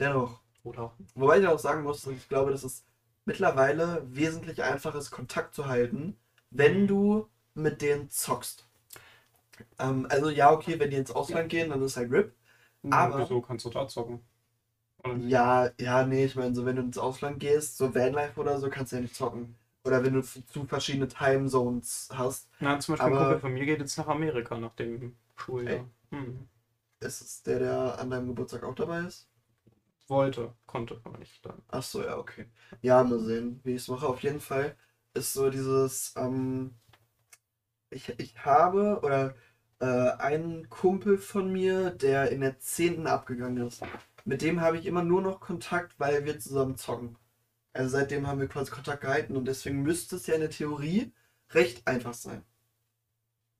dennoch. 0.00 0.40
Oder? 0.64 0.92
Wobei 1.14 1.40
ich 1.40 1.46
auch 1.48 1.58
sagen 1.58 1.84
muss, 1.84 2.06
ich 2.06 2.28
glaube, 2.28 2.52
dass 2.52 2.64
es 2.64 2.84
mittlerweile 3.26 4.02
wesentlich 4.10 4.62
einfacher 4.62 4.98
ist, 4.98 5.10
Kontakt 5.10 5.54
zu 5.54 5.66
halten, 5.66 6.16
wenn 6.50 6.86
du 6.88 7.28
mit 7.54 7.82
denen 7.82 8.10
zockst. 8.10 8.66
Ähm, 9.78 10.06
also 10.10 10.30
ja, 10.30 10.52
okay, 10.52 10.78
wenn 10.78 10.90
die 10.90 10.96
ins 10.96 11.10
Ausland 11.10 11.48
gehen, 11.48 11.70
dann 11.70 11.82
ist 11.82 11.96
halt 11.96 12.10
RIP. 12.12 12.34
Aber- 12.90 13.18
Wieso 13.20 13.40
kannst 13.40 13.64
du 13.64 13.70
da 13.70 13.86
zocken? 13.88 14.20
Ja, 15.28 15.70
ja, 15.80 16.06
nee, 16.06 16.24
ich 16.26 16.36
meine, 16.36 16.54
so 16.54 16.64
wenn 16.66 16.76
du 16.76 16.82
ins 16.82 16.96
Ausland 16.98 17.38
gehst, 17.40 17.76
so 17.78 17.94
Vanlife 17.94 18.40
oder 18.40 18.58
so, 18.60 18.70
kannst 18.70 18.92
du 18.92 18.96
ja 18.96 19.02
nicht 19.02 19.14
zocken. 19.14 19.56
Oder 19.84 20.04
wenn 20.04 20.14
du 20.14 20.22
zu 20.22 20.64
verschiedene 20.66 21.08
Timezones 21.08 22.08
hast, 22.12 22.48
Na, 22.60 22.78
zum 22.78 22.94
Beispiel 22.94 23.06
ein 23.08 23.12
Aber- 23.14 23.24
Kumpel 23.24 23.40
von 23.40 23.54
mir 23.54 23.64
geht 23.64 23.80
jetzt 23.80 23.96
nach 23.96 24.08
Amerika 24.08 24.58
nach 24.58 24.74
dem 24.74 25.16
Schuljahr. 25.36 25.86
Hm. 26.10 26.48
ist 27.00 27.20
es 27.22 27.42
der, 27.44 27.60
der 27.60 27.98
an 27.98 28.10
deinem 28.10 28.28
Geburtstag 28.28 28.62
auch 28.64 28.74
dabei 28.74 29.00
ist? 29.06 29.26
Wollte, 30.08 30.52
konnte, 30.66 31.00
aber 31.04 31.18
nicht 31.18 31.44
dann. 31.46 31.62
Ach 31.68 31.82
so, 31.82 32.02
ja, 32.02 32.18
okay. 32.18 32.46
Ja, 32.82 33.02
mal 33.04 33.20
sehen, 33.20 33.60
wie 33.64 33.70
ich 33.76 33.82
es 33.82 33.88
mache. 33.88 34.06
Auf 34.06 34.22
jeden 34.22 34.40
Fall 34.40 34.76
ist 35.14 35.32
so 35.32 35.50
dieses, 35.50 36.12
ähm, 36.16 36.74
ich, 37.90 38.08
ich 38.18 38.44
habe, 38.44 39.00
oder 39.02 39.34
äh, 39.78 40.10
einen 40.20 40.68
Kumpel 40.68 41.16
von 41.16 41.50
mir, 41.52 41.90
der 41.90 42.30
in 42.32 42.40
der 42.40 42.58
10. 42.58 43.06
abgegangen 43.06 43.66
ist. 43.68 43.82
Mit 44.24 44.42
dem 44.42 44.60
habe 44.60 44.76
ich 44.78 44.84
immer 44.86 45.02
nur 45.04 45.22
noch 45.22 45.40
Kontakt, 45.40 45.98
weil 45.98 46.24
wir 46.26 46.38
zusammen 46.38 46.76
zocken. 46.76 47.16
Also 47.72 47.90
seitdem 47.90 48.26
haben 48.26 48.40
wir 48.40 48.48
quasi 48.48 48.70
Kontakt 48.70 49.00
gehalten 49.02 49.36
und 49.36 49.46
deswegen 49.46 49.82
müsste 49.82 50.16
es 50.16 50.26
ja 50.26 50.34
in 50.34 50.40
der 50.40 50.50
Theorie 50.50 51.12
recht 51.50 51.86
einfach 51.86 52.14
sein. 52.14 52.44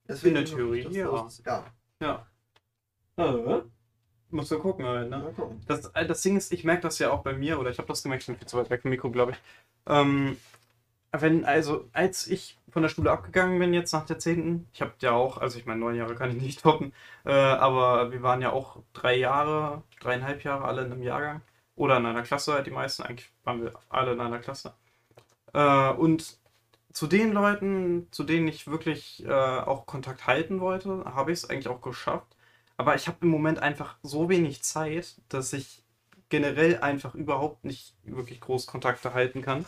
Deswegen 0.09 0.35
der 0.35 0.45
hoffe 0.45 0.77
ich, 0.77 0.87
Theorie, 0.87 0.99
ja. 0.99 1.11
das- 1.25 1.43
Ja, 1.45 1.65
Ja. 2.01 2.27
Äh, 3.17 3.63
musst 4.31 4.51
du 4.53 4.59
gucken 4.59 4.87
halt, 4.87 5.11
ne? 5.11 5.33
gucken. 5.37 5.61
Das, 5.67 5.87
äh, 5.95 6.07
das 6.07 6.23
Ding 6.23 6.37
ist, 6.37 6.53
ich 6.53 6.65
merke 6.65 6.83
das 6.83 6.99
ja 6.99 7.11
auch 7.13 7.23
bei 7.23 7.35
mir, 7.35 7.59
oder 7.61 7.71
ich 7.71 7.79
habe 7.79 7.89
das 7.89 8.03
gemerkt, 8.03 8.23
ich 8.25 8.29
bin 8.29 8.37
viel 8.39 8.49
zu 8.49 8.59
weit 8.59 8.71
weg 8.71 8.83
vom 8.83 8.91
Mikro, 8.91 9.11
glaube 9.11 9.33
ich. 9.33 9.39
Ähm, 9.87 10.37
wenn, 11.13 11.45
also, 11.45 11.89
als 11.93 12.29
ich 12.29 12.59
von 12.71 12.83
der 12.83 12.91
Schule 12.91 13.11
abgegangen 13.13 13.59
bin, 13.59 13.75
jetzt 13.75 13.93
nach 13.93 14.07
der 14.07 14.19
10., 14.19 14.69
ich 14.73 14.83
habe 14.83 14.93
ja 15.01 15.13
auch, 15.13 15.39
also 15.39 15.59
ich 15.59 15.67
meine, 15.67 15.81
neun 15.81 15.97
Jahre 15.97 16.15
kann 16.17 16.31
ich 16.31 16.43
nicht 16.43 16.63
toppen, 16.63 16.93
äh, 17.25 17.33
aber 17.33 18.13
wir 18.13 18.23
waren 18.23 18.43
ja 18.43 18.53
auch 18.53 18.79
drei 18.95 19.17
Jahre, 19.17 19.83
dreieinhalb 20.01 20.45
Jahre 20.45 20.65
alle 20.67 20.85
in 20.87 20.93
einem 20.93 21.03
Jahrgang. 21.03 21.43
Oder 21.81 21.97
in 21.97 22.05
einer 22.05 22.23
Klasse 22.23 22.63
die 22.63 22.71
meisten. 22.71 23.05
Eigentlich 23.05 23.31
waren 23.43 23.63
wir 23.63 23.73
alle 23.89 24.13
in 24.13 24.21
einer 24.21 24.39
Klasse. 24.39 24.75
Äh, 25.55 25.91
und 25.93 26.37
zu 26.93 27.07
den 27.07 27.33
Leuten, 27.33 28.07
zu 28.11 28.23
denen 28.25 28.49
ich 28.49 28.67
wirklich 28.67 29.25
äh, 29.25 29.31
auch 29.33 29.87
Kontakt 29.87 30.27
halten 30.27 30.61
wollte, 30.61 31.05
habe 31.07 31.33
ich 31.33 31.39
es 31.39 31.49
eigentlich 31.49 31.69
auch 31.69 31.81
geschafft. 31.81 32.37
Aber 32.77 32.97
ich 32.97 33.07
habe 33.09 33.19
im 33.23 33.29
Moment 33.29 33.61
einfach 33.61 33.97
so 34.03 34.29
wenig 34.29 34.63
Zeit, 34.63 35.17
dass 35.31 35.55
ich 35.55 35.83
generell 36.29 36.81
einfach 36.81 37.15
überhaupt 37.15 37.65
nicht 37.65 37.95
wirklich 38.05 38.41
groß 38.41 38.67
Kontakte 38.67 39.15
halten 39.15 39.41
kann. 39.41 39.65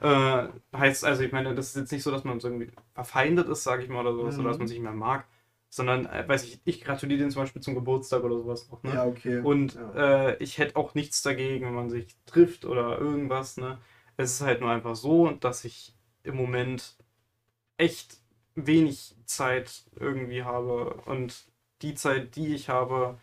Äh, 0.00 0.48
heißt 0.76 1.04
also, 1.06 1.22
ich 1.22 1.32
meine, 1.32 1.54
das 1.54 1.68
ist 1.68 1.76
jetzt 1.76 1.92
nicht 1.92 2.02
so, 2.02 2.10
dass 2.10 2.24
man 2.24 2.40
so 2.40 2.48
irgendwie 2.48 2.72
verfeindet 2.94 3.48
ist, 3.48 3.64
sage 3.64 3.82
ich 3.84 3.88
mal, 3.88 4.06
oder 4.06 4.14
sowas, 4.14 4.36
Mhm. 4.36 4.40
oder 4.42 4.50
dass 4.50 4.58
man 4.58 4.68
sich 4.68 4.78
nicht 4.78 4.84
mehr 4.84 4.92
mag, 4.92 5.24
sondern, 5.70 6.06
äh, 6.06 6.26
weiß 6.26 6.44
ich, 6.44 6.60
ich 6.64 6.80
gratuliere 6.82 7.18
denen 7.18 7.30
zum 7.30 7.42
Beispiel 7.42 7.62
zum 7.62 7.74
Geburtstag 7.74 8.22
oder 8.24 8.36
sowas 8.38 8.68
noch. 8.70 8.82
Ne? 8.82 8.94
Ja, 8.94 9.06
okay. 9.06 9.40
Und 9.40 9.74
ja. 9.74 10.30
äh, 10.30 10.42
ich 10.42 10.58
hätte 10.58 10.76
auch 10.76 10.94
nichts 10.94 11.22
dagegen, 11.22 11.66
wenn 11.66 11.74
man 11.74 11.90
sich 11.90 12.16
trifft 12.26 12.64
oder 12.64 12.98
irgendwas. 12.98 13.56
Ne? 13.56 13.78
Es 14.16 14.32
ist 14.32 14.40
halt 14.40 14.60
nur 14.60 14.70
einfach 14.70 14.96
so, 14.96 15.30
dass 15.30 15.64
ich 15.64 15.94
im 16.22 16.36
Moment 16.36 16.96
echt 17.76 18.18
wenig 18.54 19.14
Zeit 19.24 19.84
irgendwie 19.96 20.42
habe. 20.42 20.94
Und 21.06 21.44
die 21.82 21.94
Zeit, 21.94 22.34
die 22.36 22.54
ich 22.54 22.68
habe, 22.68 23.18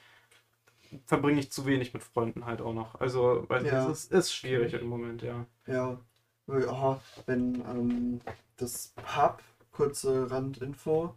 verbringe 1.05 1.39
ich 1.39 1.51
zu 1.51 1.65
wenig 1.65 1.93
mit 1.93 2.03
Freunden 2.03 2.45
halt 2.45 2.61
auch 2.61 2.73
noch. 2.73 2.99
Also, 2.99 3.45
weiß 3.47 3.63
Ja. 3.63 3.89
es 3.89 4.05
ist, 4.05 4.11
ist 4.11 4.33
schwierig 4.33 4.73
im 4.73 4.87
Moment, 4.87 5.21
ja. 5.21 5.45
Ja, 5.67 5.99
aha, 6.47 7.01
wenn 7.25 7.55
ähm, 7.55 8.21
das 8.57 8.93
Pub, 8.95 9.41
kurze 9.71 10.29
Randinfo, 10.29 11.15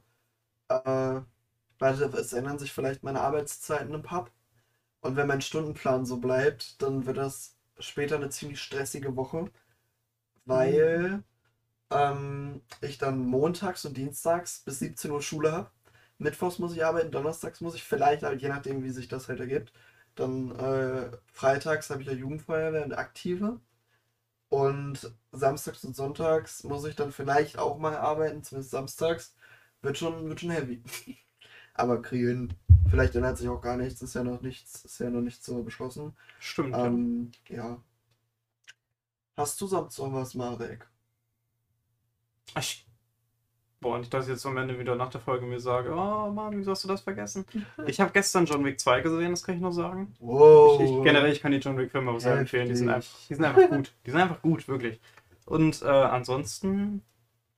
äh, 0.69 1.21
warte, 1.79 2.05
es 2.19 2.33
ändern 2.33 2.59
sich 2.59 2.73
vielleicht 2.73 3.03
meine 3.03 3.21
Arbeitszeiten 3.21 3.95
im 3.95 4.03
Pub. 4.03 4.31
Und 5.03 5.17
wenn 5.17 5.29
mein 5.29 5.43
Stundenplan 5.43 6.07
so 6.07 6.19
bleibt, 6.19 6.83
dann 6.83 7.07
wird 7.07 7.19
das 7.19 7.57
später 7.81 8.17
eine 8.17 8.31
ziemlich 8.31 8.61
stressige 8.63 9.17
Woche, 9.17 9.51
weil 10.45 11.23
ähm, 11.91 12.63
ich 12.83 12.99
dann 12.99 13.21
montags 13.27 13.85
und 13.85 13.97
dienstags 13.97 14.61
bis 14.65 14.81
17 14.81 15.11
Uhr 15.13 15.23
Schule 15.23 15.53
habe. 15.53 15.71
Mittwochs 16.19 16.59
muss 16.59 16.75
ich 16.75 16.85
arbeiten, 16.85 17.13
donnerstags 17.13 17.61
muss 17.63 17.75
ich 17.77 17.85
vielleicht, 17.85 18.23
halt, 18.25 18.43
je 18.43 18.49
nachdem, 18.49 18.85
wie 18.85 18.91
sich 18.91 19.09
das 19.09 19.29
halt 19.29 19.41
ergibt. 19.41 19.73
Dann 20.17 20.53
äh, 20.59 21.11
freitags 21.33 21.91
habe 21.91 22.03
ich 22.03 22.09
ja 22.09 22.15
Jugendfeuerwehr 22.15 22.85
und 22.85 22.95
Aktive. 22.99 23.61
Und 24.51 25.13
samstags 25.33 25.85
und 25.85 25.95
sonntags 25.97 26.65
muss 26.65 26.85
ich 26.87 26.97
dann 26.97 27.13
vielleicht 27.13 27.59
auch 27.59 27.79
mal 27.79 27.97
arbeiten, 27.97 28.43
zumindest 28.45 28.71
samstags. 28.73 29.35
Wird 29.83 29.99
schon, 29.99 30.29
wird 30.29 30.41
schon 30.41 30.51
heavy. 30.51 30.83
Aber 31.75 32.03
kriegen. 32.03 32.55
Vielleicht 32.91 33.15
ändert 33.15 33.39
sich 33.39 33.49
auch 33.49 33.61
gar 33.61 33.77
nichts, 33.77 34.03
ist 34.03 34.15
ja 34.15 34.25
noch 34.25 34.41
nichts, 34.41 34.85
ist 34.85 34.99
ja 34.99 35.11
noch 35.11 35.21
nicht 35.21 35.45
so 35.45 35.63
beschlossen. 35.63 36.17
Stimmt. 36.41 36.75
ja. 36.75 36.87
Ähm, 36.87 37.31
ja. 37.49 37.83
Hast 39.37 39.61
du 39.61 39.67
sonst 39.67 39.99
noch 39.99 40.13
was, 40.13 40.35
Marek? 40.35 40.89
Ich, 42.59 42.89
boah, 43.81 43.99
nicht, 43.99 44.13
dass 44.13 44.25
ich 44.25 44.33
jetzt 44.33 44.45
am 44.47 44.57
Ende 44.57 44.79
wieder 44.79 44.97
nach 44.97 45.11
der 45.11 45.21
Folge 45.21 45.47
mir 45.47 45.61
sage, 45.61 45.93
oh 45.93 46.31
Mann, 46.31 46.59
wieso 46.59 46.73
hast 46.73 46.83
du 46.83 46.89
das 46.89 47.03
vergessen? 47.03 47.45
Ich 47.87 48.01
habe 48.01 48.11
gestern 48.13 48.47
John 48.47 48.65
Wick 48.65 48.81
2 48.81 49.01
gesehen, 49.03 49.31
das 49.31 49.45
kann 49.45 49.55
ich 49.55 49.61
noch 49.61 49.71
sagen. 49.71 50.15
Wow. 50.19 50.81
Ich, 50.81 50.91
ich, 50.91 51.03
generell, 51.05 51.31
ich 51.31 51.41
kann 51.41 51.53
die 51.53 51.59
John 51.59 51.77
Wick-Filme 51.77 52.11
auch 52.11 52.19
sehr 52.19 52.39
empfehlen. 52.39 52.69
Die 52.69 52.75
sind, 52.75 52.89
einfach, 52.89 53.15
die 53.29 53.35
sind 53.35 53.45
einfach 53.45 53.69
gut. 53.69 53.93
Die 54.07 54.11
sind 54.11 54.21
einfach 54.21 54.43
gut, 54.43 54.67
wirklich. 54.67 55.01
Und 55.47 55.83
äh, 55.83 55.87
ansonsten, 55.87 57.03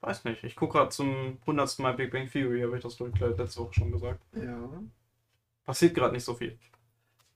weiß 0.01 0.25
nicht, 0.25 0.45
ich 0.45 0.57
gucke 0.57 0.79
gerade 0.79 0.91
zum 0.91 1.39
100. 1.43 1.79
Mal 1.81 1.95
Big 1.95 2.11
Bang 2.11 2.29
Theory, 2.31 2.63
habe 2.63 2.77
ich 2.77 2.83
das 2.83 2.99
ich, 3.01 3.21
letzte 3.21 3.61
Woche 3.61 3.75
schon 3.75 3.93
gesagt. 3.93 4.21
Ja. 4.35 4.69
Passiert 5.65 5.95
gerade 5.95 6.15
nicht 6.15 6.25
so 6.25 6.35
viel. 6.35 6.59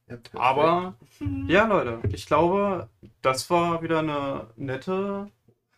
ja. 0.08 0.16
Aber, 0.34 0.94
ja, 1.46 1.66
Leute, 1.66 2.00
ich 2.08 2.26
glaube, 2.26 2.88
das 3.22 3.48
war 3.50 3.82
wieder 3.82 4.00
eine 4.00 4.48
nette 4.56 5.30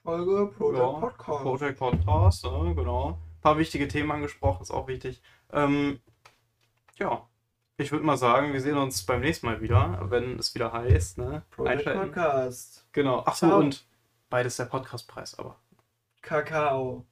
Folge 0.03 0.53
Project 0.57 0.79
Ja, 0.79 1.01
Podcast. 1.01 1.43
Project 1.43 1.79
Podcast, 1.79 2.45
ne, 2.45 2.75
genau. 2.75 3.11
Ein 3.11 3.41
paar 3.41 3.59
wichtige 3.59 3.89
Themen 3.89 4.13
angesprochen, 4.13 4.63
ist 4.63 4.71
auch 4.71 4.87
wichtig. 4.87 5.21
Ähm, 5.53 6.01
ja, 6.99 7.29
ich 7.77 7.93
würde 7.93 8.05
mal 8.07 8.17
sagen, 8.17 8.53
wir 8.53 8.61
sehen 8.61 8.79
uns 8.79 9.05
beim 9.05 9.21
nächsten 9.21 9.47
Mal 9.47 9.61
wieder, 9.61 9.99
wenn 10.11 10.39
es 10.39 10.55
wieder 10.55 10.73
heißt, 10.73 11.19
ne? 11.19 11.43
Project 11.51 11.87
Einschalten. 11.89 12.01
Podcast. 12.13 12.87
Genau. 12.93 13.23
Ach 13.27 13.35
so, 13.35 13.49
Ciao. 13.49 13.59
und 13.59 13.87
beides 14.31 14.57
der 14.57 14.65
Podcastpreis, 14.67 15.39
aber. 15.39 15.57
Kakao. 16.27 17.07